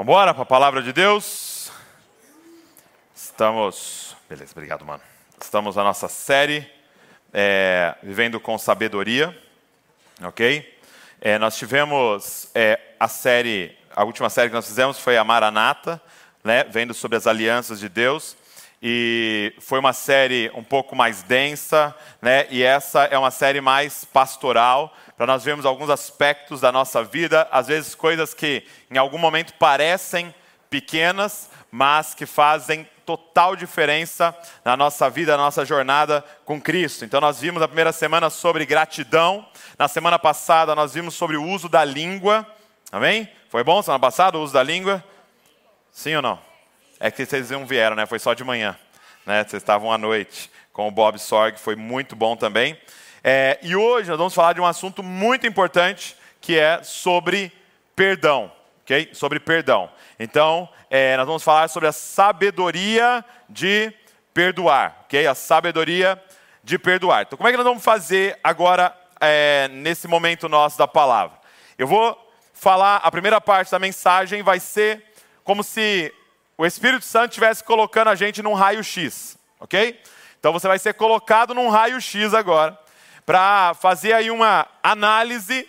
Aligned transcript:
Vamos 0.00 0.12
embora 0.12 0.32
para 0.32 0.44
a 0.44 0.46
palavra 0.46 0.82
de 0.82 0.94
Deus. 0.94 1.70
Estamos. 3.14 4.16
Beleza, 4.30 4.52
obrigado, 4.52 4.82
mano. 4.82 5.02
Estamos 5.38 5.76
na 5.76 5.84
nossa 5.84 6.08
série 6.08 6.66
é, 7.34 7.94
Vivendo 8.02 8.40
com 8.40 8.56
Sabedoria. 8.56 9.38
Ok? 10.22 10.78
É, 11.20 11.38
nós 11.38 11.54
tivemos 11.54 12.48
é, 12.54 12.80
a 12.98 13.08
série, 13.08 13.76
a 13.94 14.02
última 14.02 14.30
série 14.30 14.48
que 14.48 14.54
nós 14.54 14.66
fizemos 14.66 14.98
foi 14.98 15.18
a 15.18 15.22
Maranata, 15.22 16.00
né, 16.42 16.64
vendo 16.64 16.94
sobre 16.94 17.18
as 17.18 17.26
alianças 17.26 17.78
de 17.78 17.90
Deus. 17.90 18.38
E 18.82 19.54
foi 19.60 19.78
uma 19.78 19.92
série 19.92 20.50
um 20.54 20.64
pouco 20.64 20.96
mais 20.96 21.22
densa, 21.22 21.94
né, 22.22 22.46
e 22.48 22.62
essa 22.62 23.04
é 23.04 23.18
uma 23.18 23.30
série 23.30 23.60
mais 23.60 24.06
pastoral, 24.06 24.96
para 25.20 25.26
nós 25.26 25.44
vermos 25.44 25.66
alguns 25.66 25.90
aspectos 25.90 26.62
da 26.62 26.72
nossa 26.72 27.04
vida, 27.04 27.46
às 27.52 27.66
vezes 27.66 27.94
coisas 27.94 28.32
que 28.32 28.66
em 28.90 28.96
algum 28.96 29.18
momento 29.18 29.52
parecem 29.52 30.34
pequenas, 30.70 31.50
mas 31.70 32.14
que 32.14 32.24
fazem 32.24 32.88
total 33.04 33.54
diferença 33.54 34.34
na 34.64 34.78
nossa 34.78 35.10
vida, 35.10 35.36
na 35.36 35.42
nossa 35.42 35.62
jornada 35.62 36.24
com 36.46 36.58
Cristo. 36.58 37.04
Então 37.04 37.20
nós 37.20 37.38
vimos 37.38 37.60
na 37.60 37.68
primeira 37.68 37.92
semana 37.92 38.30
sobre 38.30 38.64
gratidão, 38.64 39.46
na 39.78 39.88
semana 39.88 40.18
passada 40.18 40.74
nós 40.74 40.94
vimos 40.94 41.14
sobre 41.16 41.36
o 41.36 41.44
uso 41.44 41.68
da 41.68 41.84
língua. 41.84 42.46
Amém? 42.90 43.30
Foi 43.50 43.62
bom 43.62 43.82
semana 43.82 44.00
passada 44.00 44.38
o 44.38 44.42
uso 44.42 44.54
da 44.54 44.62
língua? 44.62 45.04
Sim 45.92 46.16
ou 46.16 46.22
não? 46.22 46.38
É 46.98 47.10
que 47.10 47.26
vocês 47.26 47.50
não 47.50 47.66
vieram, 47.66 47.94
né? 47.94 48.06
Foi 48.06 48.18
só 48.18 48.32
de 48.32 48.42
manhã, 48.42 48.74
né? 49.26 49.44
Vocês 49.44 49.62
estavam 49.62 49.92
à 49.92 49.98
noite 49.98 50.50
com 50.72 50.88
o 50.88 50.90
Bob 50.90 51.18
Sorg, 51.18 51.58
foi 51.58 51.76
muito 51.76 52.16
bom 52.16 52.36
também. 52.36 52.74
É, 53.22 53.58
e 53.62 53.76
hoje 53.76 54.08
nós 54.08 54.18
vamos 54.18 54.34
falar 54.34 54.54
de 54.54 54.60
um 54.60 54.66
assunto 54.66 55.02
muito 55.02 55.46
importante 55.46 56.16
que 56.40 56.58
é 56.58 56.82
sobre 56.82 57.52
perdão, 57.94 58.50
ok? 58.82 59.10
Sobre 59.12 59.38
perdão. 59.38 59.90
Então, 60.18 60.68
é, 60.88 61.16
nós 61.18 61.26
vamos 61.26 61.42
falar 61.42 61.68
sobre 61.68 61.88
a 61.88 61.92
sabedoria 61.92 63.22
de 63.48 63.92
perdoar, 64.32 65.02
ok? 65.04 65.26
A 65.26 65.34
sabedoria 65.34 66.22
de 66.64 66.78
perdoar. 66.78 67.22
Então, 67.22 67.36
como 67.36 67.46
é 67.46 67.50
que 67.50 67.58
nós 67.58 67.66
vamos 67.66 67.84
fazer 67.84 68.38
agora 68.42 68.96
é, 69.20 69.68
nesse 69.68 70.08
momento 70.08 70.48
nosso 70.48 70.78
da 70.78 70.88
palavra? 70.88 71.38
Eu 71.76 71.86
vou 71.86 72.16
falar, 72.54 72.96
a 72.96 73.10
primeira 73.10 73.40
parte 73.40 73.70
da 73.70 73.78
mensagem 73.78 74.42
vai 74.42 74.58
ser 74.58 75.04
como 75.44 75.62
se 75.62 76.12
o 76.56 76.64
Espírito 76.64 77.04
Santo 77.04 77.32
estivesse 77.32 77.62
colocando 77.62 78.08
a 78.08 78.14
gente 78.14 78.42
num 78.42 78.54
raio-x, 78.54 79.36
ok? 79.58 80.00
Então 80.38 80.54
você 80.54 80.66
vai 80.66 80.78
ser 80.78 80.94
colocado 80.94 81.54
num 81.54 81.68
raio-x 81.68 82.32
agora 82.32 82.79
para 83.30 83.74
fazer 83.74 84.12
aí 84.12 84.28
uma 84.28 84.66
análise 84.82 85.68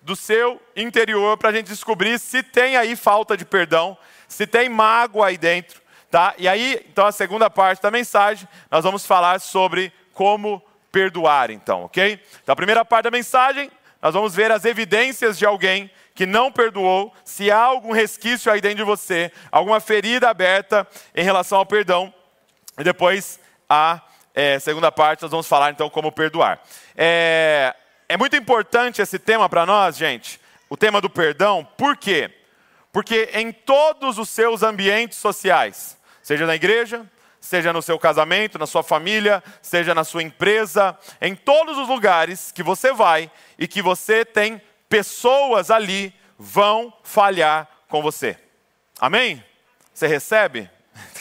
do 0.00 0.16
seu 0.16 0.58
interior 0.74 1.36
para 1.36 1.50
a 1.50 1.52
gente 1.52 1.66
descobrir 1.66 2.18
se 2.18 2.42
tem 2.42 2.74
aí 2.74 2.96
falta 2.96 3.36
de 3.36 3.44
perdão, 3.44 3.98
se 4.26 4.46
tem 4.46 4.66
mágoa 4.66 5.26
aí 5.26 5.36
dentro, 5.36 5.82
tá? 6.10 6.32
E 6.38 6.48
aí, 6.48 6.82
então 6.90 7.04
a 7.04 7.12
segunda 7.12 7.50
parte 7.50 7.82
da 7.82 7.90
mensagem, 7.90 8.48
nós 8.70 8.82
vamos 8.82 9.04
falar 9.04 9.42
sobre 9.42 9.92
como 10.14 10.62
perdoar, 10.90 11.50
então, 11.50 11.84
ok? 11.84 12.18
Então 12.42 12.54
a 12.54 12.56
primeira 12.56 12.82
parte 12.82 13.04
da 13.04 13.10
mensagem, 13.10 13.70
nós 14.00 14.14
vamos 14.14 14.34
ver 14.34 14.50
as 14.50 14.64
evidências 14.64 15.36
de 15.36 15.44
alguém 15.44 15.90
que 16.14 16.24
não 16.24 16.50
perdoou, 16.50 17.12
se 17.26 17.50
há 17.50 17.60
algum 17.60 17.92
resquício 17.92 18.50
aí 18.50 18.62
dentro 18.62 18.78
de 18.78 18.84
você, 18.84 19.30
alguma 19.50 19.80
ferida 19.80 20.30
aberta 20.30 20.88
em 21.14 21.22
relação 21.22 21.58
ao 21.58 21.66
perdão, 21.66 22.10
e 22.78 22.82
depois 22.82 23.38
a 23.68 24.00
é, 24.34 24.58
segunda 24.58 24.90
parte, 24.90 25.22
nós 25.22 25.30
vamos 25.30 25.46
falar 25.46 25.70
então 25.70 25.90
como 25.90 26.10
perdoar. 26.10 26.60
É, 26.96 27.74
é 28.08 28.16
muito 28.16 28.36
importante 28.36 29.02
esse 29.02 29.18
tema 29.18 29.48
para 29.48 29.66
nós, 29.66 29.96
gente, 29.96 30.40
o 30.68 30.76
tema 30.76 31.00
do 31.00 31.10
perdão, 31.10 31.66
por 31.76 31.96
quê? 31.96 32.30
Porque 32.90 33.30
em 33.34 33.52
todos 33.52 34.18
os 34.18 34.28
seus 34.28 34.62
ambientes 34.62 35.18
sociais, 35.18 35.98
seja 36.22 36.46
na 36.46 36.54
igreja, 36.54 37.06
seja 37.40 37.72
no 37.72 37.82
seu 37.82 37.98
casamento, 37.98 38.58
na 38.58 38.66
sua 38.66 38.82
família, 38.82 39.42
seja 39.60 39.94
na 39.94 40.04
sua 40.04 40.22
empresa, 40.22 40.96
em 41.20 41.34
todos 41.34 41.76
os 41.76 41.88
lugares 41.88 42.52
que 42.52 42.62
você 42.62 42.92
vai 42.92 43.30
e 43.58 43.66
que 43.66 43.82
você 43.82 44.24
tem 44.24 44.62
pessoas 44.88 45.70
ali, 45.70 46.14
vão 46.38 46.92
falhar 47.02 47.68
com 47.88 48.00
você. 48.00 48.38
Amém? 49.00 49.44
Você 49.92 50.06
recebe? 50.06 50.70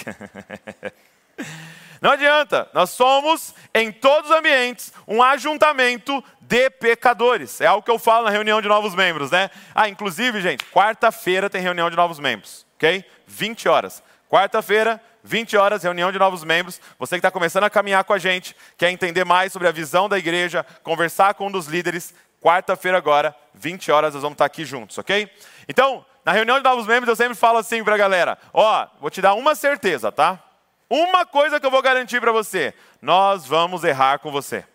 Não 2.02 2.10
adianta, 2.10 2.68
nós 2.74 2.90
somos, 2.90 3.54
em 3.76 3.92
todos 3.92 4.32
os 4.32 4.36
ambientes, 4.36 4.92
um 5.08 5.22
ajuntamento 5.22 6.24
de 6.42 6.68
pecadores. 6.72 7.62
É 7.62 7.68
algo 7.68 7.86
que 7.86 7.92
eu 7.92 8.00
falo 8.00 8.26
na 8.26 8.32
reunião 8.32 8.60
de 8.60 8.68
novos 8.68 8.96
membros, 8.96 9.30
né? 9.30 9.52
Ah, 9.76 9.88
inclusive, 9.88 10.42
gente, 10.42 10.66
quarta-feira 10.66 11.48
tem 11.48 11.62
reunião 11.62 11.92
de 11.92 11.96
novos 11.96 12.18
membros, 12.18 12.66
ok? 12.76 13.06
20 13.28 13.70
horas. 13.70 14.02
Quarta-feira, 14.28 15.00
20 15.24 15.56
horas, 15.56 15.84
reunião 15.84 16.12
de 16.12 16.18
novos 16.18 16.44
membros. 16.44 16.82
Você 16.98 17.16
que 17.16 17.20
está 17.20 17.30
começando 17.30 17.66
a 17.66 17.70
caminhar 17.70 18.04
com 18.04 18.14
a 18.14 18.18
gente, 18.18 18.56
quer 18.80 18.90
entender 18.90 19.24
mais 19.24 19.54
sobre 19.54 19.68
a 19.68 19.72
visão 19.72 20.10
da 20.10 20.18
igreja, 20.18 20.66
conversar 20.82 21.36
com 21.36 21.48
um 21.48 21.52
dos 21.52 21.68
líderes, 21.68 22.16
quarta-feira 22.42 22.98
agora, 22.98 23.36
20 23.54 23.92
horas, 23.92 24.16
nós 24.16 24.24
vamos 24.24 24.34
estar 24.34 24.46
aqui 24.46 24.66
juntos, 24.66 24.98
ok? 24.98 25.30
Então, 25.70 26.04
na 26.26 26.32
reunião 26.32 26.58
de 26.58 26.64
novos 26.64 26.88
membros, 26.88 27.10
eu 27.10 27.16
sempre 27.16 27.36
falo 27.36 27.60
assim 27.60 27.84
para 27.84 27.94
a 27.94 27.98
galera: 28.00 28.40
ó, 28.52 28.88
vou 29.00 29.12
te 29.12 29.22
dar 29.22 29.36
uma 29.36 29.54
certeza, 29.54 30.12
tá? 30.12 30.44
Uma 30.92 31.26
coisa 31.26 31.58
que 31.58 31.66
eu 31.66 31.72
vou 31.72 31.82
garantir 31.82 32.20
para 32.20 32.34
você: 32.34 32.74
nós 33.02 33.46
vamos 33.46 33.86
errar 33.86 34.20
com 34.20 34.30
você. 34.30 34.66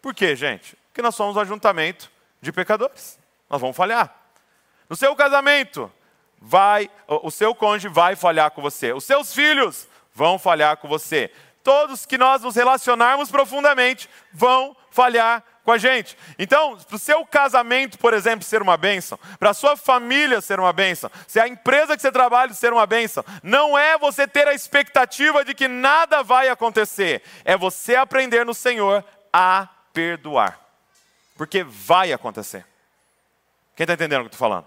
Por 0.00 0.14
quê, 0.14 0.36
gente? 0.36 0.78
Porque 0.86 1.02
nós 1.02 1.16
somos 1.16 1.34
um 1.34 1.40
ajuntamento 1.40 2.08
de 2.40 2.52
pecadores. 2.52 3.18
Nós 3.50 3.60
vamos 3.60 3.76
falhar. 3.76 4.14
No 4.88 4.94
seu 4.94 5.16
casamento, 5.16 5.92
vai, 6.40 6.88
o 7.08 7.28
seu 7.28 7.56
cônjuge 7.56 7.92
vai 7.92 8.14
falhar 8.14 8.52
com 8.52 8.62
você. 8.62 8.92
Os 8.92 9.02
seus 9.02 9.34
filhos 9.34 9.88
vão 10.14 10.38
falhar 10.38 10.76
com 10.76 10.86
você. 10.86 11.32
Todos 11.64 12.06
que 12.06 12.16
nós 12.16 12.42
nos 12.42 12.54
relacionarmos 12.54 13.28
profundamente 13.28 14.08
vão 14.32 14.76
falhar 14.92 15.42
com 15.66 15.72
a 15.72 15.78
gente. 15.78 16.16
Então, 16.38 16.78
para 16.78 16.94
o 16.94 16.98
seu 16.98 17.26
casamento, 17.26 17.98
por 17.98 18.14
exemplo, 18.14 18.44
ser 18.44 18.62
uma 18.62 18.76
bênção, 18.76 19.18
para 19.36 19.50
a 19.50 19.54
sua 19.54 19.76
família 19.76 20.40
ser 20.40 20.60
uma 20.60 20.72
bênção, 20.72 21.10
se 21.26 21.40
a 21.40 21.48
empresa 21.48 21.96
que 21.96 22.02
você 22.02 22.12
trabalha 22.12 22.54
ser 22.54 22.72
uma 22.72 22.86
bênção, 22.86 23.24
não 23.42 23.76
é 23.76 23.98
você 23.98 24.28
ter 24.28 24.46
a 24.46 24.54
expectativa 24.54 25.44
de 25.44 25.54
que 25.54 25.66
nada 25.66 26.22
vai 26.22 26.48
acontecer, 26.48 27.20
é 27.44 27.56
você 27.56 27.96
aprender 27.96 28.46
no 28.46 28.54
Senhor 28.54 29.04
a 29.32 29.66
perdoar. 29.92 30.56
Porque 31.36 31.64
vai 31.64 32.12
acontecer. 32.12 32.64
Quem 33.74 33.82
está 33.82 33.94
entendendo 33.94 34.20
o 34.20 34.22
que 34.22 34.28
eu 34.28 34.36
estou 34.36 34.48
falando? 34.48 34.66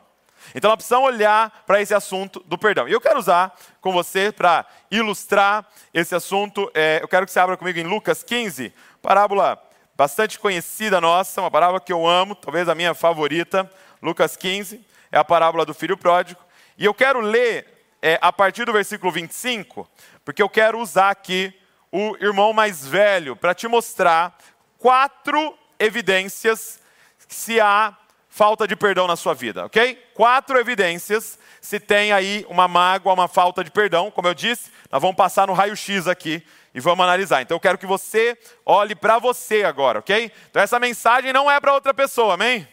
Então 0.54 0.70
nós 0.70 0.76
precisamos 0.76 1.08
olhar 1.08 1.64
para 1.66 1.82
esse 1.82 1.94
assunto 1.94 2.42
do 2.46 2.58
perdão. 2.58 2.90
E 2.90 2.92
eu 2.92 3.00
quero 3.00 3.20
usar 3.20 3.58
com 3.80 3.94
você 3.94 4.34
para 4.34 4.66
ilustrar 4.92 5.66
esse 5.94 6.14
assunto. 6.14 6.70
É, 6.74 7.00
eu 7.02 7.08
quero 7.08 7.26
que 7.26 7.32
você 7.32 7.40
abra 7.40 7.56
comigo 7.56 7.80
em 7.80 7.84
Lucas 7.84 8.22
15, 8.22 8.74
parábola 9.02 9.69
bastante 10.00 10.40
conhecida 10.40 11.02
nossa, 11.02 11.42
uma 11.42 11.52
parábola 11.52 11.82
que 11.82 11.92
eu 11.92 12.08
amo, 12.08 12.34
talvez 12.34 12.70
a 12.70 12.74
minha 12.74 12.94
favorita, 12.94 13.70
Lucas 14.02 14.38
15, 14.38 14.80
é 15.12 15.18
a 15.18 15.26
parábola 15.26 15.66
do 15.66 15.74
filho 15.74 15.98
pródigo. 15.98 16.40
E 16.78 16.86
eu 16.86 16.94
quero 16.94 17.20
ler 17.20 17.68
é, 18.02 18.18
a 18.22 18.32
partir 18.32 18.64
do 18.64 18.72
versículo 18.72 19.12
25, 19.12 19.86
porque 20.24 20.42
eu 20.42 20.48
quero 20.48 20.80
usar 20.80 21.10
aqui 21.10 21.54
o 21.92 22.16
irmão 22.22 22.54
mais 22.54 22.88
velho 22.88 23.36
para 23.36 23.54
te 23.54 23.68
mostrar 23.68 24.38
quatro 24.78 25.54
evidências 25.78 26.80
se 27.28 27.60
há 27.60 27.94
falta 28.30 28.66
de 28.66 28.78
perdão 28.78 29.06
na 29.06 29.18
sua 29.18 29.34
vida, 29.34 29.66
ok? 29.66 30.02
Quatro 30.14 30.58
evidências 30.58 31.38
se 31.60 31.78
tem 31.78 32.14
aí 32.14 32.46
uma 32.48 32.70
mágoa, 32.70 33.12
uma 33.12 33.28
falta 33.28 33.66
de 33.66 33.70
perdão. 33.70 34.10
Como 34.10 34.30
eu 34.30 34.34
disse, 34.34 34.72
nós 34.90 35.02
vamos 35.02 35.18
passar 35.18 35.48
no 35.48 35.54
raio-x 35.54 36.08
aqui 36.08 36.42
e 36.74 36.80
vamos 36.80 37.04
analisar. 37.04 37.42
Então 37.42 37.56
eu 37.56 37.62
quero 37.62 37.78
que 37.78 37.86
você 37.86 38.38
olhe 38.66 38.96
para 38.96 39.20
você 39.20 39.64
agora, 39.64 40.00
ok? 40.00 40.32
Então 40.50 40.62
essa 40.62 40.80
mensagem 40.80 41.34
não 41.34 41.50
é 41.50 41.60
para 41.60 41.74
outra 41.74 41.94
pessoa, 41.94 42.36
amém? 42.36 42.68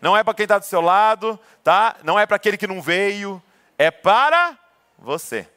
Não 0.00 0.16
é 0.16 0.24
para 0.24 0.34
quem 0.34 0.44
está 0.44 0.58
do 0.58 0.64
seu 0.64 0.80
lado, 0.80 1.38
tá? 1.62 1.96
Não 2.02 2.18
é 2.18 2.26
para 2.26 2.36
aquele 2.36 2.56
que 2.56 2.66
não 2.66 2.82
veio, 2.82 3.42
é 3.78 3.90
para 3.90 4.58
você. 4.98 5.48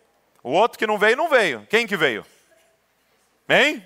O 0.44 0.51
outro 0.51 0.77
que 0.77 0.86
não 0.86 0.98
veio, 0.98 1.18
não 1.18 1.27
veio. 1.27 1.66
Quem 1.69 1.88
que 1.88 1.98
veio? 1.98 2.25
Amém? 3.50 3.83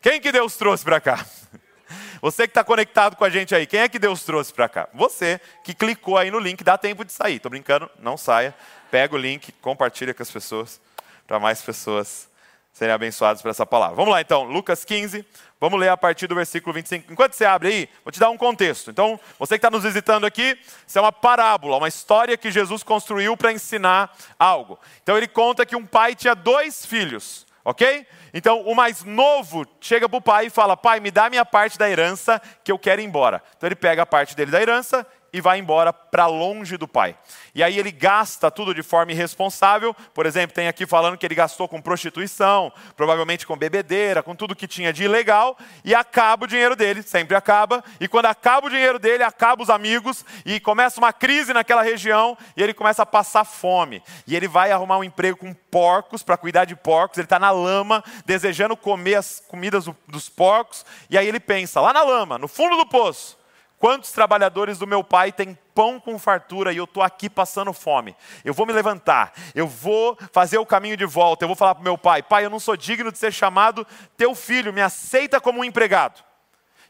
Quem 0.00 0.20
que 0.20 0.32
Deus 0.32 0.56
trouxe 0.56 0.84
para 0.84 1.00
cá? 1.00 1.24
Você 2.20 2.44
que 2.44 2.50
está 2.50 2.64
conectado 2.64 3.16
com 3.16 3.24
a 3.24 3.30
gente 3.30 3.54
aí, 3.54 3.66
quem 3.66 3.80
é 3.80 3.88
que 3.88 3.98
Deus 3.98 4.22
trouxe 4.24 4.52
para 4.52 4.68
cá? 4.68 4.88
Você 4.94 5.40
que 5.64 5.74
clicou 5.74 6.16
aí 6.16 6.30
no 6.30 6.38
link, 6.38 6.62
dá 6.62 6.78
tempo 6.78 7.04
de 7.04 7.12
sair. 7.12 7.36
Estou 7.36 7.50
brincando, 7.50 7.90
não 7.98 8.16
saia. 8.16 8.54
Pega 8.90 9.14
o 9.14 9.18
link, 9.18 9.50
compartilha 9.60 10.14
com 10.14 10.22
as 10.22 10.30
pessoas, 10.30 10.80
para 11.26 11.40
mais 11.40 11.62
pessoas 11.62 12.28
serem 12.72 12.94
abençoados 12.94 13.42
por 13.42 13.50
essa 13.50 13.66
palavra. 13.66 13.94
Vamos 13.94 14.10
lá 14.10 14.20
então, 14.20 14.44
Lucas 14.44 14.84
15, 14.84 15.24
vamos 15.60 15.78
ler 15.78 15.90
a 15.90 15.96
partir 15.96 16.26
do 16.26 16.34
versículo 16.34 16.72
25. 16.72 17.12
Enquanto 17.12 17.34
você 17.34 17.44
abre 17.44 17.68
aí, 17.68 17.88
vou 18.02 18.10
te 18.10 18.18
dar 18.18 18.30
um 18.30 18.36
contexto. 18.36 18.90
Então, 18.90 19.20
você 19.38 19.54
que 19.54 19.58
está 19.58 19.70
nos 19.70 19.84
visitando 19.84 20.24
aqui, 20.24 20.58
isso 20.86 20.98
é 20.98 21.00
uma 21.00 21.12
parábola, 21.12 21.76
uma 21.76 21.88
história 21.88 22.36
que 22.36 22.50
Jesus 22.50 22.82
construiu 22.82 23.36
para 23.36 23.52
ensinar 23.52 24.16
algo. 24.38 24.78
Então, 25.02 25.16
ele 25.16 25.28
conta 25.28 25.66
que 25.66 25.76
um 25.76 25.84
pai 25.84 26.14
tinha 26.14 26.34
dois 26.34 26.86
filhos, 26.86 27.46
ok? 27.62 28.06
Então, 28.32 28.62
o 28.62 28.74
mais 28.74 29.04
novo 29.04 29.66
chega 29.78 30.08
para 30.08 30.18
o 30.18 30.22
pai 30.22 30.46
e 30.46 30.50
fala: 30.50 30.74
Pai, 30.74 30.98
me 30.98 31.10
dá 31.10 31.28
minha 31.28 31.44
parte 31.44 31.78
da 31.78 31.90
herança 31.90 32.40
que 32.64 32.72
eu 32.72 32.78
quero 32.78 33.02
ir 33.02 33.04
embora. 33.04 33.42
Então, 33.56 33.68
ele 33.68 33.76
pega 33.76 34.02
a 34.02 34.06
parte 34.06 34.34
dele 34.34 34.50
da 34.50 34.62
herança 34.62 35.06
e 35.32 35.40
vai 35.40 35.58
embora 35.58 35.92
para 35.92 36.26
longe 36.26 36.76
do 36.76 36.86
pai. 36.86 37.16
E 37.54 37.62
aí 37.62 37.78
ele 37.78 37.90
gasta 37.90 38.50
tudo 38.50 38.74
de 38.74 38.82
forma 38.82 39.12
irresponsável. 39.12 39.94
Por 40.12 40.26
exemplo, 40.26 40.54
tem 40.54 40.68
aqui 40.68 40.86
falando 40.86 41.16
que 41.16 41.24
ele 41.24 41.34
gastou 41.34 41.66
com 41.66 41.80
prostituição, 41.80 42.72
provavelmente 42.96 43.46
com 43.46 43.56
bebedeira, 43.56 44.22
com 44.22 44.34
tudo 44.34 44.54
que 44.54 44.66
tinha 44.66 44.92
de 44.92 45.04
ilegal, 45.04 45.56
e 45.84 45.94
acaba 45.94 46.44
o 46.44 46.48
dinheiro 46.48 46.76
dele, 46.76 47.02
sempre 47.02 47.36
acaba. 47.36 47.82
E 47.98 48.06
quando 48.06 48.26
acaba 48.26 48.66
o 48.66 48.70
dinheiro 48.70 48.98
dele, 48.98 49.22
acaba 49.22 49.62
os 49.62 49.70
amigos, 49.70 50.24
e 50.44 50.60
começa 50.60 51.00
uma 51.00 51.12
crise 51.12 51.52
naquela 51.52 51.82
região, 51.82 52.36
e 52.56 52.62
ele 52.62 52.74
começa 52.74 53.02
a 53.02 53.06
passar 53.06 53.44
fome. 53.44 54.02
E 54.26 54.36
ele 54.36 54.48
vai 54.48 54.70
arrumar 54.70 54.98
um 54.98 55.04
emprego 55.04 55.38
com 55.38 55.54
porcos, 55.54 56.22
para 56.22 56.36
cuidar 56.36 56.64
de 56.64 56.76
porcos, 56.76 57.18
ele 57.18 57.24
está 57.24 57.38
na 57.38 57.50
lama, 57.50 58.04
desejando 58.26 58.76
comer 58.76 59.14
as 59.14 59.42
comidas 59.48 59.86
dos 60.06 60.28
porcos, 60.28 60.84
e 61.08 61.16
aí 61.16 61.26
ele 61.26 61.40
pensa, 61.40 61.80
lá 61.80 61.92
na 61.92 62.02
lama, 62.02 62.38
no 62.38 62.48
fundo 62.48 62.76
do 62.76 62.86
poço, 62.86 63.41
Quantos 63.82 64.12
trabalhadores 64.12 64.78
do 64.78 64.86
meu 64.86 65.02
pai 65.02 65.32
têm 65.32 65.58
pão 65.74 65.98
com 65.98 66.16
fartura 66.16 66.72
e 66.72 66.76
eu 66.76 66.84
estou 66.84 67.02
aqui 67.02 67.28
passando 67.28 67.72
fome? 67.72 68.14
Eu 68.44 68.54
vou 68.54 68.64
me 68.64 68.72
levantar, 68.72 69.32
eu 69.56 69.66
vou 69.66 70.16
fazer 70.30 70.56
o 70.56 70.64
caminho 70.64 70.96
de 70.96 71.04
volta, 71.04 71.42
eu 71.42 71.48
vou 71.48 71.56
falar 71.56 71.74
para 71.74 71.82
meu 71.82 71.98
pai: 71.98 72.22
Pai, 72.22 72.44
eu 72.44 72.50
não 72.50 72.60
sou 72.60 72.76
digno 72.76 73.10
de 73.10 73.18
ser 73.18 73.32
chamado 73.32 73.84
teu 74.16 74.36
filho, 74.36 74.72
me 74.72 74.80
aceita 74.80 75.40
como 75.40 75.58
um 75.58 75.64
empregado. 75.64 76.22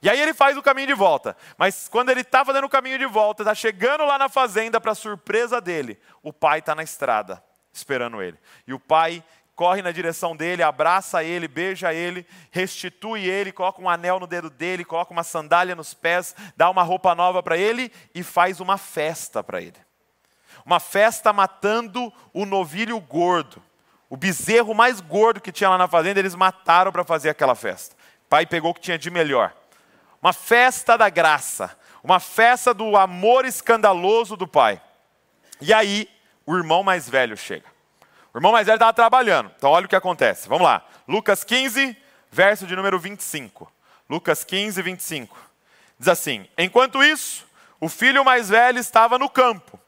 E 0.02 0.10
aí 0.10 0.20
ele 0.20 0.34
faz 0.34 0.54
o 0.54 0.62
caminho 0.62 0.88
de 0.88 0.92
volta. 0.92 1.34
Mas 1.56 1.88
quando 1.88 2.10
ele 2.10 2.20
está 2.20 2.44
fazendo 2.44 2.64
o 2.64 2.68
caminho 2.68 2.98
de 2.98 3.06
volta, 3.06 3.42
está 3.42 3.54
chegando 3.54 4.04
lá 4.04 4.18
na 4.18 4.28
fazenda, 4.28 4.78
para 4.78 4.94
surpresa 4.94 5.62
dele, 5.62 5.98
o 6.22 6.30
pai 6.30 6.58
está 6.58 6.74
na 6.74 6.82
estrada, 6.82 7.42
esperando 7.72 8.20
ele. 8.20 8.38
E 8.66 8.74
o 8.74 8.78
pai 8.78 9.24
corre 9.62 9.80
na 9.80 9.92
direção 9.92 10.34
dele, 10.34 10.60
abraça 10.60 11.22
ele, 11.22 11.46
beija 11.46 11.94
ele, 11.94 12.26
restitui 12.50 13.28
ele, 13.28 13.52
coloca 13.52 13.80
um 13.80 13.88
anel 13.88 14.18
no 14.18 14.26
dedo 14.26 14.50
dele, 14.50 14.84
coloca 14.84 15.12
uma 15.12 15.22
sandália 15.22 15.76
nos 15.76 15.94
pés, 15.94 16.34
dá 16.56 16.68
uma 16.68 16.82
roupa 16.82 17.14
nova 17.14 17.44
para 17.44 17.56
ele 17.56 17.92
e 18.12 18.24
faz 18.24 18.58
uma 18.58 18.76
festa 18.76 19.40
para 19.40 19.60
ele. 19.62 19.76
Uma 20.66 20.80
festa 20.80 21.32
matando 21.32 22.12
o 22.34 22.44
novilho 22.44 22.98
gordo. 22.98 23.62
O 24.10 24.16
bezerro 24.16 24.74
mais 24.74 25.00
gordo 25.00 25.40
que 25.40 25.52
tinha 25.52 25.70
lá 25.70 25.78
na 25.78 25.86
fazenda, 25.86 26.18
eles 26.18 26.34
mataram 26.34 26.90
para 26.90 27.04
fazer 27.04 27.30
aquela 27.30 27.54
festa. 27.54 27.94
O 28.26 28.28
pai 28.28 28.44
pegou 28.44 28.72
o 28.72 28.74
que 28.74 28.80
tinha 28.80 28.98
de 28.98 29.12
melhor. 29.12 29.54
Uma 30.20 30.32
festa 30.32 30.98
da 30.98 31.08
graça, 31.08 31.78
uma 32.02 32.18
festa 32.18 32.74
do 32.74 32.96
amor 32.96 33.44
escandaloso 33.44 34.36
do 34.36 34.48
pai. 34.48 34.82
E 35.60 35.72
aí, 35.72 36.08
o 36.44 36.56
irmão 36.56 36.82
mais 36.82 37.08
velho 37.08 37.36
chega. 37.36 37.71
O 38.32 38.38
irmão 38.38 38.52
mais 38.52 38.67
velho 38.67 38.76
estava 38.76 38.93
trabalhando. 38.93 39.50
Então 39.56 39.70
olha 39.70 39.87
o 39.87 39.88
que 39.88 39.96
acontece. 39.96 40.49
Vamos 40.49 40.64
lá. 40.64 40.84
Lucas 41.06 41.44
15, 41.44 41.96
verso 42.31 42.67
de 42.67 42.75
número 42.75 42.99
25. 42.99 43.70
Lucas 44.08 44.44
15, 44.44 44.81
25. 44.81 45.38
Diz 45.99 46.08
assim: 46.08 46.49
Enquanto 46.56 47.02
isso, 47.02 47.46
o 47.79 47.88
filho 47.88 48.25
mais 48.25 48.49
velho 48.49 48.79
estava 48.79 49.19
no 49.19 49.29
campo. 49.29 49.79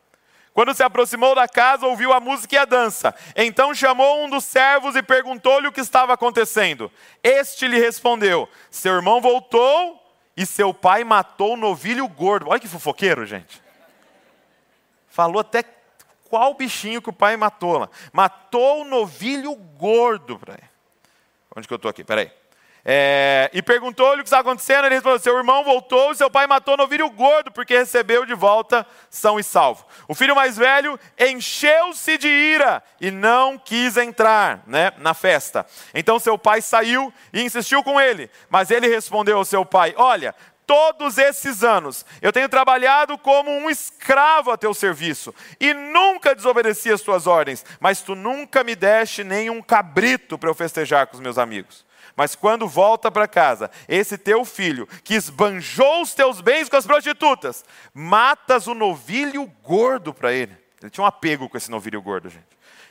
Quando 0.53 0.73
se 0.73 0.85
aproximou 0.85 1.35
da 1.35 1.49
casa, 1.49 1.85
ouviu 1.85 2.13
a 2.13 2.21
música 2.21 2.55
e 2.55 2.59
a 2.59 2.65
dança. 2.65 3.13
Então 3.35 3.75
chamou 3.75 4.25
um 4.25 4.31
dos 4.31 4.45
servos 4.45 4.95
e 4.95 5.03
perguntou-lhe 5.03 5.67
o 5.67 5.73
que 5.73 5.81
estava 5.81 6.13
acontecendo. 6.13 6.93
Este 7.23 7.67
lhe 7.67 7.79
respondeu: 7.79 8.49
Seu 8.71 8.95
irmão 8.95 9.21
voltou 9.21 10.01
e 10.37 10.47
seu 10.47 10.73
pai 10.73 11.03
matou 11.03 11.55
o 11.55 11.57
novilho 11.57 12.07
gordo. 12.07 12.51
Olha 12.51 12.61
que 12.61 12.69
fofoqueiro, 12.69 13.27
gente. 13.27 13.63
Falou 15.09 15.41
até 15.41 15.63
qual 16.35 16.53
bichinho 16.53 17.01
que 17.01 17.11
o 17.11 17.13
pai 17.13 17.37
matou 17.37 17.79
lá. 17.79 17.89
Matou 18.13 18.81
o 18.81 18.85
novilho 18.85 19.55
gordo. 19.55 20.41
Onde 21.55 21.69
que 21.69 21.73
eu 21.73 21.77
estou 21.77 21.89
aqui? 21.89 22.03
Peraí. 22.03 22.29
É, 22.85 23.49
e 23.55 23.63
perguntou-lhe 23.63 24.21
o 24.21 24.25
que 24.25 24.29
está 24.29 24.41
acontecendo. 24.41 24.87
Ele 24.87 25.01
falou: 25.01 25.17
Seu 25.21 25.37
irmão 25.39 25.63
voltou 25.63 26.11
e 26.11 26.17
seu 26.17 26.29
pai 26.29 26.49
matou 26.49 26.75
o 26.75 26.77
novilho 26.77 27.09
gordo, 27.09 27.53
porque 27.53 27.79
recebeu 27.79 28.27
de 28.27 28.35
volta 28.35 28.85
são 29.09 29.39
e 29.39 29.45
salvo. 29.45 29.87
O 30.09 30.15
filho 30.15 30.35
mais 30.35 30.57
velho 30.57 30.99
encheu-se 31.17 32.19
de 32.19 32.27
ira 32.27 32.83
e 33.01 33.13
não 33.13 33.57
quis 33.57 33.97
entrar 33.97 34.65
né, 34.67 34.91
na 34.99 35.15
festa. 35.15 35.65
Então 35.95 36.19
seu 36.19 36.37
pai 36.37 36.61
saiu 36.61 37.15
e 37.33 37.43
insistiu 37.43 37.81
com 37.85 38.01
ele. 38.01 38.29
Mas 38.51 38.73
ele 38.73 38.89
respondeu 38.89 39.39
ao 39.39 39.45
seu 39.45 39.65
pai: 39.65 39.95
Olha, 39.97 40.35
todos 40.67 41.19
esses 41.19 41.63
anos 41.63 42.05
eu 42.21 42.33
tenho 42.33 42.49
trabalhado 42.49 43.17
como 43.19 43.51
um 43.51 43.71
escravo 43.71 44.51
a 44.51 44.57
teu 44.57 44.75
serviço 44.75 45.35
e 45.61 45.73
nunca 45.73 46.35
desobedeci 46.35 46.91
as 46.91 47.01
tuas 47.01 47.27
ordens, 47.27 47.65
mas 47.81 48.03
tu 48.03 48.15
nunca 48.15 48.65
me 48.65 48.75
deste 48.75 49.25
nem 49.25 49.51
um 49.51 49.63
cabrito 49.63 50.39
para 50.39 50.51
eu 50.51 50.55
festejar 50.55 51.07
com 51.07 51.15
os 51.15 51.21
meus 51.21 51.39
amigos. 51.39 51.85
Mas 52.17 52.35
quando 52.35 52.69
volta 52.69 53.11
para 53.11 53.27
casa, 53.27 53.71
esse 53.89 54.17
teu 54.17 54.45
filho, 54.45 54.87
que 55.03 55.15
esbanjou 55.15 56.03
os 56.03 56.15
teus 56.15 56.41
bens 56.41 56.69
com 56.69 56.77
as 56.77 56.87
prostitutas, 56.87 57.65
matas 57.93 58.67
o 58.67 58.75
novilho 58.75 59.47
gordo 59.63 60.15
para 60.15 60.33
ele. 60.33 60.57
Ele 60.81 60.91
tinha 60.91 61.03
um 61.03 61.09
apego 61.09 61.49
com 61.49 61.57
esse 61.57 61.71
novilho 61.71 62.01
gordo, 62.01 62.29
gente. 62.29 62.47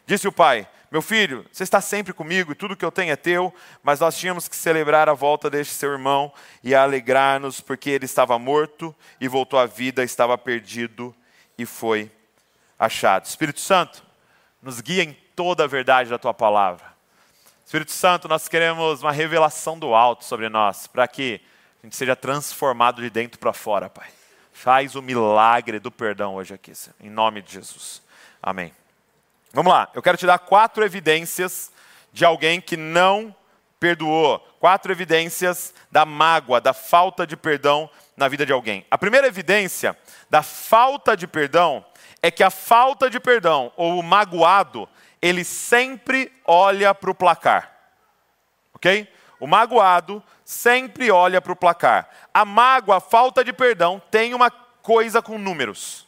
Disse 0.05 0.27
o 0.27 0.31
pai: 0.31 0.67
Meu 0.93 1.01
filho, 1.01 1.43
você 1.51 1.63
está 1.63 1.81
sempre 1.81 2.13
comigo 2.13 2.51
e 2.51 2.55
tudo 2.55 2.75
que 2.75 2.85
eu 2.85 2.91
tenho 2.91 3.11
é 3.11 3.15
teu, 3.15 3.51
mas 3.81 3.99
nós 3.99 4.15
tínhamos 4.15 4.47
que 4.47 4.55
celebrar 4.55 5.09
a 5.09 5.13
volta 5.15 5.49
deste 5.49 5.73
seu 5.73 5.91
irmão 5.91 6.31
e 6.63 6.75
alegrar-nos, 6.75 7.59
porque 7.59 7.89
ele 7.89 8.05
estava 8.05 8.37
morto 8.37 8.95
e 9.19 9.27
voltou 9.27 9.57
à 9.57 9.65
vida, 9.65 10.03
estava 10.03 10.37
perdido 10.37 11.11
e 11.57 11.65
foi 11.65 12.11
achado. 12.77 13.25
Espírito 13.25 13.59
Santo, 13.59 14.03
nos 14.61 14.81
guia 14.81 15.01
em 15.01 15.17
toda 15.35 15.63
a 15.63 15.67
verdade 15.67 16.11
da 16.11 16.19
tua 16.19 16.31
palavra. 16.31 16.85
Espírito 17.65 17.91
Santo, 17.91 18.27
nós 18.27 18.47
queremos 18.47 19.01
uma 19.01 19.11
revelação 19.11 19.79
do 19.79 19.95
alto 19.95 20.23
sobre 20.23 20.47
nós, 20.47 20.85
para 20.85 21.07
que 21.07 21.41
a 21.81 21.87
gente 21.87 21.95
seja 21.95 22.15
transformado 22.15 23.01
de 23.01 23.09
dentro 23.09 23.39
para 23.39 23.51
fora, 23.51 23.89
Pai. 23.89 24.11
Faz 24.51 24.93
o 24.93 25.01
milagre 25.01 25.79
do 25.79 25.89
perdão 25.89 26.35
hoje 26.35 26.53
aqui, 26.53 26.71
em 26.99 27.09
nome 27.09 27.41
de 27.41 27.53
Jesus. 27.53 27.99
Amém. 28.39 28.82
Vamos 29.55 29.71
lá, 29.71 29.87
eu 29.93 30.01
quero 30.01 30.17
te 30.17 30.25
dar 30.25 30.39
quatro 30.39 30.83
evidências 30.83 31.71
de 32.11 32.25
alguém 32.25 32.59
que 32.59 32.75
não 32.75 33.33
perdoou. 33.79 34.39
Quatro 34.59 34.91
evidências 34.91 35.75
da 35.91 36.07
mágoa, 36.07 36.59
da 36.59 36.73
falta 36.73 37.27
de 37.27 37.37
perdão 37.37 37.87
na 38.17 38.27
vida 38.27 38.47
de 38.47 38.51
alguém. 38.51 38.83
A 38.89 38.97
primeira 38.97 39.27
evidência 39.27 39.95
da 40.27 40.41
falta 40.41 41.15
de 41.15 41.27
perdão 41.27 41.85
é 42.19 42.31
que 42.31 42.41
a 42.41 42.49
falta 42.49 43.11
de 43.11 43.19
perdão, 43.19 43.71
ou 43.77 43.99
o 43.99 44.03
magoado, 44.03 44.89
ele 45.21 45.43
sempre 45.43 46.31
olha 46.45 46.95
para 46.95 47.11
o 47.11 47.15
placar. 47.15 47.71
Ok? 48.73 49.07
O 49.39 49.45
magoado 49.45 50.23
sempre 50.43 51.11
olha 51.11 51.39
para 51.39 51.53
o 51.53 51.55
placar. 51.55 52.09
A 52.33 52.43
mágoa, 52.43 52.97
a 52.97 53.01
falta 53.01 53.43
de 53.43 53.53
perdão, 53.53 54.01
tem 54.09 54.33
uma 54.33 54.49
coisa 54.49 55.21
com 55.21 55.37
números. 55.37 56.02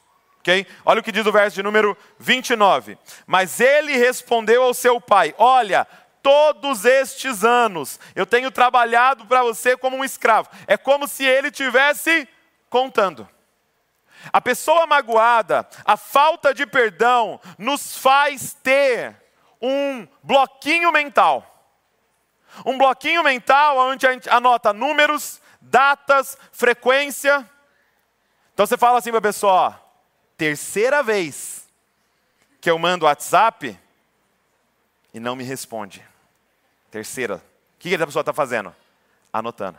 Okay? 0.46 0.68
Olha 0.86 1.00
o 1.00 1.04
que 1.04 1.12
diz 1.12 1.26
o 1.26 1.32
verso 1.32 1.56
de 1.56 1.64
número 1.64 1.98
29. 2.20 3.00
Mas 3.26 3.60
ele 3.60 3.98
respondeu 3.98 4.62
ao 4.62 4.76
seu 4.76 5.02
pai: 5.02 5.34
Olha, 5.40 5.88
todos 6.22 6.86
estes 6.86 7.44
anos 7.44 8.00
eu 8.14 8.28
tenho 8.28 8.52
trabalhado 8.52 9.26
para 9.26 9.42
você 9.42 9.76
como 9.76 9.98
um 9.98 10.04
escravo. 10.04 10.48
É 10.68 10.78
como 10.78 11.08
se 11.08 11.26
ele 11.26 11.50
tivesse 11.50 12.30
contando. 12.70 13.28
A 14.32 14.40
pessoa 14.40 14.86
magoada, 14.86 15.68
a 15.84 15.98
falta 15.98 16.54
de 16.54 16.68
perdão, 16.68 17.42
nos 17.58 17.98
faz 17.98 18.54
ter 18.54 19.20
um 19.60 20.08
bloquinho 20.22 20.92
mental. 20.92 21.74
Um 22.64 22.78
bloquinho 22.78 23.24
mental 23.24 23.80
onde 23.80 24.06
a 24.06 24.12
gente 24.12 24.30
anota 24.30 24.72
números, 24.72 25.42
datas, 25.60 26.38
frequência. 26.52 27.50
Então 28.54 28.68
você 28.68 28.78
fala 28.78 29.00
assim 29.00 29.10
para 29.10 29.18
a 29.18 29.24
pessoa: 29.24 29.85
terceira 30.38 31.02
vez 31.02 31.68
que 32.60 32.70
eu 32.70 32.78
mando 32.80 33.06
WhatsApp 33.06 33.80
e 35.14 35.20
não 35.20 35.36
me 35.36 35.44
responde. 35.44 36.06
Terceira. 36.92 37.36
O 37.36 37.42
que, 37.80 37.90
que 37.90 37.96
a 37.96 38.06
pessoa 38.06 38.22
está 38.22 38.34
fazendo? 38.34 38.76
Anotando. 39.32 39.78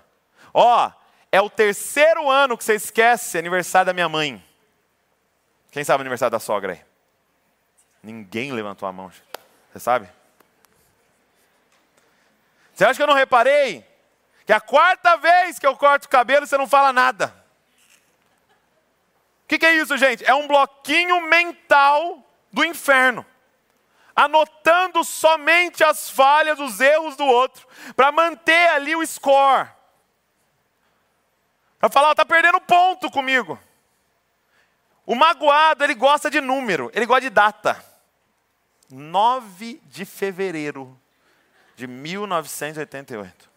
Ó, 0.52 0.86
oh, 0.86 0.92
é 1.30 1.40
o 1.40 1.50
terceiro 1.50 2.30
ano 2.30 2.56
que 2.56 2.64
você 2.64 2.74
esquece 2.74 3.38
aniversário 3.38 3.86
da 3.86 3.92
minha 3.92 4.08
mãe. 4.08 4.42
Quem 5.70 5.84
sabe 5.84 6.00
aniversário 6.00 6.30
da 6.30 6.38
sogra 6.38 6.72
aí? 6.72 6.80
Ninguém 8.02 8.52
levantou 8.52 8.88
a 8.88 8.92
mão. 8.92 9.10
Você 9.72 9.80
sabe? 9.80 10.08
Você 12.72 12.84
acha 12.84 12.94
que 12.94 13.02
eu 13.02 13.06
não 13.06 13.14
reparei? 13.14 13.86
Que 14.46 14.52
a 14.52 14.60
quarta 14.60 15.16
vez 15.16 15.58
que 15.58 15.66
eu 15.66 15.76
corto 15.76 16.06
o 16.06 16.08
cabelo 16.08 16.46
você 16.46 16.56
não 16.56 16.68
fala 16.68 16.92
nada. 16.92 17.34
O 19.46 19.48
que, 19.48 19.58
que 19.58 19.66
é 19.66 19.76
isso, 19.76 19.96
gente? 19.96 20.24
É 20.26 20.34
um 20.34 20.46
bloquinho 20.46 21.22
mental 21.22 22.22
do 22.52 22.64
inferno 22.64 23.24
anotando 24.16 25.04
somente 25.04 25.84
as 25.84 26.08
falhas, 26.08 26.58
os 26.58 26.80
erros 26.80 27.16
do 27.16 27.24
outro, 27.26 27.68
para 27.94 28.10
manter 28.10 28.70
ali 28.70 28.96
o 28.96 29.06
score. 29.06 29.68
Para 31.78 31.90
falar, 31.90 32.12
está 32.12 32.24
perdendo 32.24 32.58
ponto 32.58 33.10
comigo. 33.10 33.60
O 35.04 35.14
magoado, 35.14 35.84
ele 35.84 35.94
gosta 35.94 36.30
de 36.30 36.40
número, 36.40 36.90
ele 36.94 37.04
gosta 37.04 37.20
de 37.20 37.30
data. 37.30 37.84
9 38.90 39.82
de 39.84 40.06
fevereiro 40.06 40.98
de 41.74 41.86
1988. 41.86 43.50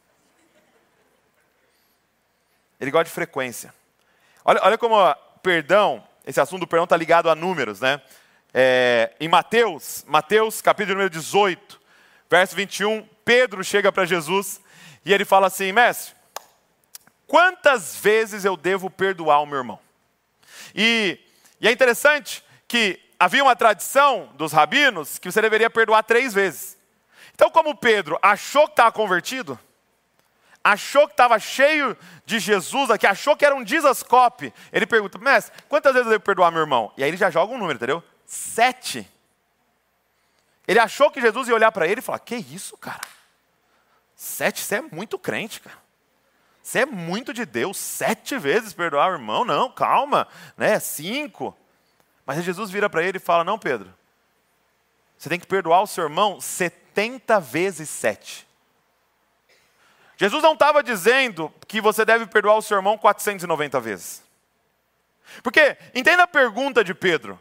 Ele 2.81 2.91
gosta 2.91 3.05
de 3.05 3.11
frequência. 3.11 3.73
Olha, 4.43 4.59
olha 4.63 4.77
como 4.77 4.95
perdão, 5.49 6.03
esse 6.27 6.39
assunto 6.39 6.59
do 6.59 6.67
perdão 6.67 6.83
está 6.83 6.95
ligado 6.95 7.27
a 7.27 7.33
números, 7.33 7.81
né? 7.81 7.99
É, 8.53 9.15
em 9.19 9.27
Mateus, 9.27 10.05
Mateus 10.07 10.61
capítulo 10.61 10.93
número 10.93 11.09
18, 11.09 11.81
verso 12.29 12.55
21, 12.55 13.01
Pedro 13.25 13.63
chega 13.63 13.91
para 13.91 14.05
Jesus 14.05 14.61
e 15.03 15.11
ele 15.11 15.25
fala 15.25 15.47
assim: 15.47 15.71
Mestre, 15.71 16.13
quantas 17.25 17.95
vezes 17.95 18.45
eu 18.45 18.55
devo 18.55 18.91
perdoar 18.91 19.41
o 19.41 19.47
meu 19.47 19.57
irmão? 19.57 19.79
E, 20.75 21.17
e 21.59 21.67
é 21.67 21.71
interessante 21.71 22.43
que 22.67 22.99
havia 23.19 23.43
uma 23.43 23.55
tradição 23.55 24.29
dos 24.35 24.53
rabinos 24.53 25.17
que 25.17 25.31
você 25.31 25.41
deveria 25.41 25.67
perdoar 25.67 26.03
três 26.03 26.31
vezes. 26.31 26.77
Então, 27.33 27.49
como 27.49 27.75
Pedro 27.75 28.19
achou 28.21 28.67
que 28.67 28.73
estava 28.73 28.91
convertido, 28.91 29.59
achou 30.63 31.07
que 31.07 31.13
estava 31.13 31.39
cheio 31.39 31.97
de 32.25 32.39
Jesus 32.39 32.89
aqui, 32.89 33.07
achou 33.07 33.35
que 33.35 33.45
era 33.45 33.55
um 33.55 33.63
Dizascope, 33.63 34.53
ele 34.71 34.85
pergunta, 34.85 35.17
mestre, 35.17 35.53
quantas 35.67 35.93
vezes 35.93 36.05
eu 36.07 36.11
devo 36.11 36.23
perdoar 36.23 36.51
meu 36.51 36.61
irmão? 36.61 36.91
E 36.97 37.03
aí 37.03 37.09
ele 37.09 37.17
já 37.17 37.29
joga 37.29 37.53
um 37.53 37.57
número, 37.57 37.77
entendeu? 37.77 38.03
Sete. 38.25 39.09
Ele 40.67 40.79
achou 40.79 41.09
que 41.09 41.21
Jesus 41.21 41.47
ia 41.47 41.55
olhar 41.55 41.71
para 41.71 41.87
ele 41.87 41.99
e 41.99 42.03
falar, 42.03 42.19
que 42.19 42.35
isso, 42.35 42.77
cara? 42.77 43.01
Sete, 44.15 44.61
você 44.61 44.75
é 44.75 44.81
muito 44.81 45.17
crente, 45.17 45.61
cara. 45.61 45.77
Você 46.61 46.79
é 46.79 46.85
muito 46.85 47.33
de 47.33 47.45
Deus, 47.45 47.77
sete 47.77 48.37
vezes 48.37 48.73
perdoar 48.73 49.09
o 49.09 49.13
irmão? 49.13 49.43
Não, 49.43 49.71
calma, 49.71 50.27
né? 50.55 50.79
Cinco. 50.79 51.57
Mas 52.25 52.43
Jesus 52.43 52.69
vira 52.69 52.87
para 52.87 53.01
ele 53.01 53.17
e 53.17 53.19
fala: 53.19 53.43
Não, 53.43 53.57
Pedro, 53.57 53.91
você 55.17 55.29
tem 55.29 55.39
que 55.39 55.47
perdoar 55.47 55.81
o 55.81 55.87
seu 55.87 56.03
irmão 56.03 56.39
70 56.39 57.39
vezes 57.39 57.89
7. 57.89 58.47
Jesus 60.19 60.43
não 60.43 60.51
estava 60.51 60.83
dizendo 60.83 61.49
que 61.65 61.79
você 61.79 62.03
deve 62.03 62.25
perdoar 62.25 62.57
o 62.57 62.61
seu 62.61 62.75
irmão 62.75 62.97
490 62.97 63.79
vezes. 63.79 64.21
Porque, 65.41 65.77
entenda 65.95 66.23
a 66.23 66.27
pergunta 66.27 66.83
de 66.83 66.93
Pedro. 66.93 67.39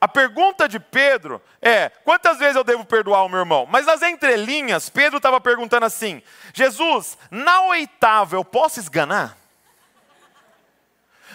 A 0.00 0.08
pergunta 0.08 0.66
de 0.66 0.80
Pedro 0.80 1.42
é: 1.60 1.90
quantas 2.02 2.38
vezes 2.38 2.56
eu 2.56 2.64
devo 2.64 2.86
perdoar 2.86 3.24
o 3.24 3.28
meu 3.28 3.40
irmão? 3.40 3.66
Mas 3.66 3.84
nas 3.84 4.00
entrelinhas, 4.00 4.88
Pedro 4.88 5.18
estava 5.18 5.38
perguntando 5.38 5.84
assim: 5.84 6.22
Jesus, 6.54 7.18
na 7.30 7.64
oitava 7.64 8.36
eu 8.36 8.44
posso 8.44 8.80
esganar? 8.80 9.36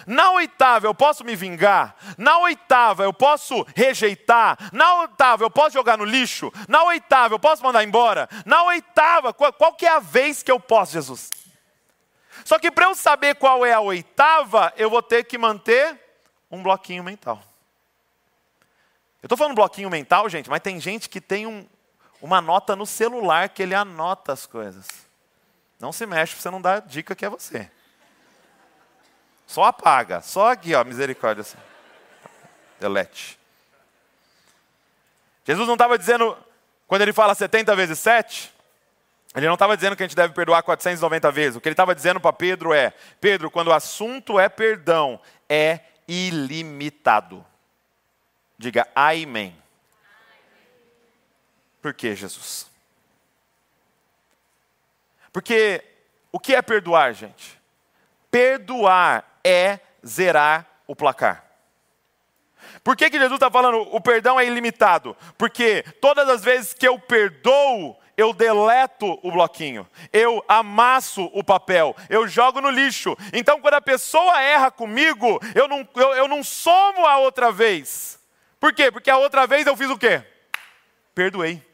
Na 0.06 0.30
oitava 0.32 0.86
eu 0.86 0.94
posso 0.94 1.24
me 1.24 1.34
vingar. 1.34 1.96
Na 2.16 2.38
oitava 2.38 3.02
eu 3.02 3.12
posso 3.12 3.66
rejeitar. 3.74 4.56
Na 4.72 5.00
oitava 5.00 5.42
eu 5.42 5.50
posso 5.50 5.72
jogar 5.72 5.98
no 5.98 6.04
lixo. 6.04 6.52
Na 6.68 6.84
oitava 6.84 7.34
eu 7.34 7.38
posso 7.38 7.62
mandar 7.62 7.82
embora. 7.82 8.28
Na 8.44 8.62
oitava, 8.64 9.34
qual, 9.34 9.52
qual 9.52 9.72
que 9.74 9.84
é 9.84 9.90
a 9.90 9.98
vez 9.98 10.42
que 10.42 10.50
eu 10.50 10.60
posso, 10.60 10.92
Jesus? 10.92 11.30
Só 12.44 12.58
que 12.58 12.70
para 12.70 12.86
eu 12.86 12.94
saber 12.94 13.34
qual 13.34 13.66
é 13.66 13.72
a 13.72 13.80
oitava, 13.80 14.72
eu 14.76 14.88
vou 14.88 15.02
ter 15.02 15.24
que 15.24 15.36
manter 15.36 15.98
um 16.50 16.62
bloquinho 16.62 17.02
mental. 17.02 17.42
Eu 19.22 19.26
estou 19.26 19.36
falando 19.36 19.56
bloquinho 19.56 19.90
mental, 19.90 20.28
gente, 20.28 20.48
mas 20.48 20.60
tem 20.60 20.78
gente 20.78 21.08
que 21.08 21.20
tem 21.20 21.46
um, 21.46 21.66
uma 22.22 22.40
nota 22.40 22.76
no 22.76 22.86
celular 22.86 23.48
que 23.48 23.62
ele 23.62 23.74
anota 23.74 24.32
as 24.32 24.46
coisas. 24.46 24.86
Não 25.80 25.90
se 25.90 26.06
mexe 26.06 26.34
para 26.34 26.42
você 26.42 26.50
não 26.50 26.60
dar 26.60 26.80
dica 26.82 27.16
que 27.16 27.24
é 27.24 27.28
você. 27.28 27.68
Só 29.46 29.64
apaga. 29.64 30.20
Só 30.20 30.50
aqui, 30.52 30.74
ó, 30.74 30.84
misericórdia. 30.84 31.42
Assim. 31.42 31.58
Delete. 32.80 33.38
Jesus 35.44 35.66
não 35.66 35.74
estava 35.74 35.96
dizendo, 35.96 36.36
quando 36.86 37.02
ele 37.02 37.12
fala 37.12 37.34
70 37.34 37.74
vezes 37.76 37.98
7, 38.00 38.52
ele 39.34 39.46
não 39.46 39.54
estava 39.54 39.76
dizendo 39.76 39.94
que 39.94 40.02
a 40.02 40.06
gente 40.06 40.16
deve 40.16 40.34
perdoar 40.34 40.62
490 40.62 41.30
vezes. 41.30 41.56
O 41.56 41.60
que 41.60 41.68
ele 41.68 41.74
estava 41.74 41.94
dizendo 41.94 42.18
para 42.18 42.32
Pedro 42.32 42.74
é: 42.74 42.92
Pedro, 43.20 43.50
quando 43.50 43.68
o 43.68 43.72
assunto 43.72 44.40
é 44.40 44.48
perdão, 44.48 45.20
é 45.48 45.80
ilimitado. 46.08 47.44
Diga 48.58 48.88
amém. 48.94 49.56
Por 51.82 51.94
que, 51.94 52.14
Jesus? 52.16 52.66
Porque 55.32 55.84
o 56.32 56.40
que 56.40 56.54
é 56.54 56.62
perdoar, 56.62 57.12
gente? 57.14 57.60
Perdoar 58.30 59.35
é 59.46 59.78
zerar 60.04 60.66
o 60.86 60.96
placar. 60.96 61.44
Por 62.82 62.96
que, 62.96 63.08
que 63.10 63.18
Jesus 63.18 63.36
está 63.36 63.50
falando 63.50 63.80
o 63.94 64.00
perdão 64.00 64.38
é 64.38 64.46
ilimitado? 64.46 65.16
Porque 65.38 65.84
todas 66.00 66.28
as 66.28 66.42
vezes 66.42 66.74
que 66.74 66.86
eu 66.86 66.98
perdoo, 66.98 67.96
eu 68.16 68.32
deleto 68.32 69.18
o 69.22 69.30
bloquinho, 69.30 69.88
eu 70.12 70.42
amasso 70.48 71.30
o 71.32 71.44
papel, 71.44 71.94
eu 72.08 72.26
jogo 72.26 72.60
no 72.60 72.70
lixo. 72.70 73.16
Então, 73.32 73.60
quando 73.60 73.74
a 73.74 73.80
pessoa 73.80 74.40
erra 74.40 74.70
comigo, 74.70 75.40
eu 75.54 75.68
não, 75.68 75.86
eu, 75.94 76.14
eu 76.14 76.28
não 76.28 76.42
somo 76.42 77.06
a 77.06 77.18
outra 77.18 77.52
vez. 77.52 78.18
Por 78.58 78.72
quê? 78.72 78.90
Porque 78.90 79.10
a 79.10 79.18
outra 79.18 79.46
vez 79.46 79.66
eu 79.66 79.76
fiz 79.76 79.90
o 79.90 79.98
quê? 79.98 80.22
Perdoei. 81.14 81.65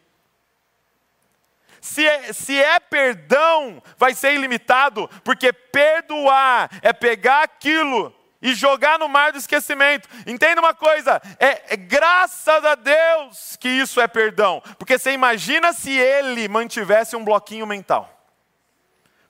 Se 1.82 2.06
é, 2.06 2.32
se 2.32 2.62
é 2.62 2.78
perdão, 2.78 3.82
vai 3.98 4.14
ser 4.14 4.34
ilimitado, 4.34 5.10
porque 5.24 5.52
perdoar 5.52 6.70
é 6.80 6.92
pegar 6.92 7.42
aquilo 7.42 8.14
e 8.40 8.54
jogar 8.54 9.00
no 9.00 9.08
mar 9.08 9.32
do 9.32 9.38
esquecimento. 9.38 10.08
Entenda 10.24 10.60
uma 10.60 10.72
coisa, 10.72 11.20
é, 11.40 11.74
é, 11.74 11.76
graças 11.76 12.64
a 12.64 12.76
Deus 12.76 13.56
que 13.56 13.68
isso 13.68 14.00
é 14.00 14.06
perdão, 14.06 14.62
porque 14.78 14.96
você 14.96 15.10
imagina 15.10 15.72
se 15.72 15.90
ele 15.90 16.46
mantivesse 16.46 17.16
um 17.16 17.24
bloquinho 17.24 17.66
mental. 17.66 18.08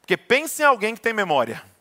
Porque 0.03 0.19
pense 0.19 0.61
em 0.61 0.67
alguém 0.67 0.95
que 0.95 1.01
tem 1.01 1.15
memória. 1.15 1.72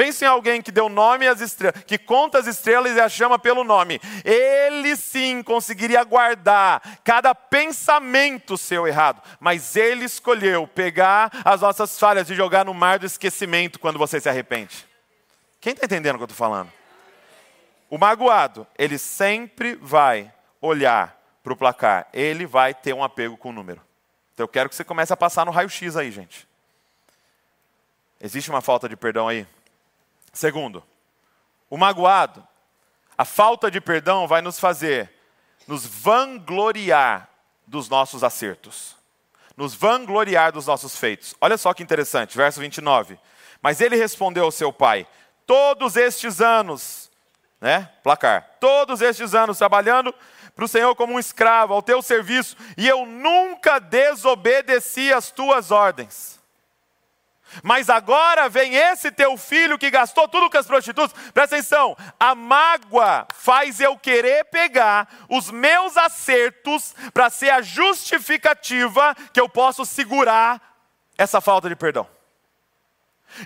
Pense 0.00 0.24
em 0.24 0.28
alguém 0.28 0.62
que 0.62 0.72
deu 0.72 0.88
nome 0.88 1.28
às 1.28 1.42
estrelas, 1.42 1.84
que 1.84 1.98
conta 1.98 2.38
as 2.38 2.46
estrelas 2.46 2.96
e 2.96 3.00
as 3.02 3.12
chama 3.12 3.38
pelo 3.38 3.62
nome. 3.62 4.00
Ele 4.24 4.96
sim 4.96 5.42
conseguiria 5.42 6.02
guardar 6.04 6.80
cada 7.04 7.34
pensamento 7.34 8.56
seu 8.56 8.88
errado, 8.88 9.20
mas 9.38 9.76
ele 9.76 10.06
escolheu 10.06 10.66
pegar 10.66 11.30
as 11.44 11.60
nossas 11.60 11.98
falhas 11.98 12.30
e 12.30 12.34
jogar 12.34 12.64
no 12.64 12.72
mar 12.72 12.98
do 12.98 13.04
esquecimento 13.04 13.78
quando 13.78 13.98
você 13.98 14.18
se 14.18 14.26
arrepende. 14.26 14.86
Quem 15.60 15.74
está 15.74 15.84
entendendo 15.84 16.14
o 16.14 16.16
que 16.16 16.22
eu 16.22 16.32
estou 16.32 16.38
falando? 16.38 16.72
O 17.90 17.98
magoado, 17.98 18.66
ele 18.78 18.96
sempre 18.96 19.74
vai 19.74 20.32
olhar 20.62 21.14
para 21.42 21.52
o 21.52 21.56
placar, 21.56 22.08
ele 22.10 22.46
vai 22.46 22.72
ter 22.72 22.94
um 22.94 23.04
apego 23.04 23.36
com 23.36 23.50
o 23.50 23.52
número. 23.52 23.82
Então 24.32 24.44
eu 24.44 24.48
quero 24.48 24.70
que 24.70 24.74
você 24.74 24.82
comece 24.82 25.12
a 25.12 25.16
passar 25.16 25.44
no 25.44 25.52
raio-x 25.52 25.94
aí, 25.94 26.10
gente. 26.10 26.48
Existe 28.18 28.48
uma 28.48 28.62
falta 28.62 28.88
de 28.88 28.96
perdão 28.96 29.28
aí? 29.28 29.46
Segundo, 30.32 30.82
o 31.68 31.76
magoado, 31.76 32.46
a 33.16 33.24
falta 33.24 33.70
de 33.70 33.80
perdão 33.80 34.26
vai 34.26 34.40
nos 34.40 34.58
fazer 34.58 35.12
nos 35.70 35.86
vangloriar 35.86 37.28
dos 37.64 37.88
nossos 37.88 38.24
acertos, 38.24 38.96
nos 39.56 39.72
vangloriar 39.72 40.50
dos 40.50 40.66
nossos 40.66 40.96
feitos. 40.96 41.34
Olha 41.40 41.56
só 41.56 41.72
que 41.72 41.82
interessante, 41.82 42.36
verso 42.36 42.58
29. 42.58 43.16
Mas 43.62 43.80
ele 43.80 43.94
respondeu 43.94 44.44
ao 44.44 44.50
seu 44.50 44.72
pai: 44.72 45.06
Todos 45.46 45.96
estes 45.96 46.40
anos, 46.40 47.08
né? 47.60 47.88
Placar, 48.02 48.56
todos 48.58 49.00
estes 49.00 49.32
anos 49.32 49.58
trabalhando 49.58 50.12
para 50.56 50.64
o 50.64 50.68
Senhor 50.68 50.94
como 50.96 51.12
um 51.12 51.18
escravo, 51.20 51.72
ao 51.72 51.82
teu 51.82 52.02
serviço, 52.02 52.56
e 52.76 52.88
eu 52.88 53.06
nunca 53.06 53.78
desobedeci 53.78 55.12
as 55.12 55.30
tuas 55.30 55.70
ordens. 55.70 56.39
Mas 57.62 57.90
agora 57.90 58.48
vem 58.48 58.74
esse 58.74 59.10
teu 59.10 59.36
filho 59.36 59.78
que 59.78 59.90
gastou 59.90 60.28
tudo 60.28 60.50
com 60.50 60.58
as 60.58 60.66
prostitutas. 60.66 61.12
Presta 61.32 61.56
atenção, 61.56 61.96
a 62.18 62.34
mágoa 62.34 63.26
faz 63.34 63.80
eu 63.80 63.96
querer 63.96 64.44
pegar 64.44 65.08
os 65.28 65.50
meus 65.50 65.96
acertos 65.96 66.94
para 67.12 67.30
ser 67.30 67.50
a 67.50 67.62
justificativa 67.62 69.14
que 69.32 69.40
eu 69.40 69.48
posso 69.48 69.84
segurar 69.84 70.60
essa 71.18 71.40
falta 71.40 71.68
de 71.68 71.76
perdão. 71.76 72.06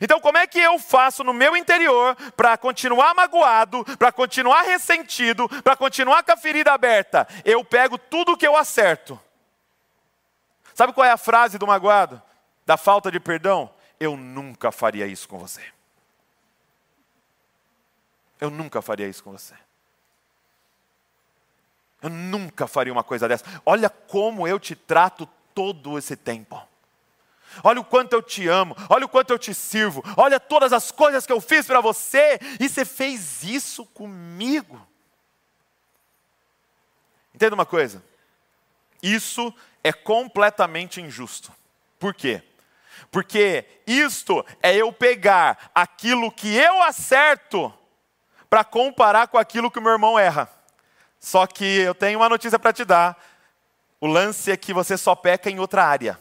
Então, 0.01 0.19
como 0.21 0.39
é 0.39 0.47
que 0.47 0.59
eu 0.59 0.79
faço 0.79 1.23
no 1.23 1.33
meu 1.33 1.57
interior 1.57 2.17
para 2.37 2.57
continuar 2.57 3.15
magoado, 3.15 3.85
para 3.99 4.11
continuar 4.11 4.63
ressentido, 4.63 5.49
para 5.63 5.77
continuar 5.77 6.23
com 6.23 6.33
a 6.33 6.37
ferida 6.37 6.73
aberta? 6.73 7.29
Eu 7.45 7.65
pego 7.65 7.99
tudo 7.99 8.37
que 8.37 8.47
eu 8.47 8.57
acerto. 8.57 9.21
Sabe 10.75 10.93
qual 10.93 11.05
é 11.05 11.11
a 11.11 11.17
frase 11.17 11.59
do 11.59 11.67
magoado? 11.67 12.21
Da 12.67 12.77
falta 12.77 13.11
de 13.11 13.21
perdão? 13.21 13.71
Eu 14.05 14.17
nunca 14.17 14.71
faria 14.71 15.07
isso 15.07 15.29
com 15.29 15.39
você. 15.39 15.63
Eu 18.41 18.51
nunca 18.51 18.83
faria 18.83 19.09
isso 19.09 19.23
com 19.23 19.33
você. 19.33 19.55
Eu 22.03 22.11
nunca 22.11 22.67
faria 22.67 22.93
uma 22.93 23.03
coisa 23.03 23.27
dessa. 23.27 23.45
Olha 23.65 23.89
como 23.89 24.47
eu 24.47 24.61
te 24.61 24.77
trato 24.77 25.27
todo 25.55 25.97
esse 25.97 26.17
tempo. 26.17 26.61
Olha 27.63 27.81
o 27.81 27.85
quanto 27.85 28.13
eu 28.13 28.23
te 28.23 28.49
amo, 28.49 28.77
olha 28.91 29.07
o 29.07 29.09
quanto 29.09 29.33
eu 29.33 29.39
te 29.39 29.55
sirvo, 29.55 30.03
olha 30.17 30.41
todas 30.41 30.73
as 30.73 30.91
coisas 30.91 31.25
que 31.25 31.33
eu 31.33 31.41
fiz 31.41 31.65
para 31.67 31.81
você, 31.81 32.41
e 32.59 32.69
você 32.69 32.85
fez 32.85 33.45
isso 33.45 33.87
comigo. 33.87 34.85
Entenda 37.33 37.55
uma 37.55 37.65
coisa: 37.65 38.03
isso 39.03 39.55
é 39.83 39.93
completamente 39.93 41.01
injusto. 41.01 41.53
Por 41.99 42.13
quê? 42.13 42.43
Porque 43.11 43.65
isto 43.87 44.45
é 44.63 44.75
eu 44.75 44.93
pegar 44.93 45.71
aquilo 45.75 46.31
que 46.31 46.55
eu 46.57 46.83
acerto 46.83 47.73
para 48.49 48.65
comparar 48.65 49.29
com 49.29 49.39
aquilo 49.39 49.71
que 49.71 49.79
o 49.79 49.83
meu 49.83 49.93
irmão 49.93 50.19
erra. 50.19 50.49
Só 51.19 51.47
que 51.47 51.65
eu 51.65 51.95
tenho 51.95 52.19
uma 52.19 52.29
notícia 52.29 52.59
para 52.59 52.73
te 52.73 52.85
dar. 52.85 53.17
O 54.01 54.07
lance 54.07 54.51
é 54.53 54.57
que 54.57 54.73
você 54.73 54.97
só 54.97 55.15
peca 55.15 55.51
em 55.51 55.59
outra 55.59 55.85
área. 55.85 56.19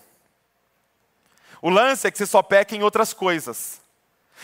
O 1.62 1.70
lance 1.70 2.08
é 2.08 2.12
que 2.12 2.18
você 2.18 2.26
só 2.26 2.42
peca 2.42 2.76
em 2.76 2.84
outras 2.84 3.14
coisas. 3.14 3.82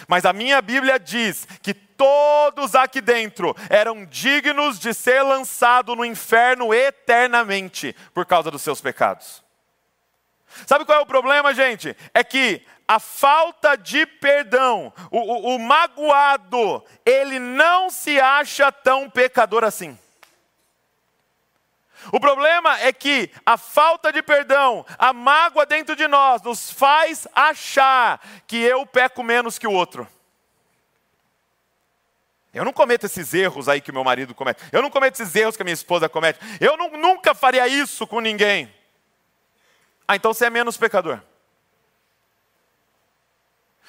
Mas 0.08 0.26
a 0.26 0.34
minha 0.34 0.62
Bíblia 0.62 1.00
diz 1.00 1.48
que 1.62 1.74
todos 1.74 2.76
aqui 2.76 3.02
dentro 3.02 3.56
eram 3.70 4.06
dignos 4.06 4.80
de 4.80 4.94
ser 4.94 5.22
lançados 5.22 5.96
no 5.98 6.06
inferno 6.06 6.74
eternamente 6.74 7.96
por 8.14 8.26
causa 8.26 8.50
dos 8.50 8.62
seus 8.62 8.80
pecados. 8.80 9.44
Sabe 10.66 10.86
qual 10.86 11.00
é 11.00 11.02
o 11.02 11.06
problema, 11.06 11.54
gente? 11.54 11.96
É 12.14 12.24
que 12.24 12.66
a 12.88 13.00
falta 13.00 13.76
de 13.76 14.06
perdão, 14.06 14.92
o, 15.12 15.20
o, 15.20 15.56
o 15.56 15.60
magoado, 15.60 16.84
ele 17.06 17.38
não 17.38 17.90
se 17.90 18.20
acha 18.20 18.72
tão 18.72 19.10
pecador 19.10 19.64
assim. 19.64 19.98
O 22.12 22.20
problema 22.20 22.80
é 22.80 22.92
que 22.94 23.30
a 23.46 23.58
falta 23.58 24.12
de 24.12 24.24
perdão, 24.24 24.86
a 24.98 25.14
mágoa 25.14 25.66
dentro 25.66 25.96
de 25.96 26.08
nós, 26.08 26.42
nos 26.42 26.72
faz 26.72 27.28
achar 27.36 28.20
que 28.48 28.58
eu 28.58 28.86
peco 28.86 29.22
menos 29.22 29.60
que 29.60 29.68
o 29.68 29.74
outro. 29.74 30.08
Eu 32.52 32.66
não 32.66 32.74
cometo 32.74 33.06
esses 33.06 33.34
erros 33.34 33.70
aí 33.70 33.80
que 33.80 33.92
meu 33.92 34.04
marido 34.04 34.34
comete. 34.34 34.64
Eu 34.72 34.82
não 34.82 34.90
cometo 34.90 35.22
esses 35.22 35.36
erros 35.36 35.56
que 35.56 35.62
a 35.62 35.66
minha 35.66 35.74
esposa 35.74 36.10
comete. 36.10 36.40
Eu 36.60 36.76
não, 36.76 36.90
nunca 36.90 37.36
faria 37.36 37.68
isso 37.68 38.08
com 38.08 38.20
ninguém. 38.20 38.74
Ah, 40.10 40.16
então 40.16 40.34
você 40.34 40.46
é 40.46 40.50
menos 40.50 40.76
pecador. 40.76 41.22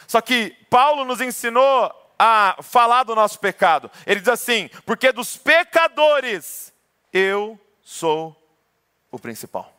Só 0.06 0.20
que 0.20 0.50
Paulo 0.68 1.02
nos 1.02 1.18
ensinou 1.18 1.90
a 2.18 2.58
falar 2.60 3.04
do 3.04 3.14
nosso 3.14 3.40
pecado. 3.40 3.90
Ele 4.06 4.20
diz 4.20 4.28
assim: 4.28 4.68
porque 4.84 5.12
dos 5.12 5.38
pecadores 5.38 6.74
eu 7.10 7.58
sou 7.82 8.36
o 9.10 9.18
principal. 9.18 9.74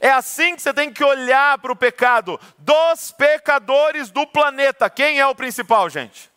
É 0.00 0.10
assim 0.10 0.56
que 0.56 0.62
você 0.62 0.74
tem 0.74 0.92
que 0.92 1.04
olhar 1.04 1.56
para 1.58 1.70
o 1.70 1.76
pecado. 1.76 2.40
Dos 2.58 3.12
pecadores 3.12 4.10
do 4.10 4.26
planeta, 4.26 4.90
quem 4.90 5.20
é 5.20 5.26
o 5.28 5.36
principal, 5.36 5.88
gente? 5.88 6.28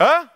Hã? 0.00 0.30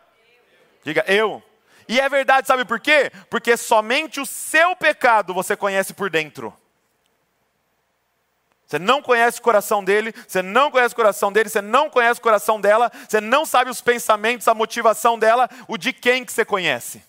Diga, 0.85 1.07
eu. 1.09 1.43
E 1.89 2.01
é 2.01 2.09
verdade, 2.09 2.47
sabe 2.47 2.65
por 2.65 2.81
quê? 2.81 3.11
Porque 3.29 3.57
somente 3.57 4.21
o 4.21 4.27
seu 4.27 4.75
pecado 4.75 5.35
você 5.35 5.57
conhece 5.57 5.93
por 5.93 6.11
dentro. 6.11 6.55
Você 8.67 8.79
não 8.79 9.03
conhece 9.03 9.39
o 9.39 9.43
coração 9.43 9.85
dele, 9.85 10.13
você 10.27 10.43
não 10.43 10.71
conhece 10.71 10.95
o 10.95 10.97
coração 10.97 11.31
dele, 11.31 11.49
você 11.49 11.61
não 11.61 11.91
conhece 11.91 12.19
o 12.19 12.23
coração 12.23 12.61
dela, 12.61 12.91
você 13.09 13.21
não 13.21 13.45
sabe 13.45 13.71
os 13.71 13.81
pensamentos, 13.81 14.49
a 14.49 14.55
motivação 14.55 15.19
dela, 15.19 15.49
o 15.69 15.77
de 15.77 15.93
quem 15.93 16.25
que 16.25 16.33
você 16.33 16.45
conhece. 16.45 17.03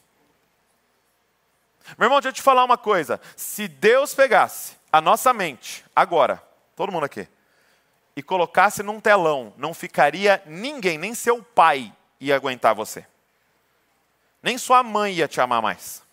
Meu 1.98 2.08
irmão, 2.08 2.20
deixa 2.20 2.29
eu 2.29 2.34
te 2.34 2.41
falar 2.41 2.63
uma 2.63 2.77
coisa. 2.77 3.22
Se 3.36 3.67
Deus 3.67 4.13
pegasse 4.13 4.75
a 4.91 5.00
nossa 5.00 5.34
mente, 5.34 5.86
agora, 5.96 6.44
todo 6.75 6.91
mundo 6.91 7.05
aqui, 7.05 7.27
e 8.15 8.24
colocasse 8.24 8.84
num 8.84 9.00
telão, 9.00 9.53
não 9.58 9.74
ficaria 9.74 10.41
ninguém, 10.46 10.98
nem 10.98 11.13
seu 11.13 11.41
pai 11.41 11.94
ia 12.20 12.36
aguentar 12.36 12.74
você. 12.74 13.05
Nem 14.46 14.60
sua 14.60 14.84
mãe 14.84 15.12
ia 15.12 15.28
te 15.28 15.42
amar 15.42 15.60
mais. 15.60 16.04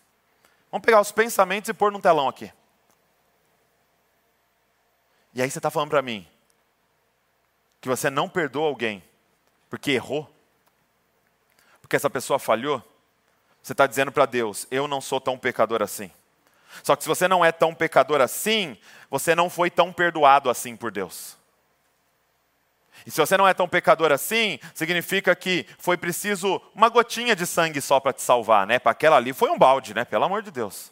Vamos 0.71 0.83
pegar 0.83 0.99
os 0.99 1.11
pensamentos 1.11 1.69
e 1.69 1.73
pôr 1.73 1.91
num 1.91 2.01
telão 2.01 2.27
aqui. 2.27 2.51
E 5.35 5.41
aí 5.43 5.51
você 5.51 5.59
está 5.59 5.69
falando 5.69 5.91
para 5.91 6.01
mim 6.01 6.27
que 7.79 7.87
você 7.87 8.09
não 8.09 8.27
perdoa 8.27 8.69
alguém 8.69 9.03
porque 9.69 9.91
errou? 9.91 10.27
Porque 11.79 11.95
essa 11.95 12.09
pessoa 12.09 12.39
falhou? 12.39 12.81
Você 13.61 13.73
está 13.73 13.85
dizendo 13.85 14.11
para 14.11 14.25
Deus: 14.25 14.65
eu 14.71 14.87
não 14.87 14.99
sou 14.99 15.21
tão 15.21 15.37
pecador 15.37 15.83
assim. 15.83 16.09
Só 16.81 16.95
que 16.95 17.03
se 17.03 17.09
você 17.09 17.27
não 17.27 17.45
é 17.45 17.51
tão 17.51 17.71
pecador 17.75 18.19
assim, 18.19 18.75
você 19.11 19.35
não 19.35 19.47
foi 19.47 19.69
tão 19.69 19.93
perdoado 19.93 20.49
assim 20.49 20.75
por 20.75 20.91
Deus. 20.91 21.37
E 23.05 23.11
se 23.11 23.19
você 23.19 23.37
não 23.37 23.47
é 23.47 23.53
tão 23.53 23.67
pecador 23.67 24.11
assim, 24.11 24.59
significa 24.73 25.35
que 25.35 25.65
foi 25.77 25.97
preciso 25.97 26.61
uma 26.73 26.89
gotinha 26.89 27.35
de 27.35 27.45
sangue 27.45 27.81
só 27.81 27.99
para 27.99 28.13
te 28.13 28.21
salvar, 28.21 28.65
né? 28.65 28.79
Para 28.79 28.91
aquela 28.91 29.17
ali 29.17 29.33
foi 29.33 29.49
um 29.49 29.57
balde, 29.57 29.93
né? 29.93 30.05
Pelo 30.05 30.23
amor 30.23 30.41
de 30.41 30.51
Deus. 30.51 30.91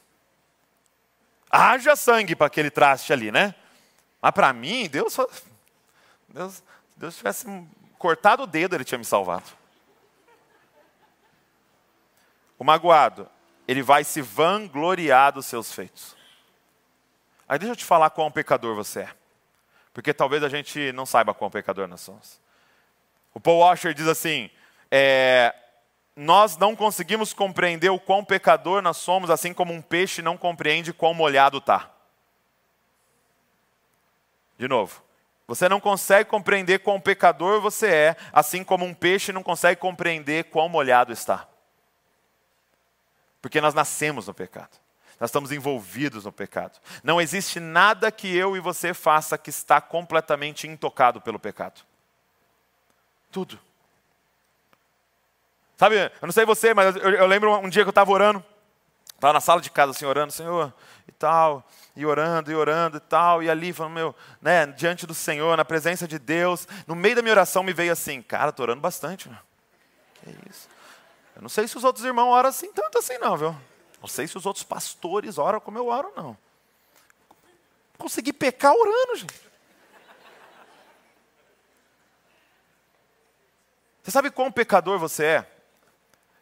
Haja 1.50 1.96
sangue 1.96 2.36
para 2.36 2.48
aquele 2.48 2.70
traste 2.70 3.12
ali, 3.12 3.32
né? 3.32 3.56
Mas 4.22 4.32
para 4.32 4.54
mim, 4.54 4.88
Deus, 4.90 5.18
Deus, 6.30 6.64
Deus 6.96 7.18
tivesse 7.18 7.46
cortado 7.98 8.44
o 8.44 8.48
dedo, 8.48 8.76
ele 8.76 8.84
tinha 8.86 8.98
me 8.98 9.06
salvado. 9.06 9.46
O 12.58 12.64
magoado, 12.64 13.28
ele 13.68 13.82
vai 13.82 14.04
se 14.04 14.22
vangloriar 14.22 15.32
dos 15.32 15.46
seus 15.46 15.72
feitos. 15.74 16.16
Aí 17.48 17.58
deixa 17.58 17.72
eu 17.74 17.76
te 17.76 17.86
falar 17.86 18.10
qual 18.12 18.28
um 18.28 18.32
pecador 18.32 18.76
você 18.76 19.02
é. 19.02 19.21
Porque 19.94 20.14
talvez 20.14 20.44
a 20.44 20.50
gente 20.50 20.92
não 20.94 21.06
saiba 21.06 21.34
qual 21.34 21.52
pecador 21.52 21.88
nós 21.88 22.02
somos. 22.02 22.40
O 23.34 23.40
Paul 23.40 23.60
Washer 23.60 23.94
diz 23.94 24.08
assim: 24.08 24.50
é, 24.90 25.54
nós 26.16 26.58
não 26.58 26.76
conseguimos 26.76 27.34
compreender 27.34 27.90
o 27.90 28.00
quão 28.00 28.24
pecador 28.24 28.82
nós 28.82 28.98
somos, 28.98 29.30
assim 29.30 29.54
como 29.54 29.74
um 29.74 29.82
peixe 29.82 30.22
não 30.22 30.38
compreende 30.38 30.94
quão 30.94 31.14
molhado 31.14 31.58
está. 31.58 31.90
De 34.58 34.68
novo, 34.68 35.02
você 35.48 35.68
não 35.68 35.80
consegue 35.80 36.30
compreender 36.30 36.80
quão 36.80 37.00
pecador 37.00 37.60
você 37.60 37.88
é, 37.88 38.16
assim 38.32 38.64
como 38.64 38.86
um 38.86 38.94
peixe 38.94 39.34
não 39.34 39.44
consegue 39.44 39.80
compreender 39.80 40.46
quão 40.46 40.70
molhado 40.70 41.12
está. 41.12 41.48
Porque 43.42 43.60
nós 43.60 43.74
nascemos 43.74 44.28
no 44.28 44.34
pecado. 44.34 44.81
Nós 45.22 45.30
estamos 45.30 45.52
envolvidos 45.52 46.26
no 46.26 46.32
pecado. 46.32 46.80
Não 47.04 47.22
existe 47.22 47.60
nada 47.60 48.12
que 48.12 48.36
eu 48.36 48.58
e 48.58 48.60
você 48.60 48.92
faça 48.92 49.38
que 49.38 49.52
está 49.52 49.80
completamente 49.80 50.68
intocado 50.68 51.22
pelo 51.22 51.38
pecado. 51.38 51.82
Tudo. 53.32 53.60
Sabe, 55.78 55.96
eu 55.96 56.26
não 56.26 56.32
sei 56.32 56.44
você, 56.44 56.74
mas 56.74 56.96
eu, 56.96 57.12
eu 57.12 57.28
lembro 57.28 57.56
um 57.56 57.70
dia 57.70 57.84
que 57.84 57.88
eu 57.88 57.92
estava 57.92 58.10
orando, 58.12 58.44
estava 59.14 59.34
na 59.34 59.40
sala 59.40 59.62
de 59.62 59.70
casa 59.70 59.92
assim, 59.92 60.06
orando, 60.06 60.34
Senhor, 60.34 60.74
e 61.08 61.12
tal, 61.12 61.64
e 61.96 62.04
orando, 62.04 62.52
e 62.52 62.56
orando, 62.56 62.98
e 62.98 63.02
tal, 63.02 63.44
e 63.44 63.50
ali, 63.50 63.72
falando, 63.72 63.94
meu, 63.94 64.16
né, 64.42 64.66
diante 64.66 65.06
do 65.06 65.14
Senhor, 65.14 65.56
na 65.56 65.64
presença 65.64 66.08
de 66.08 66.18
Deus, 66.18 66.68
no 66.88 66.96
meio 66.96 67.16
da 67.16 67.22
minha 67.22 67.34
oração 67.34 67.62
me 67.62 67.74
veio 67.74 67.94
assim, 67.94 68.24
cara, 68.24 68.50
estou 68.50 68.64
orando 68.64 68.82
bastante, 68.82 69.30
né? 69.30 69.38
que 70.24 70.32
isso. 70.50 70.68
Eu 71.36 71.44
não 71.44 71.50
sei 71.50 71.68
se 71.68 71.78
os 71.78 71.84
outros 71.84 72.04
irmãos 72.04 72.32
oram 72.32 72.50
assim 72.50 72.74
tanto 72.74 72.98
assim, 72.98 73.20
não, 73.20 73.38
viu? 73.38 73.56
Não 74.02 74.08
sei 74.08 74.28
se 74.28 74.36
os 74.36 74.46
outros 74.46 74.64
pastores 74.64 75.38
oram 75.38 75.60
como 75.60 75.78
eu 75.78 75.88
oro, 75.88 76.12
não. 76.16 76.36
Consegui 77.98 78.34
pecar 78.34 78.74
orando, 78.74 79.16
gente. 79.16 79.52
Você 84.02 84.10
sabe 84.10 84.32
quão 84.32 84.52
pecador 84.52 84.98
você 84.98 85.24
é? 85.26 85.52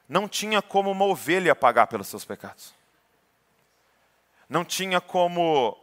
Não 0.08 0.28
tinha 0.28 0.62
como 0.62 0.90
uma 0.90 1.04
ovelha 1.06 1.54
pagar 1.54 1.88
pelos 1.88 2.08
seus 2.08 2.24
pecados. 2.24 2.74
Não 4.48 4.64
tinha 4.64 5.02
como 5.02 5.78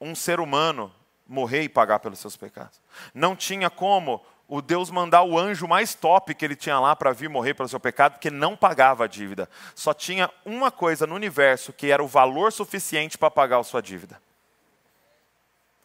um 0.00 0.14
ser 0.14 0.40
humano 0.40 0.92
morrer 1.26 1.62
e 1.62 1.68
pagar 1.68 2.00
pelos 2.00 2.18
seus 2.18 2.36
pecados. 2.36 2.80
Não 3.12 3.36
tinha 3.36 3.68
como 3.68 4.24
o 4.48 4.62
Deus 4.62 4.90
mandar 4.90 5.22
o 5.24 5.38
anjo 5.38 5.68
mais 5.68 5.94
top 5.94 6.34
que 6.34 6.42
ele 6.42 6.56
tinha 6.56 6.80
lá 6.80 6.96
para 6.96 7.12
vir 7.12 7.28
morrer 7.28 7.52
pelo 7.52 7.68
seu 7.68 7.78
pecado, 7.78 8.14
porque 8.14 8.30
não 8.30 8.56
pagava 8.56 9.04
a 9.04 9.06
dívida. 9.06 9.48
Só 9.74 9.92
tinha 9.92 10.30
uma 10.42 10.70
coisa 10.70 11.06
no 11.06 11.14
universo 11.14 11.70
que 11.70 11.90
era 11.90 12.02
o 12.02 12.08
valor 12.08 12.50
suficiente 12.50 13.18
para 13.18 13.30
pagar 13.30 13.58
a 13.58 13.62
sua 13.62 13.82
dívida: 13.82 14.20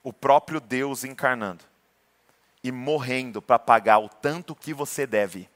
o 0.01 0.13
próprio 0.13 0.61
Deus 0.61 1.03
encarnando 1.03 1.65
e 2.63 2.71
morrendo 2.71 3.41
para 3.41 3.59
pagar 3.59 3.99
o 3.99 4.07
tanto 4.07 4.55
que 4.55 4.73
você 4.73 5.05
deve. 5.05 5.49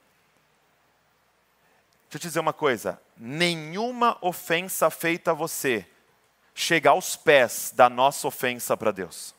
Deixa 2.04 2.16
eu 2.16 2.20
te 2.20 2.28
dizer 2.28 2.40
uma 2.40 2.52
coisa: 2.52 3.00
nenhuma 3.16 4.18
ofensa 4.20 4.90
feita 4.90 5.30
a 5.30 5.34
você 5.34 5.86
chega 6.54 6.90
aos 6.90 7.16
pés 7.16 7.72
da 7.74 7.88
nossa 7.88 8.28
ofensa 8.28 8.76
para 8.76 8.92
Deus. 8.92 9.34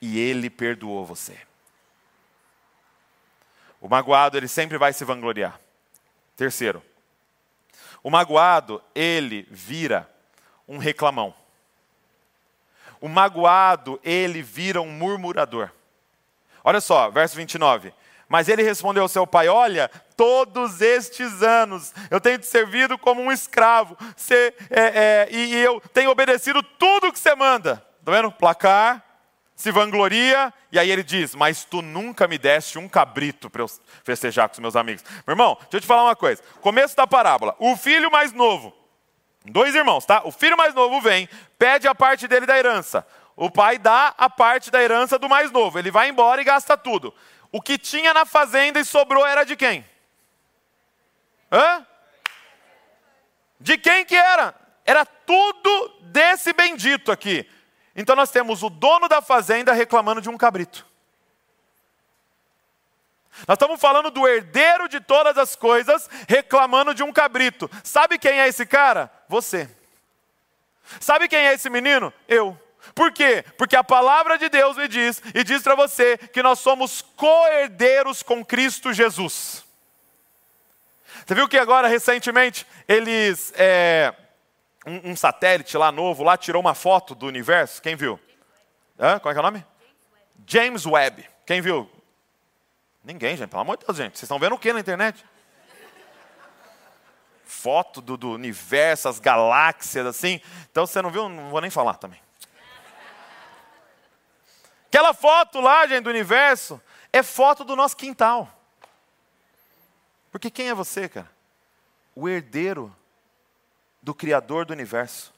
E 0.00 0.20
Ele 0.20 0.48
perdoou 0.48 1.04
você. 1.04 1.36
O 3.84 3.88
magoado, 3.88 4.38
ele 4.38 4.48
sempre 4.48 4.78
vai 4.78 4.94
se 4.94 5.04
vangloriar. 5.04 5.60
Terceiro, 6.38 6.82
o 8.02 8.08
magoado, 8.08 8.82
ele 8.94 9.46
vira 9.50 10.08
um 10.66 10.78
reclamão. 10.78 11.34
O 12.98 13.10
magoado, 13.10 14.00
ele 14.02 14.40
vira 14.40 14.80
um 14.80 14.88
murmurador. 14.90 15.68
Olha 16.64 16.80
só, 16.80 17.10
verso 17.10 17.36
29. 17.36 17.92
Mas 18.26 18.48
ele 18.48 18.62
respondeu 18.62 19.02
ao 19.02 19.08
seu 19.08 19.26
pai: 19.26 19.48
Olha, 19.48 19.90
todos 20.16 20.80
estes 20.80 21.42
anos 21.42 21.92
eu 22.10 22.18
tenho 22.18 22.38
te 22.38 22.46
servido 22.46 22.96
como 22.96 23.20
um 23.20 23.30
escravo, 23.30 23.98
é, 24.70 24.80
é, 24.80 25.28
e 25.30 25.56
eu 25.56 25.78
tenho 25.92 26.10
obedecido 26.10 26.62
tudo 26.62 27.08
o 27.08 27.12
que 27.12 27.18
você 27.18 27.34
manda. 27.34 27.84
Está 28.00 28.12
vendo? 28.12 28.32
Placar, 28.32 29.04
se 29.54 29.70
vangloria, 29.70 30.52
e 30.72 30.78
aí 30.78 30.90
ele 30.90 31.02
diz: 31.02 31.34
Mas 31.34 31.64
tu 31.64 31.80
nunca 31.80 32.26
me 32.26 32.38
deste 32.38 32.78
um 32.78 32.88
cabrito 32.88 33.48
para 33.48 33.62
eu 33.62 33.70
festejar 34.02 34.48
com 34.48 34.54
os 34.54 34.58
meus 34.58 34.76
amigos. 34.76 35.04
Meu 35.26 35.34
irmão, 35.34 35.56
deixa 35.62 35.76
eu 35.76 35.80
te 35.80 35.86
falar 35.86 36.04
uma 36.04 36.16
coisa. 36.16 36.42
Começo 36.60 36.96
da 36.96 37.06
parábola: 37.06 37.54
o 37.58 37.76
filho 37.76 38.10
mais 38.10 38.32
novo, 38.32 38.74
dois 39.44 39.74
irmãos, 39.74 40.04
tá? 40.04 40.22
O 40.24 40.32
filho 40.32 40.56
mais 40.56 40.74
novo 40.74 41.00
vem, 41.00 41.28
pede 41.58 41.86
a 41.86 41.94
parte 41.94 42.26
dele 42.26 42.46
da 42.46 42.58
herança. 42.58 43.06
O 43.36 43.50
pai 43.50 43.78
dá 43.78 44.14
a 44.16 44.30
parte 44.30 44.70
da 44.70 44.82
herança 44.82 45.18
do 45.18 45.28
mais 45.28 45.50
novo. 45.50 45.78
Ele 45.78 45.90
vai 45.90 46.08
embora 46.08 46.40
e 46.40 46.44
gasta 46.44 46.76
tudo. 46.76 47.14
O 47.50 47.60
que 47.60 47.78
tinha 47.78 48.12
na 48.14 48.24
fazenda 48.24 48.80
e 48.80 48.84
sobrou 48.84 49.24
era 49.26 49.44
de 49.44 49.56
quem? 49.56 49.84
Hã? 51.50 51.86
De 53.60 53.78
quem 53.78 54.04
que 54.04 54.16
era? 54.16 54.54
Era 54.84 55.04
tudo 55.04 56.00
desse 56.02 56.52
bendito 56.52 57.10
aqui. 57.10 57.48
Então 57.94 58.16
nós 58.16 58.30
temos 58.30 58.62
o 58.62 58.70
dono 58.70 59.08
da 59.08 59.22
fazenda 59.22 59.72
reclamando 59.72 60.20
de 60.20 60.28
um 60.28 60.36
cabrito. 60.36 60.86
Nós 63.48 63.56
estamos 63.56 63.80
falando 63.80 64.10
do 64.10 64.26
herdeiro 64.28 64.88
de 64.88 65.00
todas 65.00 65.36
as 65.36 65.56
coisas 65.56 66.08
reclamando 66.28 66.94
de 66.94 67.02
um 67.02 67.12
cabrito. 67.12 67.68
Sabe 67.82 68.18
quem 68.18 68.40
é 68.40 68.48
esse 68.48 68.64
cara? 68.64 69.10
Você. 69.28 69.68
Sabe 71.00 71.28
quem 71.28 71.40
é 71.40 71.54
esse 71.54 71.68
menino? 71.68 72.12
Eu. 72.28 72.58
Por 72.94 73.12
quê? 73.12 73.44
Porque 73.56 73.74
a 73.74 73.82
palavra 73.82 74.38
de 74.38 74.48
Deus 74.48 74.76
me 74.76 74.86
diz 74.86 75.22
e 75.34 75.42
diz 75.42 75.62
para 75.62 75.74
você 75.74 76.16
que 76.16 76.42
nós 76.42 76.58
somos 76.58 77.02
co-herdeiros 77.16 78.22
com 78.22 78.44
Cristo 78.44 78.92
Jesus. 78.92 79.64
Você 81.26 81.34
viu 81.34 81.48
que 81.48 81.58
agora, 81.58 81.88
recentemente, 81.88 82.66
eles. 82.86 83.52
É, 83.56 84.14
um, 84.86 85.10
um, 85.10 85.16
satélite 85.16 85.76
lá 85.76 85.90
novo, 85.90 86.22
lá 86.22 86.36
tirou 86.36 86.60
uma 86.60 86.74
foto 86.74 87.14
do 87.14 87.26
universo. 87.26 87.80
Quem 87.80 87.96
viu? 87.96 88.20
Hã? 88.98 89.18
Qual 89.18 89.32
é, 89.32 89.36
é 89.36 89.40
o 89.40 89.42
nome? 89.42 89.64
James 90.46 90.86
Webb. 90.86 91.28
Quem 91.46 91.60
viu? 91.60 91.90
Ninguém, 93.02 93.36
gente. 93.36 93.50
Pelo 93.50 93.62
amor 93.62 93.76
de 93.76 93.86
Deus, 93.86 93.96
gente. 93.96 94.18
Vocês 94.18 94.24
estão 94.24 94.38
vendo 94.38 94.54
o 94.54 94.58
que 94.58 94.72
na 94.72 94.80
internet? 94.80 95.24
Foto 97.44 98.00
do, 98.00 98.16
do 98.16 98.32
universo, 98.32 99.08
as 99.08 99.18
galáxias, 99.18 100.06
assim. 100.06 100.40
Então, 100.70 100.86
você 100.86 101.00
não 101.00 101.10
viu? 101.10 101.28
Não 101.28 101.50
vou 101.50 101.60
nem 101.60 101.70
falar 101.70 101.94
também. 101.94 102.20
Aquela 104.88 105.12
foto 105.12 105.60
lá, 105.60 105.86
gente, 105.86 106.04
do 106.04 106.10
universo, 106.10 106.80
é 107.12 107.22
foto 107.22 107.64
do 107.64 107.74
nosso 107.74 107.96
quintal. 107.96 108.48
Porque 110.30 110.50
quem 110.50 110.68
é 110.68 110.74
você, 110.74 111.08
cara? 111.08 111.30
O 112.14 112.28
herdeiro 112.28 112.94
do 114.04 114.14
Criador 114.14 114.66
do 114.66 114.72
universo. 114.72 115.32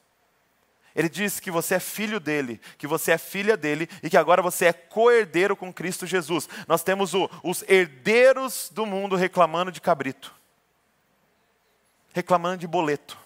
Ele 0.94 1.09
diz 1.09 1.38
que 1.38 1.50
você 1.50 1.76
é 1.76 1.81
filho 1.81 2.18
dele, 2.18 2.61
que 2.76 2.87
você 2.87 3.12
é 3.12 3.18
filha 3.18 3.57
dele 3.57 3.88
e 4.02 4.11
que 4.11 4.16
agora 4.16 4.42
você 4.42 4.66
é 4.66 4.72
co-herdeiro 4.72 5.55
com 5.55 5.72
Cristo 5.72 6.07
Jesus. 6.07 6.48
Nós 6.66 6.83
temos 6.83 7.14
o, 7.14 7.31
os 7.42 7.62
herdeiros 7.68 8.70
do 8.72 8.85
mundo 8.85 9.14
reclamando 9.14 9.70
de 9.70 9.81
cabrito, 9.81 10.35
reclamando 12.12 12.57
de 12.57 12.66
boleto, 12.66 13.16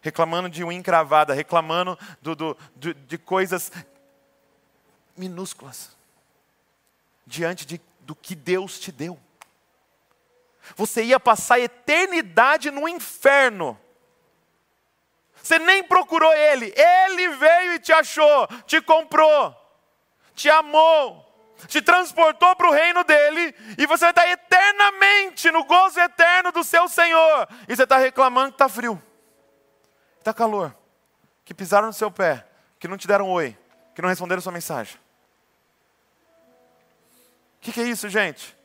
reclamando 0.00 0.50
de 0.50 0.64
unha 0.64 0.76
encravada, 0.76 1.32
reclamando 1.32 1.96
do, 2.20 2.34
do, 2.34 2.58
do, 2.74 2.92
de 2.92 3.16
coisas 3.16 3.70
minúsculas 5.16 5.96
diante 7.24 7.64
de, 7.64 7.80
do 8.00 8.14
que 8.14 8.34
Deus 8.34 8.78
te 8.78 8.90
deu. 8.90 9.18
Você 10.76 11.04
ia 11.04 11.18
passar 11.18 11.60
eternidade 11.60 12.70
no 12.70 12.88
inferno. 12.88 13.78
Você 15.42 15.58
nem 15.58 15.82
procurou 15.82 16.32
Ele, 16.32 16.72
Ele 16.76 17.28
veio 17.30 17.74
e 17.74 17.78
te 17.78 17.92
achou, 17.92 18.46
te 18.66 18.80
comprou, 18.80 19.54
te 20.34 20.48
amou, 20.48 21.28
te 21.66 21.82
transportou 21.82 22.54
para 22.54 22.68
o 22.68 22.72
reino 22.72 23.02
dele, 23.04 23.54
e 23.76 23.86
você 23.86 24.06
está 24.06 24.28
eternamente 24.28 25.50
no 25.50 25.64
gozo 25.64 26.00
eterno 26.00 26.52
do 26.52 26.62
seu 26.62 26.88
Senhor, 26.88 27.48
e 27.68 27.74
você 27.74 27.82
está 27.82 27.96
reclamando 27.96 28.52
que 28.52 28.54
está 28.54 28.68
frio, 28.68 29.02
está 30.18 30.32
calor, 30.32 30.74
que 31.44 31.52
pisaram 31.52 31.88
no 31.88 31.92
seu 31.92 32.10
pé, 32.10 32.46
que 32.78 32.86
não 32.86 32.96
te 32.96 33.08
deram 33.08 33.28
oi, 33.28 33.56
que 33.94 34.02
não 34.02 34.08
responderam 34.08 34.40
sua 34.40 34.52
mensagem. 34.52 34.96
O 37.56 37.60
que, 37.62 37.72
que 37.72 37.80
é 37.80 37.84
isso, 37.84 38.08
gente? 38.08 38.56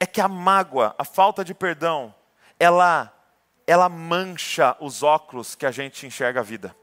É 0.00 0.06
que 0.06 0.20
a 0.20 0.26
mágoa, 0.26 0.94
a 0.98 1.04
falta 1.04 1.44
de 1.44 1.54
perdão, 1.54 2.12
ela, 2.58 3.12
ela 3.66 3.88
mancha 3.88 4.76
os 4.80 5.02
óculos 5.02 5.54
que 5.54 5.66
a 5.66 5.70
gente 5.70 6.06
enxerga 6.06 6.40
a 6.40 6.42
vida. 6.42 6.74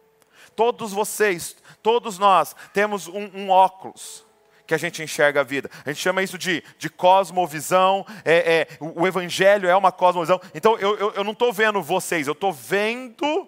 Todos 0.55 0.91
vocês, 0.91 1.55
todos 1.81 2.17
nós, 2.17 2.55
temos 2.73 3.07
um, 3.07 3.29
um 3.33 3.49
óculos 3.49 4.25
que 4.65 4.73
a 4.73 4.77
gente 4.77 5.01
enxerga 5.01 5.41
a 5.41 5.43
vida. 5.43 5.69
A 5.83 5.89
gente 5.89 6.01
chama 6.01 6.21
isso 6.21 6.37
de, 6.37 6.63
de 6.77 6.89
cosmovisão, 6.89 8.05
é, 8.23 8.53
é, 8.53 8.67
o 8.79 9.07
evangelho 9.07 9.67
é 9.67 9.75
uma 9.75 9.91
cosmovisão. 9.91 10.39
Então 10.53 10.77
eu, 10.77 10.95
eu, 10.97 11.11
eu 11.13 11.23
não 11.23 11.31
estou 11.31 11.51
vendo 11.51 11.81
vocês, 11.81 12.27
eu 12.27 12.33
estou 12.33 12.53
vendo 12.53 13.47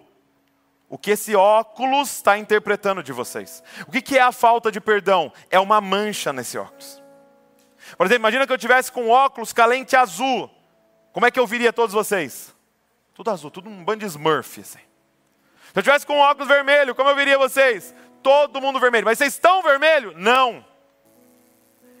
o 0.88 0.98
que 0.98 1.12
esse 1.12 1.34
óculos 1.34 2.10
está 2.10 2.36
interpretando 2.36 3.02
de 3.02 3.12
vocês. 3.12 3.62
O 3.86 3.92
que, 3.92 4.02
que 4.02 4.18
é 4.18 4.20
a 4.20 4.32
falta 4.32 4.70
de 4.70 4.80
perdão? 4.80 5.32
É 5.48 5.58
uma 5.58 5.80
mancha 5.80 6.32
nesse 6.32 6.58
óculos. 6.58 7.02
Por 7.96 8.06
exemplo, 8.06 8.22
imagina 8.22 8.46
que 8.46 8.52
eu 8.52 8.58
tivesse 8.58 8.90
com 8.90 9.08
óculos 9.08 9.52
calente 9.52 9.96
azul. 9.96 10.50
Como 11.12 11.24
é 11.24 11.30
que 11.30 11.38
eu 11.38 11.46
viria 11.46 11.72
todos 11.72 11.94
vocês? 11.94 12.51
Tudo 13.14 13.30
azul, 13.30 13.50
tudo 13.50 13.68
um 13.68 13.84
bando 13.84 14.00
de 14.00 14.06
Smurf. 14.06 14.60
Assim. 14.60 14.78
Se 14.78 15.78
eu 15.78 15.82
tivesse 15.82 16.06
com 16.06 16.18
óculos 16.18 16.48
vermelho, 16.48 16.94
como 16.94 17.10
eu 17.10 17.16
viria 17.16 17.38
vocês? 17.38 17.94
Todo 18.22 18.60
mundo 18.60 18.80
vermelho. 18.80 19.04
Mas 19.04 19.18
vocês 19.18 19.34
estão 19.34 19.62
vermelho? 19.62 20.14
Não. 20.16 20.64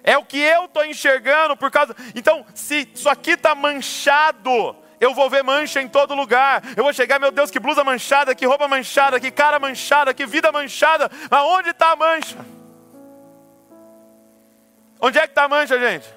É 0.02 0.16
o 0.18 0.24
que 0.24 0.38
eu 0.38 0.64
estou 0.64 0.84
enxergando 0.84 1.56
por 1.56 1.70
causa. 1.70 1.94
Então, 2.14 2.44
se 2.54 2.88
isso 2.92 3.08
aqui 3.08 3.32
está 3.32 3.54
manchado, 3.54 4.76
eu 5.00 5.14
vou 5.14 5.30
ver 5.30 5.44
mancha 5.44 5.80
em 5.80 5.88
todo 5.88 6.14
lugar. 6.14 6.62
Eu 6.76 6.82
vou 6.82 6.92
chegar, 6.92 7.18
meu 7.20 7.30
Deus, 7.30 7.50
que 7.50 7.60
blusa 7.60 7.84
manchada, 7.84 8.34
que 8.34 8.46
roupa 8.46 8.66
manchada, 8.66 9.20
que 9.20 9.30
cara 9.30 9.58
manchada, 9.58 10.12
que 10.14 10.26
vida 10.26 10.50
manchada. 10.50 11.10
Mas 11.30 11.42
onde 11.42 11.70
está 11.70 11.92
a 11.92 11.96
mancha? 11.96 12.38
Onde 15.00 15.18
é 15.18 15.22
que 15.22 15.32
está 15.32 15.44
a 15.44 15.48
mancha, 15.48 15.78
gente? 15.78 16.08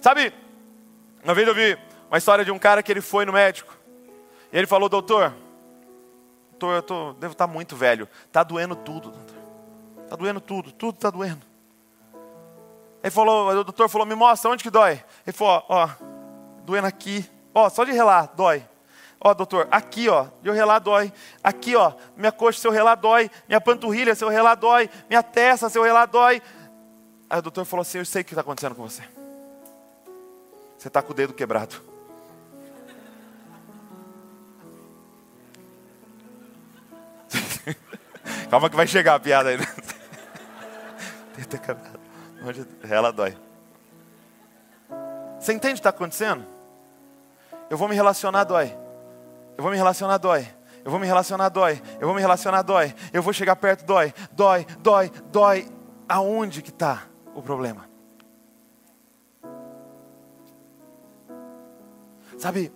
Sabe, 0.00 0.32
uma 1.22 1.34
vez 1.34 1.46
eu 1.48 1.54
vi 1.54 1.78
uma 2.08 2.18
história 2.18 2.44
de 2.44 2.50
um 2.50 2.58
cara 2.58 2.82
que 2.82 2.90
ele 2.90 3.00
foi 3.00 3.24
no 3.24 3.32
médico. 3.32 3.76
E 4.52 4.56
ele 4.56 4.66
falou, 4.66 4.88
doutor, 4.88 5.34
doutor 6.50 6.76
eu 6.76 6.82
tô, 6.82 7.12
devo 7.14 7.32
estar 7.32 7.46
tá 7.46 7.52
muito 7.52 7.76
velho. 7.76 8.08
Está 8.26 8.42
doendo 8.42 8.74
tudo, 8.74 9.10
doutor. 9.10 9.36
Está 10.04 10.16
doendo 10.16 10.40
tudo, 10.40 10.72
tudo 10.72 10.94
está 10.94 11.10
doendo. 11.10 11.46
Ele 13.02 13.10
falou, 13.10 13.50
o 13.50 13.64
doutor 13.64 13.88
falou, 13.88 14.06
me 14.06 14.14
mostra 14.14 14.50
onde 14.50 14.62
que 14.62 14.70
dói. 14.70 15.02
Ele 15.26 15.36
falou, 15.36 15.64
ó, 15.68 15.88
doendo 16.64 16.86
aqui. 16.86 17.28
Ó, 17.54 17.68
só 17.68 17.84
de 17.84 17.92
relar, 17.92 18.32
dói. 18.34 18.64
Ó, 19.20 19.34
doutor, 19.34 19.66
aqui, 19.70 20.08
ó, 20.08 20.26
eu 20.44 20.52
relar 20.52 20.78
dói. 20.78 21.12
Aqui, 21.42 21.74
ó, 21.74 21.92
minha 22.16 22.30
coxa, 22.30 22.60
seu 22.60 22.70
relar 22.70 22.94
dói. 22.94 23.30
Minha 23.48 23.60
panturrilha, 23.60 24.14
seu 24.14 24.28
relar 24.28 24.54
dói. 24.54 24.88
Minha 25.08 25.22
testa, 25.22 25.68
seu 25.68 25.82
relar 25.82 26.06
dói. 26.06 26.40
Aí 27.28 27.38
o 27.38 27.42
doutor 27.42 27.64
falou 27.64 27.82
assim: 27.82 27.98
Eu 27.98 28.04
sei 28.04 28.22
o 28.22 28.24
que 28.24 28.32
está 28.32 28.40
acontecendo 28.40 28.74
com 28.74 28.88
você. 28.88 29.02
Você 30.78 30.88
está 30.88 31.02
com 31.02 31.12
o 31.12 31.14
dedo 31.14 31.34
quebrado. 31.34 31.87
Calma 38.50 38.70
que 38.70 38.76
vai 38.76 38.86
chegar 38.86 39.14
a 39.14 39.20
piada 39.20 39.50
quebrado. 41.46 42.00
Onde 42.44 42.66
ela 42.88 43.12
dói. 43.12 43.36
Você 45.38 45.52
entende 45.52 45.74
o 45.74 45.76
que 45.76 45.80
está 45.80 45.90
acontecendo? 45.90 46.44
Eu 47.70 47.76
vou 47.76 47.88
me 47.88 47.94
relacionar, 47.94 48.44
dói. 48.44 48.76
Eu 49.56 49.62
vou 49.62 49.70
me 49.70 49.76
relacionar, 49.76 50.18
dói. 50.18 50.48
Eu 50.84 50.90
vou 50.90 51.00
me 51.00 51.06
relacionar, 51.06 51.48
dói. 51.48 51.82
Eu 52.00 52.06
vou 52.06 52.14
me 52.14 52.20
relacionar, 52.20 52.62
dói. 52.62 52.94
Eu 53.12 53.22
vou 53.22 53.32
chegar 53.32 53.56
perto, 53.56 53.84
dói. 53.84 54.14
Dói, 54.32 54.66
dói, 54.80 55.10
dói. 55.30 55.68
Aonde 56.08 56.62
que 56.62 56.70
está? 56.70 57.02
o 57.38 57.42
problema. 57.42 57.88
Sabe, 62.36 62.72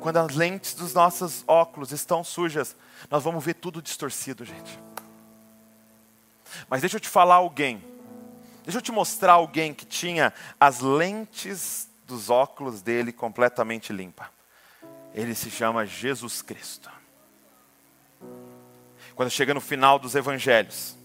quando 0.00 0.16
as 0.16 0.34
lentes 0.34 0.74
dos 0.74 0.94
nossos 0.94 1.44
óculos 1.46 1.92
estão 1.92 2.24
sujas, 2.24 2.76
nós 3.10 3.22
vamos 3.22 3.44
ver 3.44 3.54
tudo 3.54 3.82
distorcido, 3.82 4.44
gente. 4.44 4.78
Mas 6.68 6.80
deixa 6.80 6.96
eu 6.96 7.00
te 7.00 7.08
falar 7.08 7.36
alguém. 7.36 7.84
Deixa 8.64 8.78
eu 8.78 8.82
te 8.82 8.92
mostrar 8.92 9.34
alguém 9.34 9.72
que 9.72 9.84
tinha 9.84 10.32
as 10.58 10.80
lentes 10.80 11.88
dos 12.06 12.30
óculos 12.30 12.82
dele 12.82 13.12
completamente 13.12 13.92
limpa. 13.92 14.30
Ele 15.14 15.34
se 15.34 15.50
chama 15.50 15.86
Jesus 15.86 16.42
Cristo. 16.42 16.90
Quando 19.14 19.30
chega 19.30 19.54
no 19.54 19.60
final 19.60 19.98
dos 19.98 20.14
evangelhos, 20.14 20.96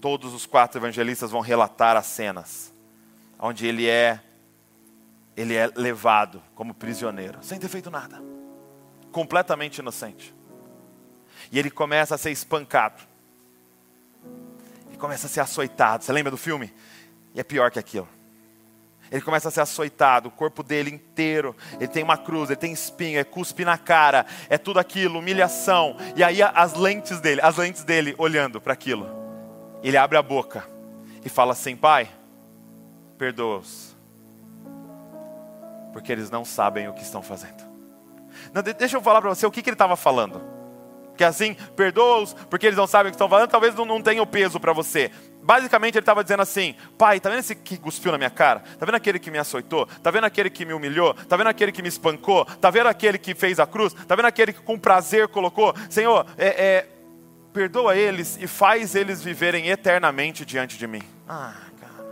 todos 0.00 0.32
os 0.32 0.46
quatro 0.46 0.78
evangelistas 0.78 1.30
vão 1.30 1.40
relatar 1.40 1.96
as 1.96 2.06
cenas 2.06 2.72
onde 3.38 3.66
ele 3.66 3.86
é 3.86 4.20
ele 5.38 5.54
é 5.54 5.70
levado 5.76 6.42
como 6.52 6.74
prisioneiro, 6.74 7.38
sem 7.42 7.60
ter 7.60 7.68
feito 7.68 7.92
nada. 7.92 8.20
Completamente 9.12 9.78
inocente. 9.78 10.34
E 11.52 11.58
ele 11.60 11.70
começa 11.70 12.16
a 12.16 12.18
ser 12.18 12.32
espancado. 12.32 13.00
e 14.92 14.96
começa 14.96 15.28
a 15.28 15.30
ser 15.30 15.38
açoitado. 15.38 16.02
Você 16.02 16.12
lembra 16.12 16.32
do 16.32 16.36
filme? 16.36 16.74
E 17.32 17.38
é 17.38 17.44
pior 17.44 17.70
que 17.70 17.78
aquilo. 17.78 18.08
Ele 19.12 19.22
começa 19.22 19.46
a 19.46 19.50
ser 19.52 19.60
açoitado, 19.60 20.28
o 20.28 20.32
corpo 20.32 20.64
dele 20.64 20.90
inteiro. 20.90 21.54
Ele 21.74 21.86
tem 21.86 22.02
uma 22.02 22.18
cruz, 22.18 22.50
ele 22.50 22.58
tem 22.58 22.72
espinho, 22.72 23.20
é 23.20 23.22
cuspe 23.22 23.64
na 23.64 23.78
cara, 23.78 24.26
é 24.50 24.58
tudo 24.58 24.80
aquilo, 24.80 25.20
humilhação. 25.20 25.96
E 26.16 26.24
aí 26.24 26.42
as 26.42 26.74
lentes 26.74 27.20
dele, 27.20 27.40
as 27.40 27.56
lentes 27.56 27.84
dele 27.84 28.12
olhando 28.18 28.60
para 28.60 28.72
aquilo. 28.72 29.08
Ele 29.84 29.96
abre 29.96 30.18
a 30.18 30.22
boca 30.22 30.68
e 31.24 31.28
fala 31.28 31.52
assim: 31.52 31.76
Pai, 31.76 32.10
perdoa-os, 33.16 33.87
porque 35.98 36.12
eles 36.12 36.30
não 36.30 36.44
sabem 36.44 36.86
o 36.86 36.92
que 36.92 37.02
estão 37.02 37.20
fazendo. 37.20 37.66
Não, 38.54 38.62
deixa 38.62 38.96
eu 38.96 39.02
falar 39.02 39.20
para 39.20 39.30
você 39.30 39.44
o 39.44 39.50
que, 39.50 39.60
que 39.60 39.68
ele 39.68 39.74
estava 39.74 39.96
falando. 39.96 40.40
Que 41.16 41.24
assim, 41.24 41.56
perdoa-os, 41.74 42.34
porque 42.48 42.66
eles 42.66 42.78
não 42.78 42.86
sabem 42.86 43.10
o 43.10 43.12
que 43.12 43.16
estão 43.16 43.28
falando, 43.28 43.50
talvez 43.50 43.74
não, 43.74 43.84
não 43.84 44.00
tenha 44.00 44.22
o 44.22 44.26
peso 44.26 44.60
para 44.60 44.72
você. 44.72 45.10
Basicamente 45.42 45.96
ele 45.96 46.02
estava 46.02 46.22
dizendo 46.22 46.42
assim: 46.44 46.76
Pai, 46.96 47.18
tá 47.18 47.30
vendo 47.30 47.40
esse 47.40 47.56
que 47.56 47.76
cuspiu 47.76 48.12
na 48.12 48.18
minha 48.18 48.30
cara? 48.30 48.60
Tá 48.78 48.86
vendo 48.86 48.94
aquele 48.94 49.18
que 49.18 49.28
me 49.28 49.38
açoitou? 49.38 49.86
Tá 50.00 50.12
vendo 50.12 50.22
aquele 50.22 50.48
que 50.48 50.64
me 50.64 50.72
humilhou? 50.72 51.14
Tá 51.14 51.36
vendo 51.36 51.48
aquele 51.48 51.72
que 51.72 51.82
me 51.82 51.88
espancou? 51.88 52.44
Tá 52.44 52.70
vendo 52.70 52.86
aquele 52.86 53.18
que 53.18 53.34
fez 53.34 53.58
a 53.58 53.66
cruz? 53.66 53.92
Tá 53.92 54.14
vendo 54.14 54.26
aquele 54.26 54.52
que 54.52 54.60
com 54.60 54.78
prazer 54.78 55.26
colocou? 55.26 55.74
Senhor, 55.90 56.24
é, 56.36 56.46
é, 56.46 56.88
perdoa 57.52 57.96
eles 57.96 58.38
e 58.40 58.46
faz 58.46 58.94
eles 58.94 59.20
viverem 59.20 59.68
eternamente 59.68 60.44
diante 60.44 60.78
de 60.78 60.86
mim. 60.86 61.02
Ah, 61.28 61.56
cara. 61.80 62.04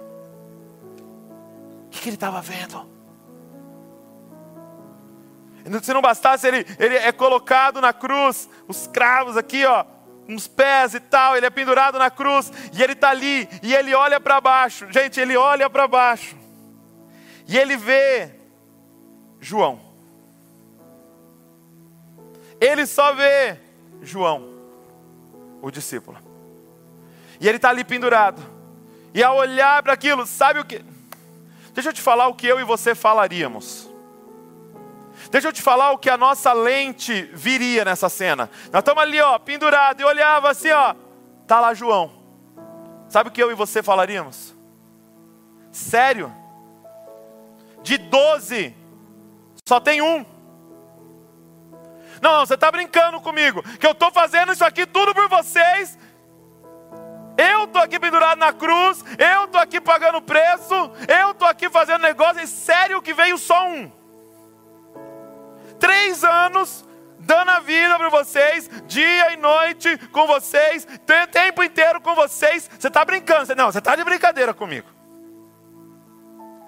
O 1.87 1.88
que, 1.90 2.01
que 2.01 2.09
ele 2.09 2.16
estava 2.16 2.40
vendo? 2.40 2.95
Se 5.83 5.92
não 5.92 6.00
bastasse, 6.00 6.46
ele, 6.46 6.66
ele 6.79 6.96
é 6.96 7.11
colocado 7.11 7.81
na 7.81 7.92
cruz, 7.92 8.48
os 8.68 8.87
cravos 8.87 9.37
aqui, 9.37 9.64
ó, 9.64 9.85
nos 10.29 10.46
pés 10.46 10.94
e 10.94 11.00
tal, 11.00 11.37
ele 11.37 11.46
é 11.46 11.50
pendurado 11.50 11.98
na 11.98 12.11
cruz, 12.11 12.52
e 12.72 12.83
ele 12.83 12.92
está 12.92 13.11
ali, 13.11 13.48
e 13.62 13.74
ele 13.74 13.94
olha 13.94 14.20
para 14.20 14.40
baixo. 14.40 14.87
Gente, 14.90 15.20
ele 15.20 15.37
olha 15.37 15.68
para 15.68 15.88
baixo, 15.88 16.37
e 17.48 17.59
ele 17.59 17.76
vê 17.76 18.31
João. 19.40 19.81
Ele 22.61 22.87
só 22.87 23.12
vê 23.12 23.59
João, 24.02 24.48
o 25.61 25.70
discípulo. 25.70 26.18
E 27.40 27.48
ele 27.48 27.57
está 27.57 27.68
ali 27.68 27.85
pendurado. 27.85 28.42
E 29.12 29.22
ao 29.22 29.37
olhar 29.37 29.83
para 29.83 29.92
aquilo, 29.92 30.26
sabe 30.26 30.61
o 30.61 30.64
que? 30.64 30.85
Deixa 31.72 31.90
eu 31.90 31.92
te 31.92 32.00
falar 32.00 32.29
o 32.29 32.35
que 32.35 32.46
eu 32.46 32.59
e 32.59 32.64
você 32.64 32.94
falaríamos. 32.94 33.86
Deixa 35.37 35.49
eu 35.49 35.53
te 35.53 35.61
falar 35.61 35.90
o 35.90 35.99
que 35.99 36.09
a 36.09 36.16
nossa 36.16 36.51
lente 36.55 37.29
viria 37.35 37.85
nessa 37.85 38.09
cena. 38.09 38.49
Nós 38.72 38.81
estamos 38.81 39.03
ali, 39.03 39.20
ó, 39.20 39.38
pendurado, 39.38 40.01
e 40.01 40.05
olhava 40.05 40.51
assim, 40.51 40.70
ó, 40.70 40.94
tá 41.46 41.61
lá 41.61 41.75
João. 41.75 42.11
Sabe 43.07 43.29
o 43.29 43.31
que 43.31 43.42
eu 43.42 43.51
e 43.51 43.55
você 43.55 43.83
falaríamos? 43.83 44.57
Sério? 45.70 46.35
De 47.83 47.99
doze, 47.99 48.75
só 49.68 49.79
tem 49.79 50.01
um. 50.01 50.25
Não, 52.22 52.33
não 52.33 52.46
você 52.46 52.55
está 52.55 52.72
brincando 52.72 53.20
comigo, 53.20 53.62
que 53.77 53.87
eu 53.87 53.92
estou 53.92 54.11
fazendo 54.11 54.55
isso 54.55 54.64
aqui 54.64 54.87
tudo 54.87 55.12
por 55.12 55.29
vocês. 55.29 55.99
Eu 57.37 57.64
estou 57.64 57.83
aqui 57.83 58.01
pendurado 58.01 58.38
na 58.38 58.55
cruz, 58.55 59.05
eu 59.18 59.44
estou 59.44 59.61
aqui 59.61 59.83
pagando 59.83 60.22
preço, 60.22 60.75
eu 61.07 61.33
estou 61.33 61.46
aqui 61.46 61.68
fazendo 61.68 62.01
negócio, 62.01 62.40
e 62.40 62.46
sério 62.46 63.03
que 63.03 63.12
veio 63.12 63.37
só 63.37 63.68
um 63.68 64.06
três 65.78 66.24
anos 66.24 66.84
dando 67.18 67.50
a 67.50 67.60
vida 67.60 67.96
para 67.98 68.08
vocês, 68.08 68.70
dia 68.86 69.32
e 69.32 69.36
noite 69.36 69.98
com 70.08 70.26
vocês, 70.26 70.86
o 70.86 71.26
tempo 71.28 71.62
inteiro 71.62 72.00
com 72.00 72.14
vocês. 72.14 72.70
Você 72.78 72.88
está 72.88 73.04
brincando? 73.04 73.54
Não, 73.54 73.70
você 73.70 73.78
está 73.78 73.96
de 73.96 74.04
brincadeira 74.04 74.54
comigo. 74.54 74.88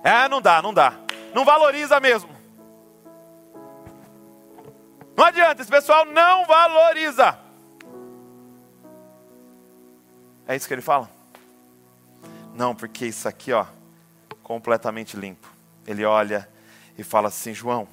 É, 0.03 0.29
não 0.29 0.41
dá, 0.41 0.61
não 0.61 0.75
dá. 0.75 0.95
Não 1.35 1.45
valoriza 1.45 2.01
mesmo. 2.01 2.31
Não 5.17 5.25
adianta, 5.25 5.63
esse 5.63 5.71
pessoal 5.71 6.05
não 6.05 6.47
valoriza. 6.47 7.39
É 10.47 10.57
isso 10.57 10.67
que 10.67 10.75
ele 10.75 10.81
fala? 10.81 11.11
Não, 12.55 12.75
porque 12.75 13.07
isso 13.07 13.29
aqui, 13.29 13.53
ó, 13.53 13.67
completamente 14.43 15.17
limpo. 15.17 15.49
Ele 15.87 16.05
olha 16.05 16.49
e 16.97 17.03
fala 17.03 17.29
assim: 17.29 17.53
João, 17.53 17.87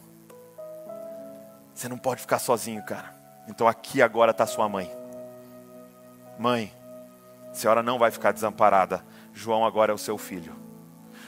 você 1.76 1.90
não 1.90 1.98
pode 1.98 2.22
ficar 2.22 2.40
sozinho, 2.40 2.82
cara. 2.84 3.14
Então 3.50 3.68
aqui 3.68 4.02
agora 4.02 4.32
está 4.32 4.48
sua 4.48 4.68
mãe. 4.70 4.90
Mãe, 6.40 6.72
a 7.52 7.54
senhora 7.54 7.84
não 7.84 8.00
vai 8.00 8.10
ficar 8.12 8.32
desamparada. 8.32 9.06
João 9.34 9.66
agora 9.66 9.92
é 9.92 9.96
o 9.96 9.98
seu 9.98 10.18
filho. 10.18 10.56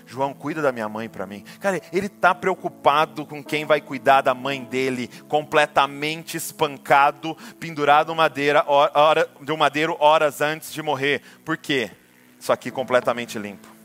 João, 0.06 0.34
cuida 0.34 0.62
da 0.62 0.72
minha 0.72 0.88
mãe 0.88 1.10
para 1.10 1.28
mim. 1.28 1.44
Cara, 1.60 1.82
ele 1.92 2.08
está 2.08 2.34
preocupado 2.34 3.26
com 3.26 3.44
quem 3.44 3.66
vai 3.66 3.82
cuidar 3.82 4.22
da 4.22 4.34
mãe 4.34 4.64
dele, 4.64 5.10
completamente 5.28 6.38
espancado, 6.38 7.36
pendurado 7.60 8.16
madeira, 8.16 8.64
hora, 8.66 9.30
de 9.42 9.52
um 9.52 9.58
madeiro 9.58 9.98
horas 10.00 10.40
antes 10.40 10.72
de 10.72 10.82
morrer. 10.82 11.22
Por 11.44 11.58
quê? 11.58 11.92
Isso 12.40 12.54
aqui 12.54 12.72
completamente 12.72 13.38
limpo 13.38 13.77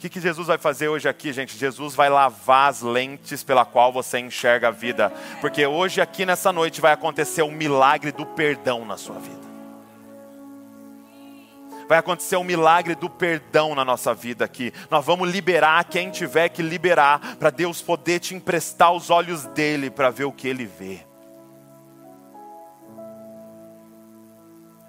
que, 0.00 0.08
que 0.08 0.20
Jesus 0.20 0.48
vai 0.48 0.56
fazer 0.56 0.88
hoje 0.88 1.06
aqui, 1.06 1.30
gente? 1.30 1.58
Jesus 1.58 1.94
vai 1.94 2.08
lavar 2.08 2.70
as 2.70 2.80
lentes 2.80 3.44
pela 3.44 3.66
qual 3.66 3.92
você 3.92 4.18
enxerga 4.18 4.68
a 4.68 4.70
vida. 4.70 5.12
Porque 5.42 5.66
hoje, 5.66 6.00
aqui 6.00 6.24
nessa 6.24 6.50
noite, 6.50 6.80
vai 6.80 6.92
acontecer 6.92 7.42
o 7.42 7.50
milagre 7.50 8.10
do 8.10 8.24
perdão 8.24 8.86
na 8.86 8.96
sua 8.96 9.18
vida. 9.18 9.50
Vai 11.86 11.98
acontecer 11.98 12.36
o 12.36 12.44
milagre 12.44 12.94
do 12.94 13.10
perdão 13.10 13.74
na 13.74 13.84
nossa 13.84 14.14
vida 14.14 14.42
aqui. 14.42 14.72
Nós 14.88 15.04
vamos 15.04 15.30
liberar 15.30 15.84
quem 15.84 16.10
tiver 16.10 16.48
que 16.48 16.62
liberar, 16.62 17.36
para 17.36 17.50
Deus 17.50 17.82
poder 17.82 18.20
te 18.20 18.34
emprestar 18.34 18.92
os 18.92 19.10
olhos 19.10 19.44
dele 19.46 19.90
para 19.90 20.08
ver 20.08 20.24
o 20.24 20.32
que 20.32 20.48
ele 20.48 20.64
vê. 20.64 21.00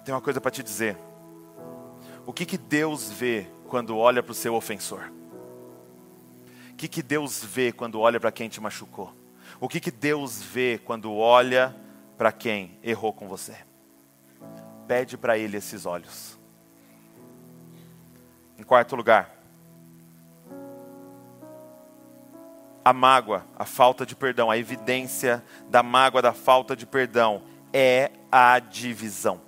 Tem 0.06 0.14
uma 0.14 0.22
coisa 0.22 0.40
para 0.40 0.50
te 0.50 0.62
dizer. 0.62 0.96
O 2.24 2.32
que, 2.32 2.46
que 2.46 2.56
Deus 2.56 3.10
vê 3.10 3.46
quando 3.72 3.96
olha 3.96 4.22
para 4.22 4.32
o 4.32 4.34
seu 4.34 4.54
ofensor? 4.54 5.10
O 6.72 6.76
que, 6.76 6.86
que 6.86 7.02
Deus 7.02 7.42
vê 7.42 7.72
quando 7.72 7.98
olha 7.98 8.20
para 8.20 8.30
quem 8.30 8.46
te 8.46 8.60
machucou? 8.60 9.14
O 9.58 9.66
que, 9.66 9.80
que 9.80 9.90
Deus 9.90 10.42
vê 10.42 10.76
quando 10.76 11.10
olha 11.14 11.74
para 12.18 12.30
quem 12.30 12.78
errou 12.82 13.14
com 13.14 13.26
você? 13.26 13.56
Pede 14.86 15.16
para 15.16 15.38
Ele 15.38 15.56
esses 15.56 15.86
olhos. 15.86 16.38
Em 18.58 18.62
quarto 18.62 18.94
lugar, 18.94 19.34
a 22.84 22.92
mágoa, 22.92 23.46
a 23.58 23.64
falta 23.64 24.04
de 24.04 24.14
perdão, 24.14 24.50
a 24.50 24.58
evidência 24.58 25.42
da 25.70 25.82
mágoa, 25.82 26.20
da 26.20 26.34
falta 26.34 26.76
de 26.76 26.84
perdão 26.84 27.42
é 27.72 28.10
a 28.30 28.58
divisão. 28.58 29.40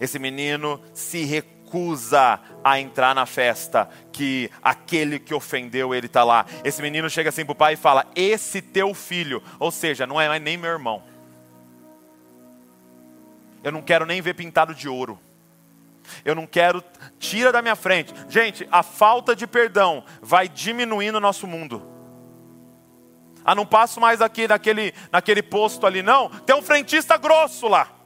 Esse 0.00 0.20
menino 0.20 0.80
se 0.94 1.24
recusa 1.24 1.59
recusa 1.70 2.40
a 2.64 2.80
entrar 2.80 3.14
na 3.14 3.24
festa, 3.24 3.88
que 4.12 4.50
aquele 4.60 5.18
que 5.18 5.32
ofendeu 5.32 5.94
ele 5.94 6.06
está 6.06 6.24
lá. 6.24 6.44
Esse 6.64 6.82
menino 6.82 7.08
chega 7.08 7.28
assim 7.28 7.44
para 7.44 7.52
o 7.52 7.56
pai 7.56 7.74
e 7.74 7.76
fala: 7.76 8.06
Esse 8.14 8.60
teu 8.60 8.92
filho, 8.92 9.42
ou 9.58 9.70
seja, 9.70 10.06
não 10.06 10.20
é 10.20 10.38
nem 10.38 10.56
meu 10.56 10.70
irmão. 10.70 11.02
Eu 13.62 13.70
não 13.70 13.82
quero 13.82 14.04
nem 14.04 14.20
ver 14.20 14.34
pintado 14.34 14.74
de 14.74 14.88
ouro. 14.88 15.18
Eu 16.24 16.34
não 16.34 16.46
quero, 16.46 16.82
tira 17.18 17.52
da 17.52 17.62
minha 17.62 17.76
frente. 17.76 18.12
Gente, 18.28 18.66
a 18.72 18.82
falta 18.82 19.36
de 19.36 19.46
perdão 19.46 20.02
vai 20.20 20.48
diminuindo 20.48 21.16
o 21.16 21.20
nosso 21.20 21.46
mundo. 21.46 21.86
Ah, 23.44 23.54
não 23.54 23.64
passo 23.64 24.00
mais 24.00 24.20
aqui 24.20 24.48
naquele, 24.48 24.92
naquele 25.12 25.42
posto 25.42 25.86
ali, 25.86 26.02
não. 26.02 26.28
Tem 26.28 26.56
um 26.56 26.62
frentista 26.62 27.16
grosso 27.16 27.68
lá. 27.68 27.99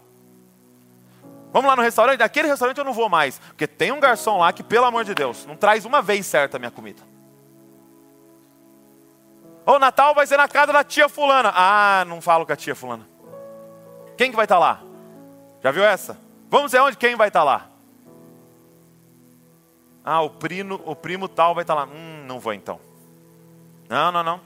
Vamos 1.55 1.69
lá 1.71 1.77
no 1.77 1.83
restaurante? 1.83 2.19
Daquele 2.19 2.49
restaurante 2.49 2.79
eu 2.79 2.85
não 2.85 2.93
vou 2.93 3.09
mais. 3.09 3.39
Porque 3.39 3.65
tem 3.65 3.93
um 3.93 4.01
garçom 4.01 4.39
lá 4.39 4.53
que, 4.53 4.61
pelo 4.61 4.87
amor 4.87 5.05
de 5.05 5.15
Deus, 5.15 5.47
não 5.47 5.55
traz 5.55 5.85
uma 5.85 6.03
vez 6.03 6.27
certa 6.27 6.57
a 6.57 6.59
minha 6.59 6.71
comida. 6.73 7.01
O 9.65 9.79
Natal 9.79 10.17
vai 10.17 10.27
ser 10.27 10.37
na 10.37 10.49
casa 10.49 10.73
da 10.73 10.83
tia 10.83 11.09
fulana. 11.09 11.53
Ah, 11.55 12.05
não 12.09 12.21
falo 12.21 12.45
com 12.45 12.53
a 12.53 12.57
tia 12.57 12.75
fulana. 12.75 13.09
Quem 14.17 14.31
que 14.31 14.37
vai 14.37 14.47
estar 14.47 14.57
tá 14.57 14.59
lá? 14.59 14.83
Já 15.63 15.71
viu 15.71 15.85
essa? 15.85 16.19
Vamos 16.51 16.73
ver 16.73 16.81
onde 16.81 16.97
quem 16.97 17.15
vai 17.15 17.29
estar 17.29 17.39
tá 17.39 17.45
lá. 17.45 17.69
Ah, 20.05 20.23
o 20.23 20.31
primo, 20.31 20.81
o 20.85 20.97
primo 20.97 21.29
tal 21.29 21.55
vai 21.55 21.63
estar 21.63 21.77
tá 21.77 21.85
lá. 21.85 21.87
Hum, 21.87 22.25
não 22.27 22.41
vou 22.41 22.53
então. 22.53 22.81
Não, 23.89 24.11
não, 24.11 24.25
não. 24.25 24.41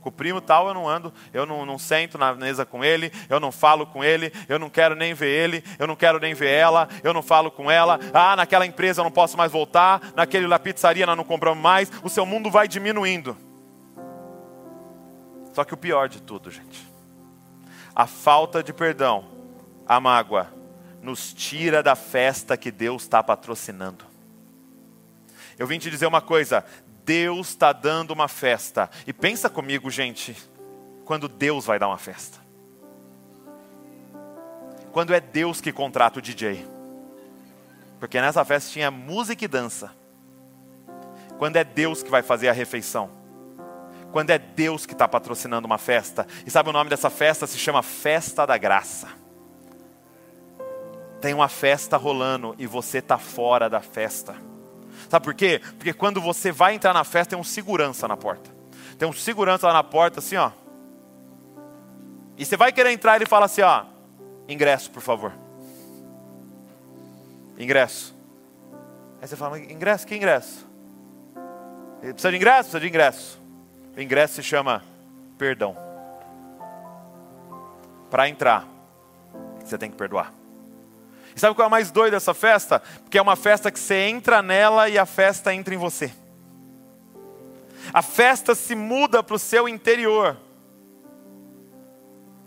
Com 0.00 0.08
o 0.08 0.12
primo 0.12 0.40
tal 0.40 0.68
eu 0.68 0.74
não 0.74 0.88
ando, 0.88 1.12
eu 1.32 1.44
não, 1.44 1.66
não 1.66 1.78
sento 1.78 2.16
na 2.16 2.34
mesa 2.34 2.64
com 2.64 2.82
ele, 2.84 3.12
eu 3.28 3.38
não 3.38 3.52
falo 3.52 3.86
com 3.86 4.02
ele, 4.02 4.32
eu 4.48 4.58
não 4.58 4.70
quero 4.70 4.94
nem 4.94 5.12
ver 5.12 5.28
ele, 5.28 5.64
eu 5.78 5.86
não 5.86 5.94
quero 5.94 6.18
nem 6.18 6.32
ver 6.32 6.50
ela, 6.50 6.88
eu 7.02 7.12
não 7.12 7.22
falo 7.22 7.50
com 7.50 7.70
ela. 7.70 7.98
Ah, 8.12 8.34
naquela 8.34 8.66
empresa 8.66 9.00
eu 9.00 9.04
não 9.04 9.10
posso 9.10 9.36
mais 9.36 9.52
voltar, 9.52 10.00
naquele 10.14 10.46
pizzaria 10.58 11.06
nós 11.06 11.16
não 11.16 11.24
compramos 11.24 11.62
mais. 11.62 11.90
O 12.02 12.08
seu 12.08 12.24
mundo 12.24 12.50
vai 12.50 12.66
diminuindo. 12.66 13.36
Só 15.52 15.64
que 15.64 15.74
o 15.74 15.76
pior 15.76 16.08
de 16.08 16.22
tudo, 16.22 16.50
gente, 16.50 16.88
a 17.94 18.06
falta 18.06 18.62
de 18.62 18.72
perdão, 18.72 19.24
a 19.86 20.00
mágoa, 20.00 20.48
nos 21.02 21.32
tira 21.32 21.82
da 21.82 21.96
festa 21.96 22.56
que 22.56 22.70
Deus 22.70 23.02
está 23.02 23.22
patrocinando. 23.22 24.09
Eu 25.60 25.66
vim 25.66 25.78
te 25.78 25.90
dizer 25.90 26.06
uma 26.06 26.22
coisa: 26.22 26.64
Deus 27.04 27.48
está 27.48 27.70
dando 27.70 28.12
uma 28.12 28.28
festa. 28.28 28.88
E 29.06 29.12
pensa 29.12 29.50
comigo, 29.50 29.90
gente, 29.90 30.34
quando 31.04 31.28
Deus 31.28 31.66
vai 31.66 31.78
dar 31.78 31.88
uma 31.88 31.98
festa. 31.98 32.38
Quando 34.90 35.12
é 35.12 35.20
Deus 35.20 35.60
que 35.60 35.70
contrata 35.70 36.18
o 36.18 36.22
DJ. 36.22 36.66
Porque 37.98 38.18
nessa 38.22 38.42
festa 38.42 38.70
tinha 38.70 38.90
música 38.90 39.44
e 39.44 39.48
dança. 39.48 39.94
Quando 41.36 41.56
é 41.56 41.62
Deus 41.62 42.02
que 42.02 42.10
vai 42.10 42.22
fazer 42.22 42.48
a 42.48 42.52
refeição. 42.52 43.10
Quando 44.10 44.30
é 44.30 44.38
Deus 44.38 44.86
que 44.86 44.94
está 44.94 45.06
patrocinando 45.06 45.66
uma 45.66 45.78
festa. 45.78 46.26
E 46.46 46.50
sabe 46.50 46.70
o 46.70 46.72
nome 46.72 46.88
dessa 46.88 47.10
festa? 47.10 47.46
Se 47.46 47.58
chama 47.58 47.82
Festa 47.82 48.46
da 48.46 48.56
Graça. 48.56 49.08
Tem 51.20 51.34
uma 51.34 51.48
festa 51.48 51.98
rolando 51.98 52.54
e 52.58 52.66
você 52.66 52.98
está 52.98 53.18
fora 53.18 53.68
da 53.68 53.82
festa. 53.82 54.49
Sabe 55.08 55.24
por 55.24 55.34
quê? 55.34 55.60
Porque 55.76 55.92
quando 55.92 56.20
você 56.20 56.52
vai 56.52 56.74
entrar 56.74 56.92
na 56.92 57.04
festa, 57.04 57.30
tem 57.30 57.38
um 57.38 57.44
segurança 57.44 58.06
na 58.06 58.16
porta. 58.16 58.50
Tem 58.98 59.08
um 59.08 59.12
segurança 59.12 59.66
lá 59.66 59.72
na 59.72 59.84
porta, 59.84 60.20
assim, 60.20 60.36
ó. 60.36 60.50
E 62.36 62.44
você 62.44 62.56
vai 62.56 62.72
querer 62.72 62.90
entrar, 62.92 63.16
ele 63.16 63.26
fala 63.26 63.46
assim, 63.46 63.62
ó. 63.62 63.84
Ingresso, 64.48 64.90
por 64.90 65.02
favor. 65.02 65.32
Ingresso. 67.58 68.14
Aí 69.20 69.28
você 69.28 69.36
fala, 69.36 69.58
ingresso? 69.58 70.06
Que 70.06 70.16
ingresso? 70.16 70.66
Precisa 72.00 72.30
de 72.30 72.36
ingresso? 72.36 72.70
Precisa 72.70 72.80
de 72.80 72.88
ingresso. 72.88 73.40
O 73.96 74.00
ingresso 74.00 74.34
se 74.34 74.42
chama 74.42 74.82
perdão. 75.36 75.76
Para 78.10 78.28
entrar, 78.28 78.66
você 79.62 79.76
tem 79.76 79.90
que 79.90 79.96
perdoar. 79.96 80.39
Sabe 81.40 81.54
qual 81.54 81.64
é 81.64 81.68
o 81.68 81.70
mais 81.70 81.90
doido 81.90 82.12
dessa 82.12 82.34
festa? 82.34 82.82
Porque 83.02 83.16
é 83.16 83.22
uma 83.22 83.34
festa 83.34 83.70
que 83.70 83.80
você 83.80 83.94
entra 83.94 84.42
nela 84.42 84.90
e 84.90 84.98
a 84.98 85.06
festa 85.06 85.54
entra 85.54 85.74
em 85.74 85.78
você. 85.78 86.12
A 87.94 88.02
festa 88.02 88.54
se 88.54 88.74
muda 88.74 89.22
para 89.22 89.36
o 89.36 89.38
seu 89.38 89.66
interior. 89.66 90.36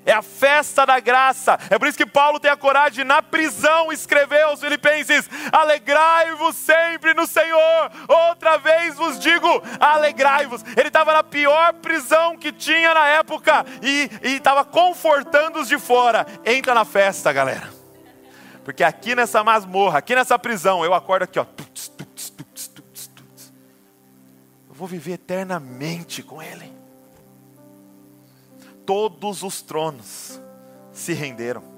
É 0.06 0.12
a 0.12 0.22
festa 0.22 0.86
da 0.86 1.00
graça. 1.00 1.58
É 1.72 1.80
por 1.80 1.88
isso 1.88 1.98
que 1.98 2.06
Paulo 2.06 2.40
tem 2.40 2.52
a 2.52 2.56
coragem 2.56 2.98
de, 2.98 3.04
na 3.04 3.24
prisão, 3.24 3.92
escrever 3.92 4.44
aos 4.44 4.60
Filipenses: 4.60 5.28
Alegrai-vos 5.52 6.56
sempre 6.56 7.16
no 7.16 7.26
Senhor. 7.26 7.90
Outra 8.08 8.58
vez 8.58 8.96
vos 8.96 9.18
digo: 9.20 9.50
alegrai-vos. 9.80 10.64
Ele 10.78 10.90
estava 10.90 11.14
na 11.14 11.24
pior 11.24 11.74
prisão 11.76 12.38
que 12.38 12.52
tinha 12.52 12.94
na 12.94 13.08
época 13.08 13.66
e 13.82 14.08
estava 14.22 14.64
confortando 14.64 15.62
os 15.62 15.68
de 15.68 15.80
fora. 15.80 16.28
Entra 16.46 16.76
na 16.76 16.86
festa, 16.86 17.34
galera. 17.34 17.83
Porque 18.64 18.84
aqui 18.84 19.14
nessa 19.14 19.44
masmorra, 19.44 20.00
aqui 20.00 20.16
nessa 20.16 20.40
prisão, 20.40 20.86
eu 20.86 20.94
acordo 20.94 21.24
aqui, 21.24 21.40
ó. 21.40 21.46
Eu 24.70 24.74
vou 24.74 24.88
viver 24.88 25.14
eternamente 25.14 26.24
com 26.24 26.42
Ele. 26.42 26.72
Todos 28.86 29.44
os 29.44 29.62
tronos 29.62 30.42
se 30.92 31.14
renderam. 31.14 31.74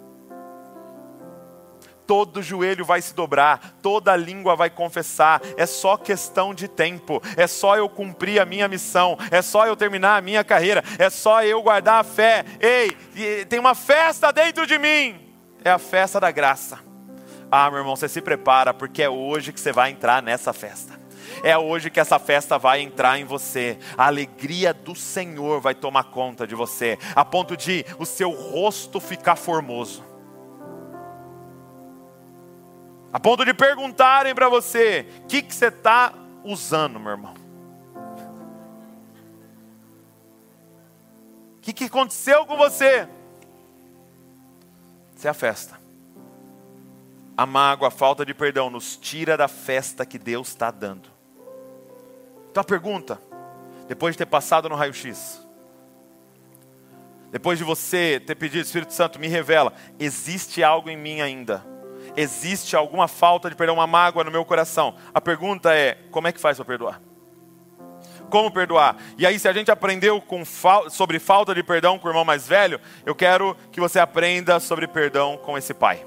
Todo 2.08 2.43
joelho 2.43 2.86
vai 2.86 3.02
se 3.02 3.15
dobrar, 3.15 3.78
toda 3.82 4.15
língua 4.15 4.56
vai 4.56 4.69
confessar. 4.69 5.41
É 5.58 5.65
só 5.65 5.98
questão 5.98 6.54
de 6.54 6.67
tempo. 6.67 7.19
É 7.36 7.48
só 7.48 7.76
eu 7.76 7.89
cumprir 7.89 8.39
a 8.39 8.45
minha 8.45 8.67
missão. 8.67 9.17
É 9.32 9.41
só 9.41 9.65
eu 9.65 9.76
terminar 9.76 10.17
a 10.17 10.21
minha 10.21 10.43
carreira. 10.43 10.84
É 11.00 11.10
só 11.10 11.43
eu 11.43 11.63
guardar 11.63 12.02
a 12.02 12.04
fé. 12.04 12.45
Ei, 12.60 13.45
tem 13.45 13.58
uma 13.58 13.74
festa 13.74 14.32
dentro 14.32 14.67
de 14.67 14.78
mim 14.78 15.25
é 15.65 15.71
a 15.71 15.80
festa 15.80 16.19
da 16.19 16.30
graça. 16.30 16.80
Ah, 17.51 17.69
meu 17.71 17.80
irmão, 17.80 17.95
você 17.95 18.08
se 18.08 18.21
prepara, 18.21 18.71
porque 18.71 19.01
é 19.01 19.10
hoje 19.10 19.51
que 19.51 19.60
você 19.60 19.71
vai 19.71 19.89
entrar 19.89 20.21
nessa 20.21 20.54
festa. 20.54 20.99
É 21.43 21.58
hoje 21.58 21.89
que 21.89 21.99
essa 21.99 22.19
festa 22.19 22.60
vai 22.60 22.82
entrar 22.82 23.19
em 23.19 23.25
você. 23.25 23.80
A 23.97 24.06
alegria 24.06 24.73
do 24.73 24.93
Senhor 24.93 25.60
vai 25.60 25.73
tomar 25.73 26.06
conta 26.06 26.45
de 26.45 26.54
você, 26.54 26.99
a 27.15 27.25
ponto 27.25 27.58
de 27.58 27.84
o 27.97 28.06
seu 28.06 28.30
rosto 28.30 28.99
ficar 28.99 29.36
formoso. 29.36 30.06
A 33.12 33.19
ponto 33.19 33.43
de 33.43 33.54
perguntarem 33.54 34.36
para 34.36 34.47
você: 34.47 35.08
o 35.23 35.25
que, 35.25 35.41
que 35.41 35.56
você 35.56 35.67
está 35.67 36.13
usando, 36.43 36.99
meu 36.99 37.12
irmão? 37.12 37.34
O 41.58 41.62
que, 41.62 41.73
que 41.73 41.86
aconteceu 41.86 42.45
com 42.45 42.56
você? 42.56 43.08
É 45.26 45.30
a 45.30 45.34
festa. 45.34 45.80
A 47.36 47.46
mágoa, 47.46 47.88
a 47.88 47.92
falta 47.92 48.26
de 48.26 48.34
perdão 48.34 48.70
nos 48.70 48.96
tira 48.96 49.36
da 49.36 49.48
festa 49.48 50.06
que 50.06 50.20
Deus 50.20 50.50
está 50.50 50.70
dando. 50.70 51.10
Então 52.52 52.62
a 52.62 52.64
pergunta, 52.64 53.20
depois 53.88 54.14
de 54.14 54.20
ter 54.20 54.28
passado 54.28 54.70
no 54.70 54.76
raio-x, 54.76 55.46
depois 57.32 57.58
de 57.58 57.66
você 57.66 58.22
ter 58.26 58.36
pedido, 58.36 58.64
Espírito 58.64 58.94
Santo, 58.94 59.20
me 59.20 59.28
revela, 59.28 59.74
existe 60.00 60.64
algo 60.64 60.90
em 60.90 60.96
mim 60.96 61.20
ainda? 61.20 61.66
Existe 62.16 62.76
alguma 62.76 63.08
falta 63.08 63.50
de 63.50 63.56
perdão, 63.56 63.76
uma 63.76 63.88
mágoa 63.88 64.24
no 64.24 64.32
meu 64.32 64.46
coração? 64.46 64.96
A 65.14 65.20
pergunta 65.20 65.74
é: 65.74 65.96
como 66.12 66.28
é 66.28 66.32
que 66.32 66.40
faz 66.40 66.56
para 66.56 66.66
perdoar? 66.66 67.02
Como 68.30 68.52
perdoar. 68.52 68.98
E 69.18 69.26
aí, 69.26 69.40
se 69.40 69.48
a 69.48 69.54
gente 69.54 69.72
aprendeu 69.72 70.24
fa 70.46 70.90
sobre 70.90 71.20
falta 71.20 71.54
de 71.54 71.64
perdão 71.64 71.98
com 71.98 72.08
o 72.08 72.12
irmão 72.12 72.26
mais 72.26 72.48
velho, 72.48 72.80
eu 73.06 73.16
quero 73.16 73.56
que 73.72 73.80
você 73.80 74.00
aprenda 74.00 74.60
sobre 74.60 74.88
perdão 74.88 75.38
com 75.38 75.58
esse 75.58 75.74
pai. 75.74 76.06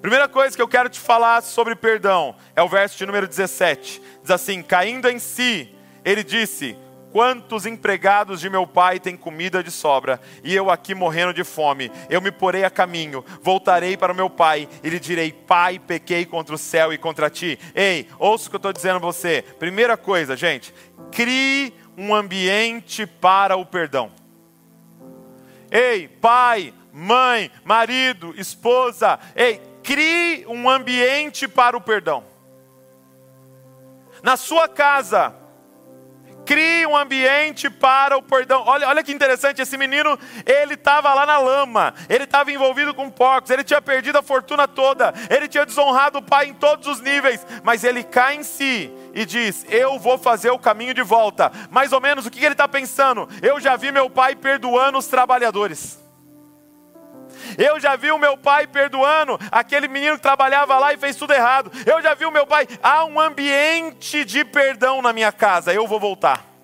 Primeira 0.00 0.28
coisa 0.28 0.54
que 0.54 0.60
eu 0.60 0.68
quero 0.68 0.90
te 0.90 1.00
falar 1.00 1.42
sobre 1.42 1.74
perdão 1.74 2.36
é 2.54 2.62
o 2.62 2.68
verso 2.68 2.98
de 2.98 3.06
número 3.06 3.26
17. 3.26 4.02
Diz 4.20 4.30
assim: 4.30 4.62
Caindo 4.62 5.08
em 5.08 5.18
si, 5.18 5.74
ele 6.04 6.22
disse: 6.22 6.76
Quantos 7.14 7.64
empregados 7.64 8.40
de 8.40 8.50
meu 8.50 8.66
pai 8.66 8.98
têm 8.98 9.16
comida 9.16 9.62
de 9.62 9.70
sobra, 9.70 10.20
e 10.42 10.52
eu 10.52 10.68
aqui 10.68 10.96
morrendo 10.96 11.32
de 11.32 11.44
fome? 11.44 11.88
Eu 12.10 12.20
me 12.20 12.32
porei 12.32 12.64
a 12.64 12.70
caminho, 12.70 13.24
voltarei 13.40 13.96
para 13.96 14.12
o 14.12 14.16
meu 14.16 14.28
pai, 14.28 14.68
e 14.82 14.90
lhe 14.90 14.98
direi: 14.98 15.30
Pai, 15.30 15.78
pequei 15.78 16.26
contra 16.26 16.56
o 16.56 16.58
céu 16.58 16.92
e 16.92 16.98
contra 16.98 17.30
ti. 17.30 17.56
Ei, 17.72 18.08
ouça 18.18 18.48
o 18.48 18.50
que 18.50 18.56
eu 18.56 18.58
estou 18.58 18.72
dizendo 18.72 18.96
a 18.96 18.98
você. 18.98 19.42
Primeira 19.60 19.96
coisa, 19.96 20.36
gente, 20.36 20.74
crie 21.12 21.72
um 21.96 22.12
ambiente 22.12 23.06
para 23.06 23.56
o 23.56 23.64
perdão. 23.64 24.10
Ei, 25.70 26.08
pai, 26.08 26.74
mãe, 26.92 27.48
marido, 27.62 28.34
esposa, 28.36 29.20
ei, 29.36 29.62
crie 29.84 30.44
um 30.48 30.68
ambiente 30.68 31.46
para 31.46 31.76
o 31.76 31.80
perdão. 31.80 32.24
Na 34.20 34.36
sua 34.36 34.66
casa, 34.66 35.43
Crie 36.44 36.86
um 36.86 36.96
ambiente 36.96 37.70
para 37.70 38.16
o 38.16 38.22
perdão. 38.22 38.62
Olha, 38.66 38.88
olha 38.88 39.02
que 39.02 39.12
interessante, 39.12 39.62
esse 39.62 39.76
menino, 39.76 40.18
ele 40.44 40.74
estava 40.74 41.12
lá 41.14 41.24
na 41.24 41.38
lama, 41.38 41.94
ele 42.08 42.24
estava 42.24 42.52
envolvido 42.52 42.94
com 42.94 43.10
porcos, 43.10 43.50
ele 43.50 43.64
tinha 43.64 43.80
perdido 43.80 44.18
a 44.18 44.22
fortuna 44.22 44.68
toda, 44.68 45.12
ele 45.30 45.48
tinha 45.48 45.64
desonrado 45.64 46.18
o 46.18 46.22
pai 46.22 46.48
em 46.48 46.54
todos 46.54 46.86
os 46.86 47.00
níveis, 47.00 47.46
mas 47.62 47.84
ele 47.84 48.02
cai 48.04 48.36
em 48.36 48.42
si 48.42 48.92
e 49.14 49.24
diz: 49.24 49.64
Eu 49.68 49.98
vou 49.98 50.18
fazer 50.18 50.50
o 50.50 50.58
caminho 50.58 50.94
de 50.94 51.02
volta. 51.02 51.50
Mais 51.70 51.92
ou 51.92 52.00
menos 52.00 52.26
o 52.26 52.30
que 52.30 52.44
ele 52.44 52.52
está 52.54 52.68
pensando? 52.68 53.28
Eu 53.40 53.58
já 53.60 53.76
vi 53.76 53.90
meu 53.90 54.10
pai 54.10 54.36
perdoando 54.36 54.98
os 54.98 55.06
trabalhadores. 55.06 56.03
Eu 57.58 57.78
já 57.80 57.96
vi 57.96 58.10
o 58.10 58.18
meu 58.18 58.36
pai 58.36 58.66
perdoando 58.66 59.38
aquele 59.50 59.88
menino 59.88 60.16
que 60.16 60.22
trabalhava 60.22 60.78
lá 60.78 60.92
e 60.92 60.98
fez 60.98 61.16
tudo 61.16 61.32
errado. 61.32 61.70
Eu 61.86 62.02
já 62.02 62.14
vi 62.14 62.24
o 62.24 62.30
meu 62.30 62.46
pai. 62.46 62.66
Há 62.82 63.04
um 63.04 63.20
ambiente 63.20 64.24
de 64.24 64.44
perdão 64.44 65.02
na 65.02 65.12
minha 65.12 65.32
casa. 65.32 65.72
Eu 65.72 65.86
vou 65.86 66.00
voltar. 66.00 66.54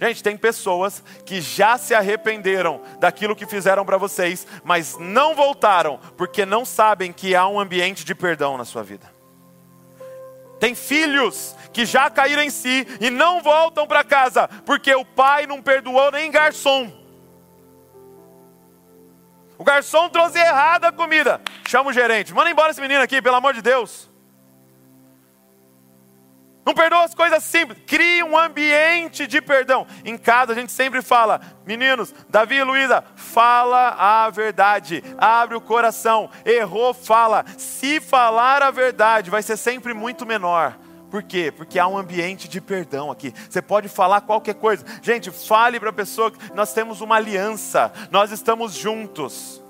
Gente, 0.00 0.22
tem 0.22 0.36
pessoas 0.36 1.02
que 1.24 1.40
já 1.40 1.78
se 1.78 1.94
arrependeram 1.94 2.80
daquilo 2.98 3.36
que 3.36 3.46
fizeram 3.46 3.84
para 3.84 3.96
vocês, 3.96 4.46
mas 4.64 4.98
não 4.98 5.34
voltaram 5.34 5.98
porque 6.16 6.44
não 6.44 6.64
sabem 6.64 7.12
que 7.12 7.34
há 7.34 7.46
um 7.46 7.60
ambiente 7.60 8.04
de 8.04 8.14
perdão 8.14 8.58
na 8.58 8.64
sua 8.64 8.82
vida. 8.82 9.14
Tem 10.58 10.74
filhos 10.74 11.54
que 11.72 11.84
já 11.84 12.08
caíram 12.08 12.42
em 12.42 12.50
si 12.50 12.86
e 13.00 13.10
não 13.10 13.42
voltam 13.42 13.86
para 13.86 14.04
casa 14.04 14.48
porque 14.64 14.94
o 14.94 15.04
pai 15.04 15.46
não 15.46 15.60
perdoou 15.62 16.10
nem 16.10 16.30
garçom. 16.30 17.03
O 19.56 19.64
garçom 19.64 20.08
trouxe 20.08 20.38
errado 20.38 20.84
a 20.84 20.92
comida. 20.92 21.40
Chama 21.66 21.90
o 21.90 21.92
gerente. 21.92 22.34
Manda 22.34 22.50
embora 22.50 22.70
esse 22.70 22.80
menino 22.80 23.02
aqui, 23.02 23.22
pelo 23.22 23.36
amor 23.36 23.54
de 23.54 23.62
Deus. 23.62 24.12
Não 26.64 26.72
perdoa 26.72 27.04
as 27.04 27.14
coisas 27.14 27.44
simples. 27.44 27.78
Crie 27.86 28.22
um 28.22 28.38
ambiente 28.38 29.26
de 29.26 29.40
perdão. 29.42 29.86
Em 30.04 30.16
casa 30.16 30.52
a 30.52 30.54
gente 30.54 30.72
sempre 30.72 31.02
fala, 31.02 31.40
meninos, 31.66 32.14
Davi 32.28 32.56
e 32.56 32.64
Luísa, 32.64 33.04
fala 33.14 33.90
a 33.90 34.30
verdade. 34.30 35.04
Abre 35.18 35.56
o 35.56 35.60
coração. 35.60 36.30
Errou, 36.44 36.94
fala. 36.94 37.44
Se 37.58 38.00
falar 38.00 38.62
a 38.62 38.70
verdade, 38.70 39.30
vai 39.30 39.42
ser 39.42 39.58
sempre 39.58 39.92
muito 39.92 40.24
menor. 40.24 40.74
Por 41.14 41.22
quê? 41.22 41.52
Porque 41.56 41.78
há 41.78 41.86
um 41.86 41.96
ambiente 41.96 42.48
de 42.48 42.60
perdão 42.60 43.08
aqui. 43.08 43.32
Você 43.48 43.62
pode 43.62 43.88
falar 43.88 44.22
qualquer 44.22 44.56
coisa. 44.56 44.84
Gente, 45.00 45.30
fale 45.30 45.78
para 45.78 45.90
a 45.90 45.92
pessoa 45.92 46.28
que 46.32 46.52
nós 46.52 46.72
temos 46.72 47.00
uma 47.00 47.14
aliança, 47.14 47.92
nós 48.10 48.32
estamos 48.32 48.74
juntos. 48.74 49.62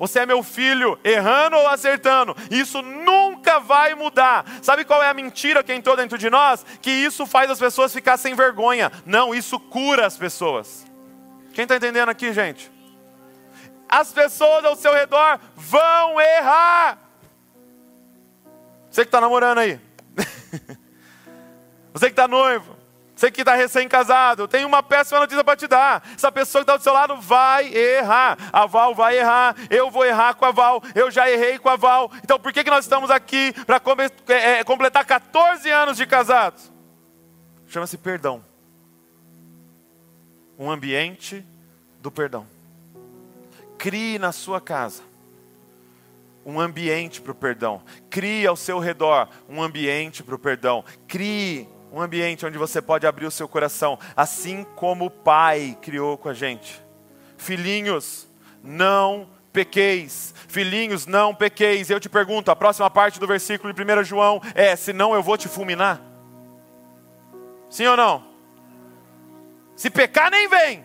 Você 0.00 0.18
é 0.18 0.26
meu 0.26 0.42
filho, 0.42 0.98
errando 1.04 1.54
ou 1.54 1.68
acertando. 1.68 2.36
Isso 2.50 2.82
nunca 2.82 3.60
vai 3.60 3.94
mudar. 3.94 4.44
Sabe 4.62 4.84
qual 4.84 5.00
é 5.00 5.08
a 5.08 5.14
mentira 5.14 5.62
que 5.62 5.72
entrou 5.72 5.96
dentro 5.96 6.18
de 6.18 6.28
nós? 6.28 6.66
Que 6.82 6.90
isso 6.90 7.24
faz 7.24 7.48
as 7.52 7.60
pessoas 7.60 7.92
ficar 7.92 8.16
sem 8.16 8.34
vergonha. 8.34 8.90
Não, 9.06 9.32
isso 9.32 9.60
cura 9.60 10.04
as 10.04 10.16
pessoas. 10.16 10.84
Quem 11.52 11.62
está 11.62 11.76
entendendo 11.76 12.08
aqui, 12.08 12.32
gente? 12.32 12.68
As 13.88 14.12
pessoas 14.12 14.64
ao 14.64 14.74
seu 14.74 14.92
redor 14.92 15.38
vão 15.54 16.20
errar. 16.20 16.98
Você 18.90 19.02
que 19.02 19.08
está 19.08 19.20
namorando 19.20 19.58
aí. 19.58 19.83
Você 21.94 22.06
que 22.06 22.12
está 22.12 22.26
noivo. 22.26 22.76
Você 23.14 23.30
que 23.30 23.42
está 23.42 23.54
recém-casado, 23.54 24.48
tem 24.48 24.64
uma 24.64 24.82
péssima 24.82 25.20
notícia 25.20 25.44
para 25.44 25.56
te 25.56 25.68
dar. 25.68 26.02
Essa 26.16 26.32
pessoa 26.32 26.64
que 26.64 26.70
está 26.70 26.76
do 26.76 26.82
seu 26.82 26.92
lado 26.92 27.16
vai 27.20 27.72
errar. 27.72 28.36
A 28.52 28.66
Val 28.66 28.92
vai 28.92 29.16
errar, 29.16 29.54
eu 29.70 29.88
vou 29.88 30.04
errar 30.04 30.34
com 30.34 30.44
a 30.44 30.50
Val, 30.50 30.82
eu 30.96 31.12
já 31.12 31.30
errei 31.30 31.56
com 31.56 31.68
a 31.68 31.76
Val. 31.76 32.10
Então 32.24 32.40
por 32.40 32.52
que, 32.52 32.64
que 32.64 32.70
nós 32.70 32.84
estamos 32.84 33.12
aqui 33.12 33.54
para 33.64 33.80
é, 34.28 34.58
é, 34.58 34.64
completar 34.64 35.04
14 35.04 35.70
anos 35.70 35.96
de 35.96 36.06
casados? 36.06 36.72
Chama-se 37.68 37.96
perdão. 37.96 38.44
Um 40.58 40.68
ambiente 40.68 41.46
do 42.00 42.10
perdão. 42.10 42.44
Crie 43.78 44.18
na 44.18 44.32
sua 44.32 44.60
casa 44.60 45.02
um 46.44 46.60
ambiente 46.60 47.20
para 47.22 47.32
o 47.32 47.34
perdão. 47.34 47.82
Crie 48.10 48.46
ao 48.46 48.56
seu 48.56 48.78
redor 48.78 49.28
um 49.48 49.62
ambiente 49.62 50.22
para 50.22 50.34
o 50.34 50.38
perdão. 50.38 50.84
Crie 51.08 51.66
um 51.94 52.00
ambiente 52.00 52.44
onde 52.44 52.58
você 52.58 52.82
pode 52.82 53.06
abrir 53.06 53.24
o 53.24 53.30
seu 53.30 53.48
coração, 53.48 53.96
assim 54.16 54.64
como 54.74 55.04
o 55.04 55.10
Pai 55.10 55.78
criou 55.80 56.18
com 56.18 56.28
a 56.28 56.34
gente. 56.34 56.82
Filhinhos, 57.36 58.28
não 58.62 59.28
pequeis. 59.52 60.34
Filhinhos, 60.48 61.06
não 61.06 61.32
pequeis. 61.32 61.88
Eu 61.88 62.00
te 62.00 62.08
pergunto, 62.08 62.50
a 62.50 62.56
próxima 62.56 62.90
parte 62.90 63.20
do 63.20 63.28
versículo 63.28 63.72
de 63.72 63.80
1 63.80 64.02
João 64.02 64.42
é: 64.56 64.74
senão 64.74 65.14
eu 65.14 65.22
vou 65.22 65.38
te 65.38 65.48
fulminar? 65.48 66.02
Sim 67.70 67.86
ou 67.86 67.96
não? 67.96 68.24
Se 69.76 69.88
pecar, 69.88 70.32
nem 70.32 70.48
vem. 70.48 70.84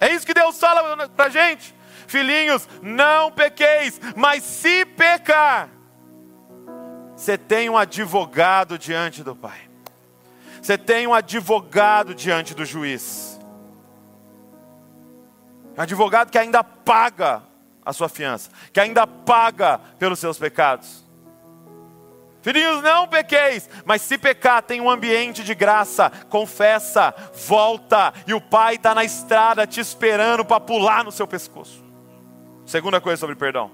É 0.00 0.12
isso 0.12 0.26
que 0.26 0.34
Deus 0.34 0.58
fala 0.58 1.08
para 1.08 1.26
a 1.26 1.30
gente. 1.30 1.72
Filhinhos, 2.08 2.68
não 2.82 3.30
pequeis, 3.30 4.00
mas 4.16 4.42
se 4.42 4.84
pecar, 4.84 5.68
você 7.14 7.38
tem 7.38 7.68
um 7.68 7.76
advogado 7.76 8.78
diante 8.78 9.22
do 9.22 9.36
Pai. 9.36 9.67
Você 10.60 10.76
tem 10.76 11.06
um 11.06 11.14
advogado 11.14 12.14
diante 12.14 12.54
do 12.54 12.64
juiz. 12.64 13.38
Um 15.76 15.82
advogado 15.82 16.30
que 16.30 16.38
ainda 16.38 16.64
paga 16.64 17.42
a 17.84 17.92
sua 17.92 18.08
fiança, 18.08 18.50
que 18.72 18.80
ainda 18.80 19.06
paga 19.06 19.78
pelos 19.98 20.18
seus 20.18 20.38
pecados. 20.38 21.08
Filhinhos, 22.42 22.82
não 22.82 23.08
pequeis, 23.08 23.68
mas 23.84 24.02
se 24.02 24.16
pecar, 24.16 24.62
tem 24.62 24.80
um 24.80 24.88
ambiente 24.88 25.42
de 25.42 25.54
graça, 25.54 26.10
confessa, 26.28 27.14
volta, 27.46 28.12
e 28.26 28.34
o 28.34 28.40
Pai 28.40 28.76
está 28.76 28.94
na 28.94 29.04
estrada 29.04 29.66
te 29.66 29.80
esperando 29.80 30.44
para 30.44 30.60
pular 30.60 31.04
no 31.04 31.10
seu 31.10 31.26
pescoço. 31.26 31.84
Segunda 32.64 33.00
coisa 33.00 33.18
sobre 33.18 33.34
perdão, 33.34 33.70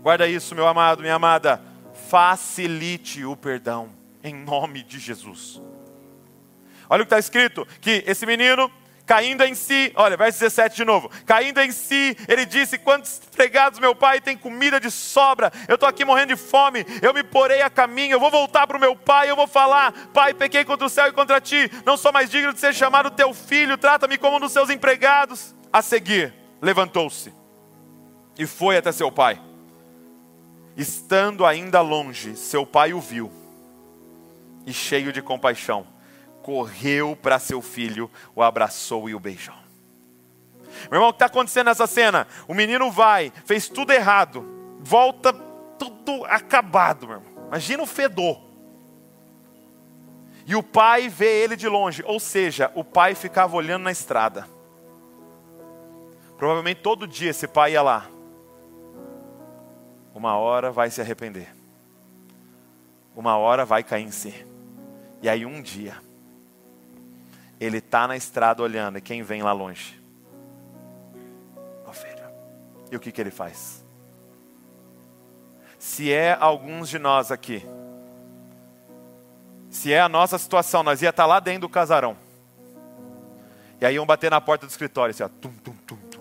guarda 0.00 0.26
isso, 0.26 0.54
meu 0.54 0.66
amado, 0.66 1.02
minha 1.02 1.14
amada, 1.14 1.62
facilite 2.08 3.24
o 3.24 3.36
perdão, 3.36 3.90
em 4.24 4.34
nome 4.34 4.82
de 4.82 4.98
Jesus. 4.98 5.60
Olha 6.92 7.04
o 7.04 7.06
que 7.06 7.14
está 7.14 7.18
escrito: 7.18 7.66
que 7.80 8.04
esse 8.06 8.26
menino, 8.26 8.70
caindo 9.06 9.42
em 9.44 9.54
si, 9.54 9.90
olha, 9.96 10.14
verso 10.14 10.40
17 10.40 10.76
de 10.76 10.84
novo, 10.84 11.10
caindo 11.24 11.58
em 11.62 11.72
si, 11.72 12.14
ele 12.28 12.44
disse: 12.44 12.76
Quantos 12.76 13.18
pregados 13.34 13.78
meu 13.78 13.94
pai 13.94 14.20
tem 14.20 14.36
comida 14.36 14.78
de 14.78 14.90
sobra? 14.90 15.50
Eu 15.66 15.76
estou 15.76 15.88
aqui 15.88 16.04
morrendo 16.04 16.34
de 16.34 16.36
fome, 16.36 16.84
eu 17.00 17.14
me 17.14 17.22
porei 17.22 17.62
a 17.62 17.70
caminho, 17.70 18.12
eu 18.12 18.20
vou 18.20 18.30
voltar 18.30 18.66
para 18.66 18.76
o 18.76 18.80
meu 18.80 18.94
pai, 18.94 19.30
eu 19.30 19.36
vou 19.36 19.46
falar: 19.46 19.90
Pai, 20.12 20.34
pequei 20.34 20.66
contra 20.66 20.86
o 20.86 20.90
céu 20.90 21.06
e 21.08 21.12
contra 21.12 21.40
ti, 21.40 21.70
não 21.86 21.96
sou 21.96 22.12
mais 22.12 22.28
digno 22.28 22.52
de 22.52 22.60
ser 22.60 22.74
chamado 22.74 23.10
teu 23.10 23.32
filho, 23.32 23.78
trata-me 23.78 24.18
como 24.18 24.36
um 24.36 24.40
dos 24.40 24.52
seus 24.52 24.68
empregados. 24.68 25.54
A 25.72 25.80
seguir, 25.80 26.34
levantou-se 26.60 27.32
e 28.38 28.46
foi 28.46 28.76
até 28.76 28.92
seu 28.92 29.10
pai. 29.10 29.40
Estando 30.76 31.46
ainda 31.46 31.80
longe, 31.80 32.36
seu 32.36 32.66
pai 32.66 32.92
o 32.92 33.00
viu 33.00 33.32
e, 34.66 34.74
cheio 34.74 35.10
de 35.10 35.22
compaixão, 35.22 35.86
correu 36.42 37.16
para 37.16 37.38
seu 37.38 37.62
filho, 37.62 38.10
o 38.34 38.42
abraçou 38.42 39.08
e 39.08 39.14
o 39.14 39.20
beijou. 39.20 39.54
Meu 40.90 40.98
irmão, 40.98 41.08
o 41.08 41.12
que 41.12 41.16
está 41.16 41.26
acontecendo 41.26 41.66
nessa 41.66 41.86
cena? 41.86 42.26
O 42.48 42.54
menino 42.54 42.90
vai, 42.90 43.32
fez 43.44 43.68
tudo 43.68 43.92
errado, 43.92 44.44
volta 44.80 45.32
tudo 45.78 46.24
acabado, 46.24 47.06
meu 47.06 47.16
irmão. 47.18 47.32
Imagina 47.48 47.82
o 47.82 47.86
fedor. 47.86 48.40
E 50.46 50.56
o 50.56 50.62
pai 50.62 51.08
vê 51.08 51.42
ele 51.42 51.54
de 51.54 51.68
longe, 51.68 52.02
ou 52.04 52.18
seja, 52.18 52.70
o 52.74 52.82
pai 52.82 53.14
ficava 53.14 53.54
olhando 53.56 53.84
na 53.84 53.92
estrada. 53.92 54.48
Provavelmente 56.36 56.80
todo 56.80 57.06
dia 57.06 57.30
esse 57.30 57.46
pai 57.46 57.72
ia 57.72 57.82
lá. 57.82 58.08
Uma 60.14 60.36
hora 60.36 60.72
vai 60.72 60.90
se 60.90 61.00
arrepender. 61.00 61.54
Uma 63.14 63.36
hora 63.36 63.64
vai 63.64 63.84
cair 63.84 64.04
em 64.04 64.10
si. 64.10 64.46
E 65.22 65.28
aí 65.28 65.46
um 65.46 65.62
dia 65.62 65.96
ele 67.64 67.78
está 67.78 68.08
na 68.08 68.16
estrada 68.16 68.60
olhando, 68.60 68.98
e 68.98 69.00
quem 69.00 69.22
vem 69.22 69.40
lá 69.40 69.52
longe? 69.52 70.02
Ovelha. 71.86 72.28
E 72.90 72.96
o 72.96 73.00
que, 73.00 73.12
que 73.12 73.20
ele 73.20 73.30
faz? 73.30 73.84
Se 75.78 76.12
é 76.12 76.36
alguns 76.38 76.88
de 76.88 76.98
nós 76.98 77.30
aqui, 77.30 77.64
se 79.70 79.92
é 79.92 80.00
a 80.00 80.08
nossa 80.08 80.36
situação, 80.38 80.82
nós 80.82 81.02
ia 81.02 81.10
estar 81.10 81.22
tá 81.22 81.26
lá 81.26 81.38
dentro 81.38 81.62
do 81.62 81.68
casarão. 81.68 82.16
E 83.80 83.86
aí 83.86 83.94
iam 83.94 84.06
bater 84.06 84.30
na 84.30 84.40
porta 84.40 84.66
do 84.66 84.70
escritório, 84.70 85.12
assim, 85.12 85.22
ó, 85.22 85.28
tum, 85.28 85.52
tum, 85.62 85.74
tum, 85.86 85.96
tum. 85.96 86.20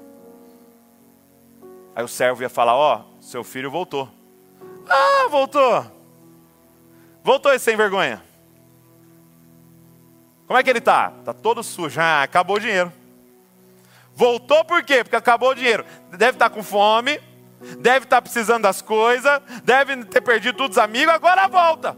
Aí 1.95 2.03
o 2.03 2.07
servo 2.07 2.43
ia 2.43 2.49
falar, 2.49 2.75
ó, 2.75 3.01
oh, 3.01 3.21
seu 3.21 3.43
filho 3.43 3.71
voltou. 3.71 4.07
Ah, 4.87 5.27
voltou. 5.27 5.85
Voltou 7.23 7.51
esse 7.51 7.65
sem 7.65 7.75
vergonha. 7.75 8.23
Como 10.51 10.59
é 10.59 10.63
que 10.63 10.69
ele 10.69 10.79
está? 10.79 11.13
Está 11.17 11.33
todo 11.33 11.63
sujo. 11.63 11.97
Ah, 12.01 12.23
acabou 12.23 12.57
o 12.57 12.59
dinheiro. 12.59 12.91
Voltou 14.13 14.65
por 14.65 14.83
quê? 14.83 15.01
Porque 15.01 15.15
acabou 15.15 15.51
o 15.51 15.55
dinheiro. 15.55 15.85
Deve 16.09 16.31
estar 16.31 16.49
tá 16.49 16.53
com 16.53 16.61
fome, 16.61 17.21
deve 17.79 18.03
estar 18.05 18.17
tá 18.17 18.21
precisando 18.21 18.63
das 18.63 18.81
coisas, 18.81 19.41
deve 19.63 20.03
ter 20.03 20.19
perdido 20.19 20.57
todos 20.57 20.75
os 20.75 20.83
amigos, 20.83 21.13
agora 21.13 21.47
volta. 21.47 21.95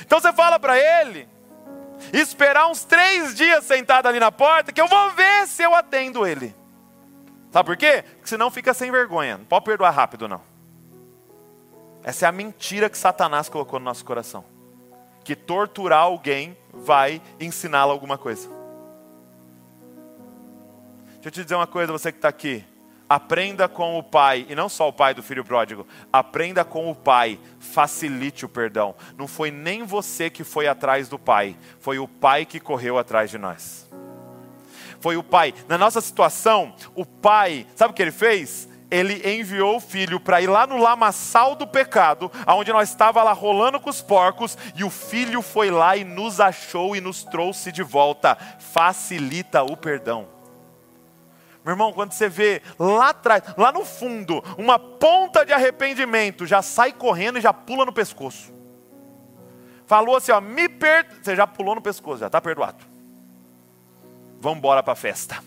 Então 0.00 0.18
você 0.18 0.32
fala 0.32 0.58
para 0.58 0.76
ele, 0.76 1.28
esperar 2.12 2.66
uns 2.66 2.82
três 2.82 3.32
dias 3.36 3.62
sentado 3.62 4.08
ali 4.08 4.18
na 4.18 4.32
porta, 4.32 4.72
que 4.72 4.80
eu 4.80 4.88
vou 4.88 5.10
ver 5.12 5.46
se 5.46 5.62
eu 5.62 5.72
atendo 5.72 6.26
ele. 6.26 6.52
Sabe 7.52 7.64
por 7.64 7.76
quê? 7.76 8.02
Porque 8.16 8.28
senão 8.28 8.50
fica 8.50 8.74
sem 8.74 8.90
vergonha. 8.90 9.38
Não 9.38 9.44
pode 9.44 9.64
perdoar 9.64 9.92
rápido, 9.92 10.26
não. 10.26 10.42
Essa 12.02 12.26
é 12.26 12.28
a 12.28 12.32
mentira 12.32 12.90
que 12.90 12.98
Satanás 12.98 13.48
colocou 13.48 13.78
no 13.78 13.84
nosso 13.84 14.04
coração 14.04 14.52
que 15.24 15.34
torturar 15.34 16.02
alguém 16.02 16.56
vai 16.72 17.20
ensiná-lo 17.40 17.90
alguma 17.90 18.18
coisa. 18.18 18.48
Deixa 21.14 21.28
eu 21.28 21.32
te 21.32 21.42
dizer 21.42 21.54
uma 21.54 21.66
coisa, 21.66 21.90
você 21.90 22.12
que 22.12 22.18
está 22.18 22.28
aqui. 22.28 22.62
Aprenda 23.08 23.68
com 23.68 23.98
o 23.98 24.02
pai, 24.02 24.46
e 24.48 24.54
não 24.54 24.68
só 24.68 24.88
o 24.88 24.92
pai 24.92 25.14
do 25.14 25.22
filho 25.22 25.44
pródigo, 25.44 25.86
aprenda 26.12 26.64
com 26.64 26.90
o 26.90 26.94
pai, 26.94 27.38
facilite 27.58 28.44
o 28.44 28.48
perdão. 28.48 28.94
Não 29.16 29.26
foi 29.26 29.50
nem 29.50 29.84
você 29.84 30.28
que 30.28 30.44
foi 30.44 30.66
atrás 30.66 31.08
do 31.08 31.18
pai, 31.18 31.56
foi 31.80 31.98
o 31.98 32.08
pai 32.08 32.44
que 32.44 32.60
correu 32.60 32.98
atrás 32.98 33.30
de 33.30 33.38
nós. 33.38 33.88
Foi 35.00 35.16
o 35.16 35.22
pai. 35.22 35.54
Na 35.68 35.76
nossa 35.76 36.00
situação, 36.00 36.74
o 36.94 37.04
pai, 37.04 37.66
sabe 37.76 37.92
o 37.92 37.94
que 37.94 38.02
ele 38.02 38.10
fez? 38.10 38.68
Ele 38.94 39.38
enviou 39.38 39.76
o 39.76 39.80
filho 39.80 40.20
para 40.20 40.40
ir 40.40 40.46
lá 40.46 40.66
no 40.66 40.76
lamaçal 40.76 41.56
do 41.56 41.66
pecado, 41.66 42.30
aonde 42.46 42.72
nós 42.72 42.88
estava 42.88 43.22
lá 43.22 43.32
rolando 43.32 43.80
com 43.80 43.90
os 43.90 44.00
porcos, 44.00 44.56
e 44.76 44.84
o 44.84 44.90
filho 44.90 45.42
foi 45.42 45.70
lá 45.70 45.96
e 45.96 46.04
nos 46.04 46.38
achou 46.38 46.94
e 46.94 47.00
nos 47.00 47.24
trouxe 47.24 47.72
de 47.72 47.82
volta. 47.82 48.36
Facilita 48.58 49.64
o 49.64 49.76
perdão. 49.76 50.28
Meu 51.64 51.72
irmão, 51.72 51.92
quando 51.92 52.12
você 52.12 52.28
vê 52.28 52.62
lá 52.78 53.08
atrás, 53.08 53.42
lá 53.56 53.72
no 53.72 53.84
fundo, 53.84 54.44
uma 54.56 54.78
ponta 54.78 55.44
de 55.44 55.52
arrependimento, 55.52 56.46
já 56.46 56.62
sai 56.62 56.92
correndo 56.92 57.38
e 57.38 57.40
já 57.40 57.52
pula 57.52 57.84
no 57.84 57.92
pescoço. 57.92 58.52
Falou 59.86 60.16
assim, 60.16 60.30
ó, 60.30 60.40
me 60.40 60.68
perdoa. 60.68 61.18
Você 61.22 61.34
já 61.34 61.46
pulou 61.46 61.74
no 61.74 61.82
pescoço, 61.82 62.18
já 62.18 62.26
está 62.26 62.40
perdoado. 62.40 62.84
Vamos 64.40 64.58
embora 64.58 64.82
para 64.82 64.92
a 64.92 64.96
festa. 64.96 65.42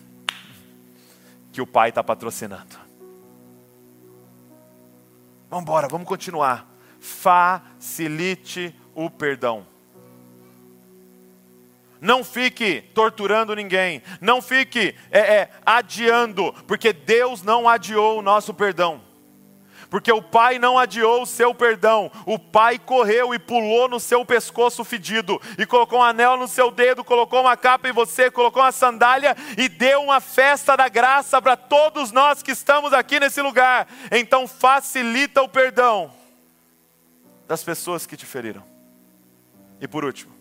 Que 1.52 1.62
o 1.62 1.66
pai 1.66 1.88
está 1.88 2.04
patrocinando. 2.04 2.87
Vamos 5.50 5.62
embora, 5.62 5.88
vamos 5.88 6.06
continuar. 6.06 6.68
Facilite 7.00 8.74
o 8.94 9.08
perdão. 9.08 9.66
Não 12.00 12.22
fique 12.22 12.82
torturando 12.94 13.54
ninguém. 13.54 14.02
Não 14.20 14.40
fique 14.40 14.94
é, 15.10 15.18
é, 15.18 15.50
adiando, 15.64 16.52
porque 16.66 16.92
Deus 16.92 17.42
não 17.42 17.68
adiou 17.68 18.18
o 18.18 18.22
nosso 18.22 18.54
perdão. 18.54 19.07
Porque 19.90 20.12
o 20.12 20.20
pai 20.20 20.58
não 20.58 20.78
adiou 20.78 21.22
o 21.22 21.26
seu 21.26 21.54
perdão, 21.54 22.10
o 22.26 22.38
pai 22.38 22.78
correu 22.78 23.34
e 23.34 23.38
pulou 23.38 23.88
no 23.88 23.98
seu 23.98 24.24
pescoço 24.24 24.84
fedido, 24.84 25.40
e 25.56 25.64
colocou 25.64 26.00
um 26.00 26.02
anel 26.02 26.36
no 26.36 26.46
seu 26.46 26.70
dedo, 26.70 27.02
colocou 27.02 27.40
uma 27.40 27.56
capa 27.56 27.88
em 27.88 27.92
você, 27.92 28.30
colocou 28.30 28.62
uma 28.62 28.72
sandália 28.72 29.34
e 29.56 29.66
deu 29.68 30.02
uma 30.02 30.20
festa 30.20 30.76
da 30.76 30.88
graça 30.88 31.40
para 31.40 31.56
todos 31.56 32.12
nós 32.12 32.42
que 32.42 32.50
estamos 32.50 32.92
aqui 32.92 33.18
nesse 33.18 33.40
lugar. 33.40 33.88
Então 34.10 34.46
facilita 34.46 35.42
o 35.42 35.48
perdão 35.48 36.12
das 37.46 37.64
pessoas 37.64 38.06
que 38.06 38.16
te 38.16 38.26
feriram. 38.26 38.62
E 39.80 39.88
por 39.88 40.04
último, 40.04 40.34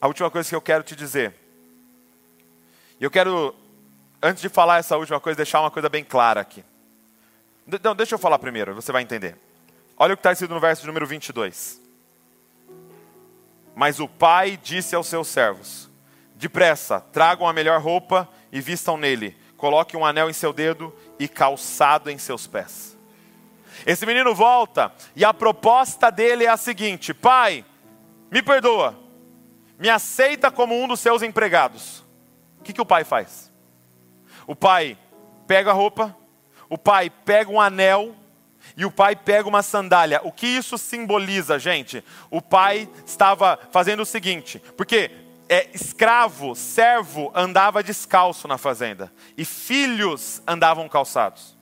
a 0.00 0.06
última 0.06 0.30
coisa 0.30 0.48
que 0.48 0.54
eu 0.54 0.60
quero 0.60 0.84
te 0.84 0.94
dizer. 0.94 1.34
E 3.00 3.04
eu 3.04 3.10
quero, 3.10 3.52
antes 4.22 4.40
de 4.40 4.48
falar 4.48 4.78
essa 4.78 4.96
última 4.96 5.18
coisa, 5.18 5.38
deixar 5.38 5.60
uma 5.60 5.72
coisa 5.72 5.88
bem 5.88 6.04
clara 6.04 6.40
aqui. 6.40 6.64
Não, 7.82 7.94
deixa 7.94 8.14
eu 8.14 8.18
falar 8.18 8.38
primeiro, 8.38 8.74
você 8.74 8.92
vai 8.92 9.02
entender. 9.02 9.36
Olha 9.96 10.14
o 10.14 10.16
que 10.16 10.20
está 10.20 10.32
escrito 10.32 10.52
no 10.52 10.60
verso 10.60 10.86
número 10.86 11.06
22. 11.06 11.80
Mas 13.74 13.98
o 13.98 14.08
pai 14.08 14.58
disse 14.62 14.94
aos 14.94 15.06
seus 15.06 15.28
servos: 15.28 15.90
Depressa, 16.34 17.00
tragam 17.00 17.48
a 17.48 17.52
melhor 17.52 17.80
roupa 17.80 18.28
e 18.52 18.60
vistam 18.60 18.96
nele. 18.96 19.36
Coloque 19.56 19.96
um 19.96 20.04
anel 20.04 20.28
em 20.28 20.32
seu 20.32 20.52
dedo 20.52 20.94
e 21.18 21.26
calçado 21.26 22.10
em 22.10 22.18
seus 22.18 22.46
pés. 22.46 22.96
Esse 23.86 24.06
menino 24.06 24.34
volta 24.34 24.92
e 25.16 25.24
a 25.24 25.32
proposta 25.32 26.10
dele 26.10 26.44
é 26.44 26.48
a 26.48 26.56
seguinte: 26.56 27.14
Pai, 27.14 27.64
me 28.30 28.42
perdoa, 28.42 28.98
me 29.78 29.88
aceita 29.88 30.50
como 30.50 30.80
um 30.80 30.86
dos 30.86 31.00
seus 31.00 31.22
empregados. 31.22 32.04
O 32.60 32.62
que, 32.62 32.72
que 32.72 32.80
o 32.80 32.86
pai 32.86 33.04
faz? 33.04 33.50
O 34.46 34.54
pai 34.54 34.98
pega 35.46 35.70
a 35.70 35.74
roupa, 35.74 36.16
o 36.74 36.78
pai 36.78 37.08
pega 37.08 37.52
um 37.52 37.60
anel 37.60 38.16
e 38.76 38.84
o 38.84 38.90
pai 38.90 39.14
pega 39.14 39.48
uma 39.48 39.62
sandália. 39.62 40.20
O 40.24 40.32
que 40.32 40.44
isso 40.44 40.76
simboliza, 40.76 41.56
gente? 41.56 42.02
O 42.28 42.42
pai 42.42 42.88
estava 43.06 43.56
fazendo 43.70 44.00
o 44.00 44.04
seguinte, 44.04 44.60
porque 44.76 45.08
é, 45.48 45.68
escravo, 45.72 46.52
servo 46.56 47.30
andava 47.32 47.80
descalço 47.80 48.48
na 48.48 48.58
fazenda 48.58 49.12
e 49.38 49.44
filhos 49.44 50.42
andavam 50.48 50.88
calçados. 50.88 51.56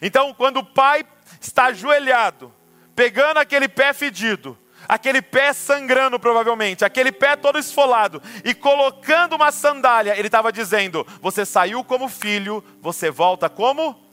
Então, 0.00 0.32
quando 0.32 0.58
o 0.58 0.64
pai 0.64 1.04
está 1.40 1.64
ajoelhado, 1.64 2.54
pegando 2.94 3.38
aquele 3.38 3.66
pé 3.66 3.92
fedido, 3.92 4.56
aquele 4.88 5.20
pé 5.20 5.52
sangrando 5.52 6.16
provavelmente, 6.16 6.84
aquele 6.84 7.10
pé 7.10 7.34
todo 7.34 7.58
esfolado, 7.58 8.22
e 8.44 8.54
colocando 8.54 9.34
uma 9.34 9.50
sandália, 9.50 10.16
ele 10.16 10.28
estava 10.28 10.52
dizendo: 10.52 11.04
Você 11.20 11.44
saiu 11.44 11.82
como 11.82 12.08
filho, 12.08 12.62
você 12.80 13.10
volta 13.10 13.50
como 13.50 14.03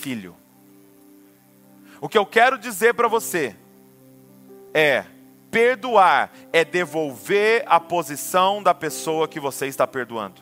filho. 0.00 0.34
O 2.00 2.08
que 2.08 2.16
eu 2.16 2.24
quero 2.24 2.56
dizer 2.56 2.94
para 2.94 3.06
você 3.06 3.54
é: 4.72 5.04
perdoar 5.50 6.32
é 6.52 6.64
devolver 6.64 7.62
a 7.66 7.78
posição 7.78 8.62
da 8.62 8.72
pessoa 8.72 9.28
que 9.28 9.38
você 9.38 9.66
está 9.66 9.86
perdoando. 9.86 10.40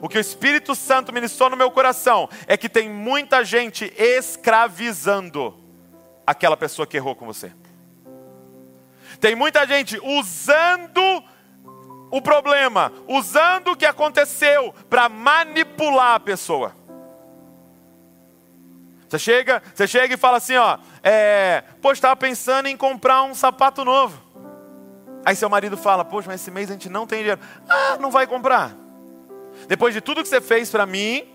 O 0.00 0.08
que 0.08 0.18
o 0.18 0.20
Espírito 0.20 0.74
Santo 0.74 1.12
ministrou 1.12 1.50
no 1.50 1.56
meu 1.56 1.70
coração 1.70 2.28
é 2.46 2.56
que 2.56 2.68
tem 2.68 2.88
muita 2.88 3.44
gente 3.44 3.92
escravizando 3.96 5.54
aquela 6.26 6.56
pessoa 6.56 6.86
que 6.86 6.96
errou 6.96 7.14
com 7.14 7.26
você. 7.26 7.52
Tem 9.20 9.36
muita 9.36 9.66
gente 9.66 10.00
usando 10.02 11.22
o 12.10 12.20
problema, 12.20 12.92
usando 13.06 13.72
o 13.72 13.76
que 13.76 13.86
aconteceu 13.86 14.74
para 14.88 15.08
manipular 15.08 16.14
a 16.14 16.20
pessoa. 16.20 16.74
Você 19.08 19.18
chega, 19.18 19.62
você 19.74 19.86
chega 19.86 20.14
e 20.14 20.16
fala 20.16 20.38
assim, 20.38 20.56
ó, 20.56 20.78
é, 21.02 21.62
poxa, 21.80 21.94
estava 21.94 22.16
pensando 22.16 22.66
em 22.66 22.76
comprar 22.76 23.22
um 23.22 23.34
sapato 23.34 23.84
novo. 23.84 24.20
Aí 25.24 25.34
seu 25.36 25.48
marido 25.48 25.76
fala, 25.76 26.04
poxa, 26.04 26.28
mas 26.28 26.40
esse 26.40 26.50
mês 26.50 26.68
a 26.70 26.72
gente 26.72 26.88
não 26.88 27.06
tem 27.06 27.20
dinheiro. 27.20 27.40
Ah, 27.68 27.96
não 28.00 28.10
vai 28.10 28.26
comprar. 28.26 28.74
Depois 29.68 29.94
de 29.94 30.00
tudo 30.00 30.22
que 30.22 30.28
você 30.28 30.40
fez 30.40 30.70
para 30.70 30.86
mim, 30.86 31.26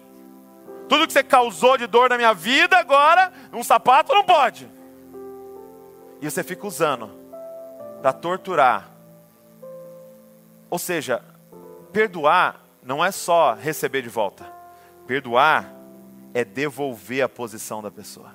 tudo 0.87 1.07
que 1.07 1.13
você 1.13 1.23
causou 1.23 1.77
de 1.77 1.87
dor 1.87 2.09
na 2.09 2.17
minha 2.17 2.33
vida, 2.33 2.77
agora 2.77 3.31
um 3.53 3.63
sapato 3.63 4.13
não 4.13 4.23
pode. 4.23 4.69
E 6.21 6.29
você 6.29 6.43
fica 6.43 6.67
usando 6.67 7.09
para 8.01 8.13
torturar. 8.13 8.89
Ou 10.69 10.77
seja, 10.77 11.23
perdoar 11.91 12.61
não 12.83 13.03
é 13.03 13.11
só 13.11 13.53
receber 13.53 14.01
de 14.01 14.09
volta. 14.09 14.45
Perdoar 15.07 15.80
é 16.33 16.43
devolver 16.43 17.23
a 17.23 17.29
posição 17.29 17.81
da 17.81 17.91
pessoa. 17.91 18.33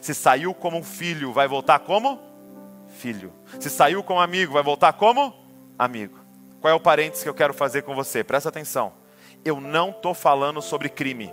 Se 0.00 0.14
saiu 0.14 0.54
como 0.54 0.78
um 0.78 0.82
filho, 0.82 1.32
vai 1.32 1.48
voltar 1.48 1.78
como 1.80 2.20
filho. 2.98 3.32
Se 3.58 3.70
saiu 3.70 4.02
como 4.02 4.20
amigo, 4.20 4.52
vai 4.52 4.62
voltar 4.62 4.92
como 4.92 5.34
amigo. 5.78 6.18
Qual 6.60 6.72
é 6.72 6.74
o 6.74 6.80
parênteses 6.80 7.22
que 7.22 7.28
eu 7.28 7.34
quero 7.34 7.54
fazer 7.54 7.82
com 7.82 7.94
você? 7.94 8.22
Presta 8.22 8.48
atenção. 8.48 8.92
Eu 9.44 9.60
não 9.60 9.90
estou 9.90 10.14
falando 10.14 10.60
sobre 10.60 10.88
crime. 10.88 11.32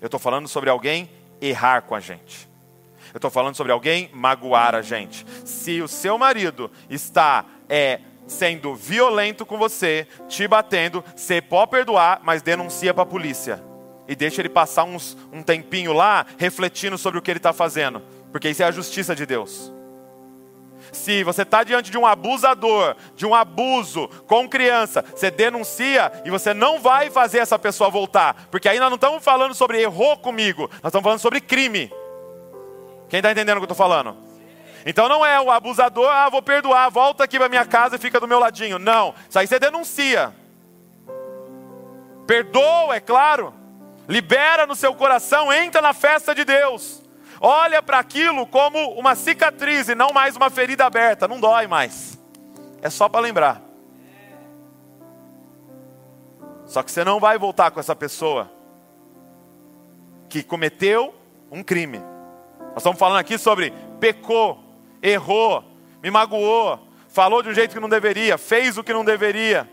Eu 0.00 0.06
estou 0.06 0.20
falando 0.20 0.48
sobre 0.48 0.70
alguém 0.70 1.10
errar 1.40 1.82
com 1.82 1.94
a 1.94 2.00
gente. 2.00 2.48
Eu 3.12 3.18
estou 3.18 3.30
falando 3.30 3.54
sobre 3.54 3.72
alguém 3.72 4.10
magoar 4.12 4.74
a 4.74 4.82
gente. 4.82 5.24
Se 5.44 5.80
o 5.80 5.88
seu 5.88 6.18
marido 6.18 6.70
está 6.90 7.44
é, 7.68 8.00
sendo 8.26 8.74
violento 8.74 9.46
com 9.46 9.56
você, 9.56 10.06
te 10.28 10.46
batendo, 10.46 11.04
você 11.16 11.40
pode 11.40 11.70
perdoar, 11.70 12.20
mas 12.22 12.42
denuncia 12.42 12.92
para 12.92 13.02
a 13.02 13.06
polícia 13.06 13.67
e 14.08 14.16
deixa 14.16 14.40
ele 14.40 14.48
passar 14.48 14.84
uns, 14.84 15.16
um 15.30 15.42
tempinho 15.42 15.92
lá 15.92 16.24
refletindo 16.38 16.96
sobre 16.96 17.18
o 17.18 17.22
que 17.22 17.30
ele 17.30 17.38
está 17.38 17.52
fazendo, 17.52 18.02
porque 18.32 18.48
isso 18.48 18.62
é 18.62 18.66
a 18.66 18.70
justiça 18.70 19.14
de 19.14 19.26
Deus. 19.26 19.70
Se 20.90 21.22
você 21.22 21.42
está 21.42 21.62
diante 21.62 21.90
de 21.90 21.98
um 21.98 22.06
abusador, 22.06 22.96
de 23.14 23.26
um 23.26 23.34
abuso 23.34 24.08
com 24.26 24.48
criança, 24.48 25.04
você 25.14 25.30
denuncia 25.30 26.10
e 26.24 26.30
você 26.30 26.54
não 26.54 26.80
vai 26.80 27.10
fazer 27.10 27.38
essa 27.38 27.58
pessoa 27.58 27.90
voltar, 27.90 28.48
porque 28.50 28.68
aí 28.68 28.78
nós 28.78 28.88
não 28.88 28.94
estamos 28.94 29.22
falando 29.22 29.54
sobre 29.54 29.82
errou 29.82 30.16
comigo, 30.16 30.62
nós 30.82 30.86
estamos 30.86 31.04
falando 31.04 31.20
sobre 31.20 31.42
crime. 31.42 31.92
Quem 33.10 33.18
está 33.18 33.30
entendendo 33.30 33.58
o 33.58 33.60
que 33.60 33.64
eu 33.64 33.72
estou 33.72 33.76
falando? 33.76 34.16
Então 34.86 35.08
não 35.08 35.26
é 35.26 35.38
o 35.38 35.50
abusador, 35.50 36.08
ah, 36.08 36.30
vou 36.30 36.40
perdoar, 36.40 36.88
volta 36.90 37.24
aqui 37.24 37.38
para 37.38 37.48
minha 37.48 37.66
casa 37.66 37.96
e 37.96 37.98
fica 37.98 38.18
do 38.18 38.28
meu 38.28 38.38
ladinho. 38.38 38.78
Não, 38.78 39.14
isso 39.28 39.38
aí 39.38 39.46
você 39.46 39.58
denuncia. 39.58 40.32
Perdoa, 42.26 42.94
é 42.94 43.00
claro, 43.00 43.52
libera 44.08 44.66
no 44.66 44.74
seu 44.74 44.94
coração, 44.94 45.52
entra 45.52 45.82
na 45.82 45.92
festa 45.92 46.34
de 46.34 46.44
Deus. 46.44 47.02
Olha 47.40 47.82
para 47.82 47.98
aquilo 47.98 48.46
como 48.46 48.92
uma 48.94 49.14
cicatriz 49.14 49.88
e 49.88 49.94
não 49.94 50.12
mais 50.12 50.34
uma 50.34 50.48
ferida 50.48 50.86
aberta, 50.86 51.28
não 51.28 51.38
dói 51.38 51.66
mais. 51.66 52.18
É 52.80 52.88
só 52.88 53.08
para 53.08 53.20
lembrar. 53.20 53.62
Só 56.64 56.82
que 56.82 56.90
você 56.90 57.04
não 57.04 57.20
vai 57.20 57.38
voltar 57.38 57.70
com 57.70 57.78
essa 57.78 57.94
pessoa 57.94 58.50
que 60.28 60.42
cometeu 60.42 61.14
um 61.50 61.62
crime. 61.62 61.98
Nós 61.98 62.78
estamos 62.78 62.98
falando 62.98 63.18
aqui 63.18 63.38
sobre 63.38 63.72
pecou, 64.00 64.62
errou, 65.02 65.64
me 66.02 66.10
magoou, 66.10 66.78
falou 67.08 67.42
de 67.42 67.48
um 67.48 67.54
jeito 67.54 67.74
que 67.74 67.80
não 67.80 67.88
deveria, 67.88 68.36
fez 68.36 68.76
o 68.76 68.84
que 68.84 68.92
não 68.92 69.04
deveria, 69.04 69.68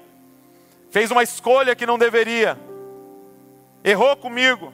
fez 0.89 1.11
uma 1.11 1.23
escolha 1.23 1.75
que 1.75 1.85
não 1.85 1.97
deveria 1.97 2.57
errou 3.85 4.17
comigo, 4.17 4.73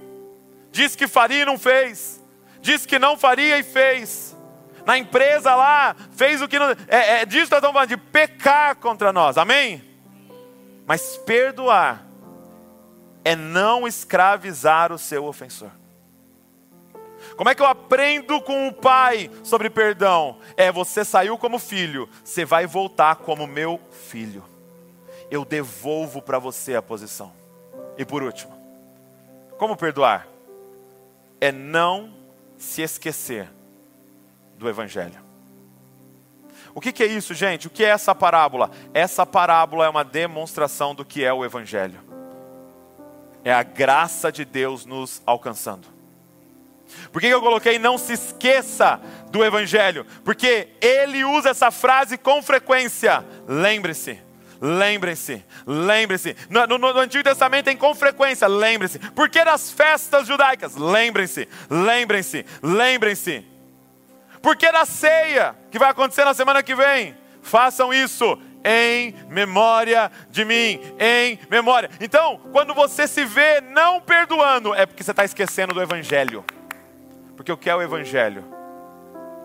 disse 0.72 0.98
que 0.98 1.06
faria 1.06 1.42
e 1.42 1.46
não 1.46 1.60
fez, 1.60 2.24
disse 2.62 2.88
que 2.88 2.98
não 2.98 3.18
faria 3.18 3.60
e 3.60 3.64
fez. 3.64 4.38
Na 4.86 4.98
empresa 4.98 5.54
lá, 5.54 5.96
fez 6.14 6.42
o 6.42 6.48
que 6.48 6.58
não. 6.58 6.70
É, 6.88 7.22
é 7.22 7.26
disso 7.26 7.46
que 7.46 7.52
nós 7.52 7.58
estamos 7.58 7.74
falando, 7.74 7.90
de 7.90 7.98
pecar 7.98 8.76
contra 8.78 9.14
nós, 9.14 9.38
amém? 9.38 9.84
Mas 10.88 11.18
perdoar 11.18 12.08
é 13.24 13.36
não 13.36 13.88
escravizar 13.88 14.92
o 14.92 14.98
seu 14.98 15.26
ofensor. 15.26 15.70
Como 17.36 17.50
é 17.50 17.54
que 17.54 17.62
eu 17.62 17.68
aprendo 17.68 18.42
com 18.42 18.68
o 18.68 18.74
pai 18.74 19.30
sobre 19.44 19.70
perdão? 19.70 20.40
É 20.58 20.72
você 20.72 21.06
saiu 21.06 21.38
como 21.38 21.60
filho, 21.60 22.10
você 22.24 22.44
vai 22.44 22.66
voltar 22.66 23.18
como 23.18 23.46
meu 23.46 23.80
filho. 24.08 24.44
Eu 25.30 25.46
devolvo 25.46 26.22
para 26.22 26.40
você 26.40 26.76
a 26.76 26.82
posição. 26.82 27.32
E 27.98 28.04
por 28.04 28.24
último, 28.24 28.61
como 29.62 29.78
perdoar? 29.78 30.28
É 31.40 31.52
não 31.52 32.12
se 32.58 32.82
esquecer 32.82 33.48
do 34.58 34.68
Evangelho. 34.68 35.24
O 36.74 36.82
que, 36.82 36.92
que, 36.92 37.04
é 37.04 37.06
isso, 37.06 37.36
gente? 37.36 37.68
O 37.68 37.70
que 37.70 37.86
é 37.86 37.90
essa 37.90 38.16
parábola? 38.16 38.72
Essa 38.92 39.24
parábola 39.24 39.86
é 39.86 39.90
uma 39.90 40.04
demonstração 40.04 40.96
do 40.96 41.06
que 41.06 41.24
é 41.24 41.32
o 41.32 41.46
Evangelho. 41.46 42.00
É 43.44 43.54
a 43.54 43.62
graça 43.62 44.32
de 44.32 44.46
Deus 44.46 44.84
nos 44.84 45.22
alcançando. 45.28 45.88
Por 47.12 47.22
que, 47.22 47.28
que 47.28 47.34
eu 47.34 47.40
coloquei 47.40 47.78
não 47.78 48.00
se 48.00 48.14
esqueça 48.14 49.00
do 49.30 49.46
Evangelho, 49.46 50.08
porque 50.26 50.70
ele 50.82 51.24
usa 51.24 51.52
essa 51.52 51.70
frase 51.70 52.18
com 52.18 52.42
frequência. 52.42 53.24
Lembre-se, 53.48 54.20
lembre-se, 54.62 55.44
lembre-se. 55.66 56.36
No, 56.50 56.68
no, 56.68 56.78
no, 56.78 57.00
Antigo 57.00 57.24
Testamento 57.24 57.66
tem 57.66 57.76
com 57.76 57.94
frequência, 57.96 58.48
lembre-se. 58.48 59.00
Por 59.00 59.28
que 59.30 59.44
das 59.44 59.72
festas 59.72 60.28
judaicas? 60.28 60.76
Lembrem-se, 60.76 61.50
lembrem-se, 61.70 62.46
lembrem-se. 62.62 63.46
Por 64.42 64.56
que 64.56 64.72
da 64.72 64.86
ceia, 64.86 65.56
que 65.72 65.80
vai 65.80 65.90
acontecer 65.90 66.24
na 66.24 66.34
semana 66.34 66.62
que 66.62 66.76
vem? 66.76 67.16
Façam 67.42 67.94
isso 67.94 68.40
em 68.64 69.16
memória 69.28 70.12
de 70.30 70.46
mim, 70.46 70.80
em 71.00 71.40
memória. 71.50 71.90
Então, 72.00 72.40
quando 72.52 72.74
você 72.74 73.08
se 73.08 73.26
vê 73.26 73.62
não 73.62 74.00
perdoando, 74.00 74.74
é 74.74 74.86
porque 74.86 75.04
você 75.04 75.12
está 75.12 75.26
esquecendo 75.26 75.74
do 75.74 75.82
Evangelho. 75.82 76.46
Porque 77.36 77.52
o 77.52 77.58
que 77.58 77.70
é 77.70 77.76
o 77.76 77.82
Evangelho? 77.82 78.61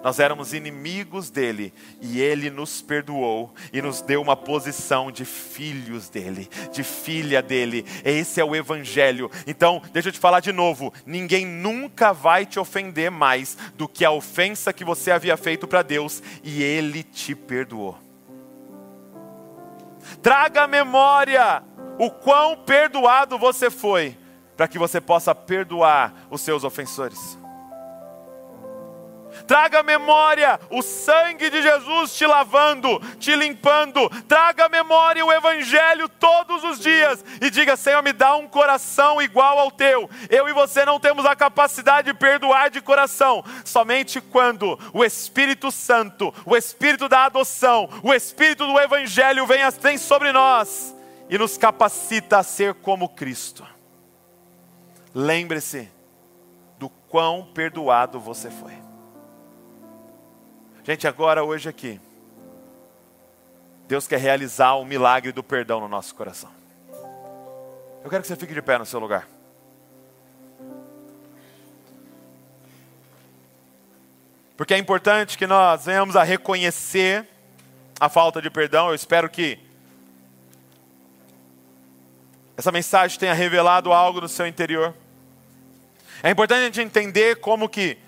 Nós 0.06 0.20
éramos 0.20 0.52
inimigos 0.52 1.30
dele 1.30 1.74
e 2.00 2.20
ele 2.20 2.48
nos 2.48 2.80
perdoou 2.80 3.52
e 3.72 3.82
nos 3.82 4.00
deu 4.00 4.22
uma 4.22 4.36
posição 4.36 5.10
de 5.10 5.24
filhos 5.24 6.08
dele, 6.08 6.48
de 6.70 6.84
filha 6.84 7.42
dele. 7.42 7.84
Esse 8.04 8.40
é 8.40 8.44
o 8.44 8.54
evangelho. 8.54 9.28
Então, 9.48 9.82
deixa 9.92 10.10
eu 10.10 10.12
te 10.12 10.20
falar 10.20 10.38
de 10.38 10.52
novo: 10.52 10.94
ninguém 11.04 11.44
nunca 11.44 12.12
vai 12.12 12.46
te 12.46 12.56
ofender 12.56 13.10
mais 13.10 13.58
do 13.74 13.88
que 13.88 14.04
a 14.04 14.12
ofensa 14.12 14.72
que 14.72 14.84
você 14.84 15.10
havia 15.10 15.36
feito 15.36 15.66
para 15.66 15.82
Deus 15.82 16.22
e 16.44 16.62
ele 16.62 17.02
te 17.02 17.34
perdoou. 17.34 17.98
Traga 20.22 20.62
à 20.62 20.68
memória 20.68 21.64
o 21.98 22.12
quão 22.12 22.58
perdoado 22.58 23.36
você 23.36 23.70
foi, 23.70 24.16
para 24.56 24.68
que 24.68 24.78
você 24.78 25.00
possa 25.00 25.34
perdoar 25.34 26.28
os 26.30 26.42
seus 26.42 26.62
ofensores. 26.62 27.36
Traga 29.46 29.80
à 29.80 29.82
memória 29.82 30.58
o 30.70 30.82
sangue 30.82 31.48
de 31.48 31.62
Jesus 31.62 32.14
te 32.14 32.26
lavando, 32.26 33.00
te 33.18 33.34
limpando. 33.36 34.08
Traga 34.26 34.66
à 34.66 34.68
memória 34.68 35.24
o 35.24 35.32
Evangelho 35.32 36.08
todos 36.08 36.64
os 36.64 36.80
dias 36.80 37.24
e 37.40 37.50
diga: 37.50 37.76
Senhor, 37.76 38.02
me 38.02 38.12
dá 38.12 38.34
um 38.36 38.48
coração 38.48 39.20
igual 39.22 39.58
ao 39.58 39.70
teu. 39.70 40.10
Eu 40.28 40.48
e 40.48 40.52
você 40.52 40.84
não 40.84 40.98
temos 40.98 41.24
a 41.24 41.36
capacidade 41.36 42.12
de 42.12 42.18
perdoar 42.18 42.70
de 42.70 42.80
coração, 42.80 43.44
somente 43.64 44.20
quando 44.20 44.78
o 44.92 45.04
Espírito 45.04 45.70
Santo, 45.70 46.32
o 46.44 46.56
Espírito 46.56 47.08
da 47.08 47.24
adoção, 47.24 47.88
o 48.02 48.12
Espírito 48.12 48.66
do 48.66 48.78
Evangelho 48.78 49.46
vem, 49.46 49.60
vem 49.80 49.98
sobre 49.98 50.32
nós 50.32 50.94
e 51.28 51.36
nos 51.38 51.56
capacita 51.56 52.38
a 52.38 52.42
ser 52.42 52.74
como 52.74 53.08
Cristo. 53.08 53.66
Lembre-se 55.14 55.90
do 56.78 56.88
quão 56.88 57.44
perdoado 57.54 58.20
você 58.20 58.50
foi. 58.50 58.85
Gente, 60.86 61.08
agora, 61.08 61.42
hoje 61.42 61.68
aqui, 61.68 62.00
Deus 63.88 64.06
quer 64.06 64.20
realizar 64.20 64.74
o 64.74 64.84
milagre 64.84 65.32
do 65.32 65.42
perdão 65.42 65.80
no 65.80 65.88
nosso 65.88 66.14
coração. 66.14 66.48
Eu 68.04 68.08
quero 68.08 68.22
que 68.22 68.28
você 68.28 68.36
fique 68.36 68.54
de 68.54 68.62
pé 68.62 68.78
no 68.78 68.86
seu 68.86 69.00
lugar. 69.00 69.26
Porque 74.56 74.74
é 74.74 74.78
importante 74.78 75.36
que 75.36 75.44
nós 75.44 75.86
venhamos 75.86 76.14
a 76.14 76.22
reconhecer 76.22 77.26
a 77.98 78.08
falta 78.08 78.40
de 78.40 78.48
perdão. 78.48 78.90
Eu 78.90 78.94
espero 78.94 79.28
que 79.28 79.58
essa 82.56 82.70
mensagem 82.70 83.18
tenha 83.18 83.34
revelado 83.34 83.92
algo 83.92 84.20
no 84.20 84.28
seu 84.28 84.46
interior. 84.46 84.94
É 86.22 86.30
importante 86.30 86.60
a 86.60 86.64
gente 86.66 86.80
entender 86.80 87.40
como 87.40 87.68
que, 87.68 87.98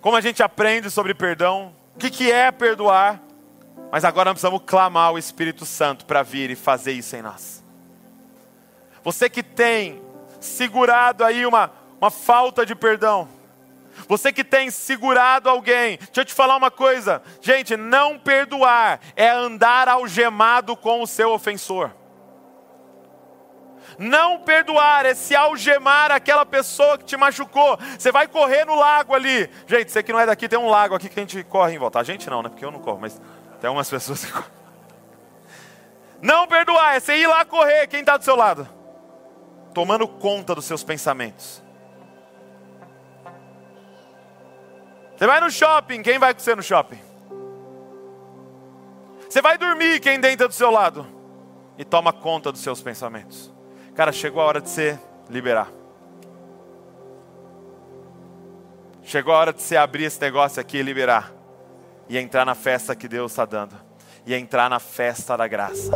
como 0.00 0.16
a 0.16 0.22
gente 0.22 0.42
aprende 0.42 0.90
sobre 0.90 1.12
perdão, 1.12 1.76
o 1.98 2.00
que, 2.00 2.10
que 2.10 2.30
é 2.30 2.52
perdoar? 2.52 3.20
Mas 3.90 4.04
agora 4.04 4.30
nós 4.30 4.34
precisamos 4.34 4.62
clamar 4.64 5.12
o 5.12 5.18
Espírito 5.18 5.66
Santo 5.66 6.06
para 6.06 6.22
vir 6.22 6.48
e 6.48 6.54
fazer 6.54 6.92
isso 6.92 7.16
em 7.16 7.22
nós. 7.22 7.64
Você 9.02 9.28
que 9.28 9.42
tem 9.42 10.00
segurado 10.38 11.24
aí 11.24 11.44
uma, 11.44 11.72
uma 12.00 12.08
falta 12.08 12.64
de 12.64 12.76
perdão, 12.76 13.28
você 14.06 14.32
que 14.32 14.44
tem 14.44 14.70
segurado 14.70 15.50
alguém, 15.50 15.96
deixa 15.96 16.20
eu 16.20 16.24
te 16.24 16.32
falar 16.32 16.56
uma 16.56 16.70
coisa, 16.70 17.20
gente, 17.40 17.76
não 17.76 18.16
perdoar 18.16 19.00
é 19.16 19.28
andar 19.28 19.88
algemado 19.88 20.76
com 20.76 21.02
o 21.02 21.06
seu 21.06 21.32
ofensor. 21.32 21.90
Não 23.98 24.38
perdoar 24.38 25.04
é 25.04 25.12
se 25.12 25.34
algemar 25.34 26.12
aquela 26.12 26.46
pessoa 26.46 26.96
que 26.96 27.04
te 27.04 27.16
machucou. 27.16 27.76
Você 27.98 28.12
vai 28.12 28.28
correr 28.28 28.64
no 28.64 28.76
lago 28.76 29.12
ali. 29.12 29.50
Gente, 29.66 29.90
você 29.90 30.04
que 30.04 30.12
não 30.12 30.20
é 30.20 30.26
daqui, 30.26 30.48
tem 30.48 30.58
um 30.58 30.68
lago 30.68 30.94
aqui 30.94 31.08
que 31.08 31.18
a 31.18 31.22
gente 31.22 31.42
corre 31.42 31.74
em 31.74 31.78
volta. 31.78 31.98
A 31.98 32.04
gente 32.04 32.30
não, 32.30 32.40
né? 32.40 32.48
Porque 32.48 32.64
eu 32.64 32.70
não 32.70 32.78
corro, 32.78 33.00
mas 33.00 33.20
tem 33.60 33.66
algumas 33.66 33.90
pessoas 33.90 34.24
que 34.24 34.30
correm. 34.30 34.50
Não 36.22 36.46
perdoar 36.46 36.94
é 36.94 37.00
você 37.00 37.16
ir 37.16 37.26
lá 37.26 37.44
correr. 37.44 37.88
Quem 37.88 38.00
está 38.00 38.16
do 38.16 38.22
seu 38.22 38.36
lado? 38.36 38.68
Tomando 39.74 40.06
conta 40.06 40.54
dos 40.54 40.64
seus 40.64 40.84
pensamentos. 40.84 41.60
Você 45.16 45.26
vai 45.26 45.40
no 45.40 45.50
shopping, 45.50 46.02
quem 46.02 46.20
vai 46.20 46.32
com 46.32 46.38
você 46.38 46.54
no 46.54 46.62
shopping? 46.62 47.00
Você 49.28 49.42
vai 49.42 49.58
dormir, 49.58 49.98
quem 49.98 50.20
deita 50.20 50.46
do 50.46 50.54
seu 50.54 50.70
lado? 50.70 51.04
E 51.76 51.84
toma 51.84 52.12
conta 52.12 52.52
dos 52.52 52.60
seus 52.60 52.80
pensamentos. 52.80 53.57
Cara, 53.98 54.12
chegou 54.12 54.40
a 54.40 54.44
hora 54.44 54.60
de 54.60 54.70
você 54.70 54.96
liberar. 55.28 55.72
Chegou 59.02 59.34
a 59.34 59.38
hora 59.38 59.52
de 59.52 59.60
você 59.60 59.76
abrir 59.76 60.04
esse 60.04 60.20
negócio 60.20 60.60
aqui 60.60 60.76
e 60.76 60.82
liberar. 60.82 61.32
E 62.08 62.16
entrar 62.16 62.44
na 62.44 62.54
festa 62.54 62.94
que 62.94 63.08
Deus 63.08 63.32
está 63.32 63.44
dando. 63.44 63.74
E 64.24 64.36
entrar 64.36 64.70
na 64.70 64.78
festa 64.78 65.36
da 65.36 65.48
graça. 65.48 65.90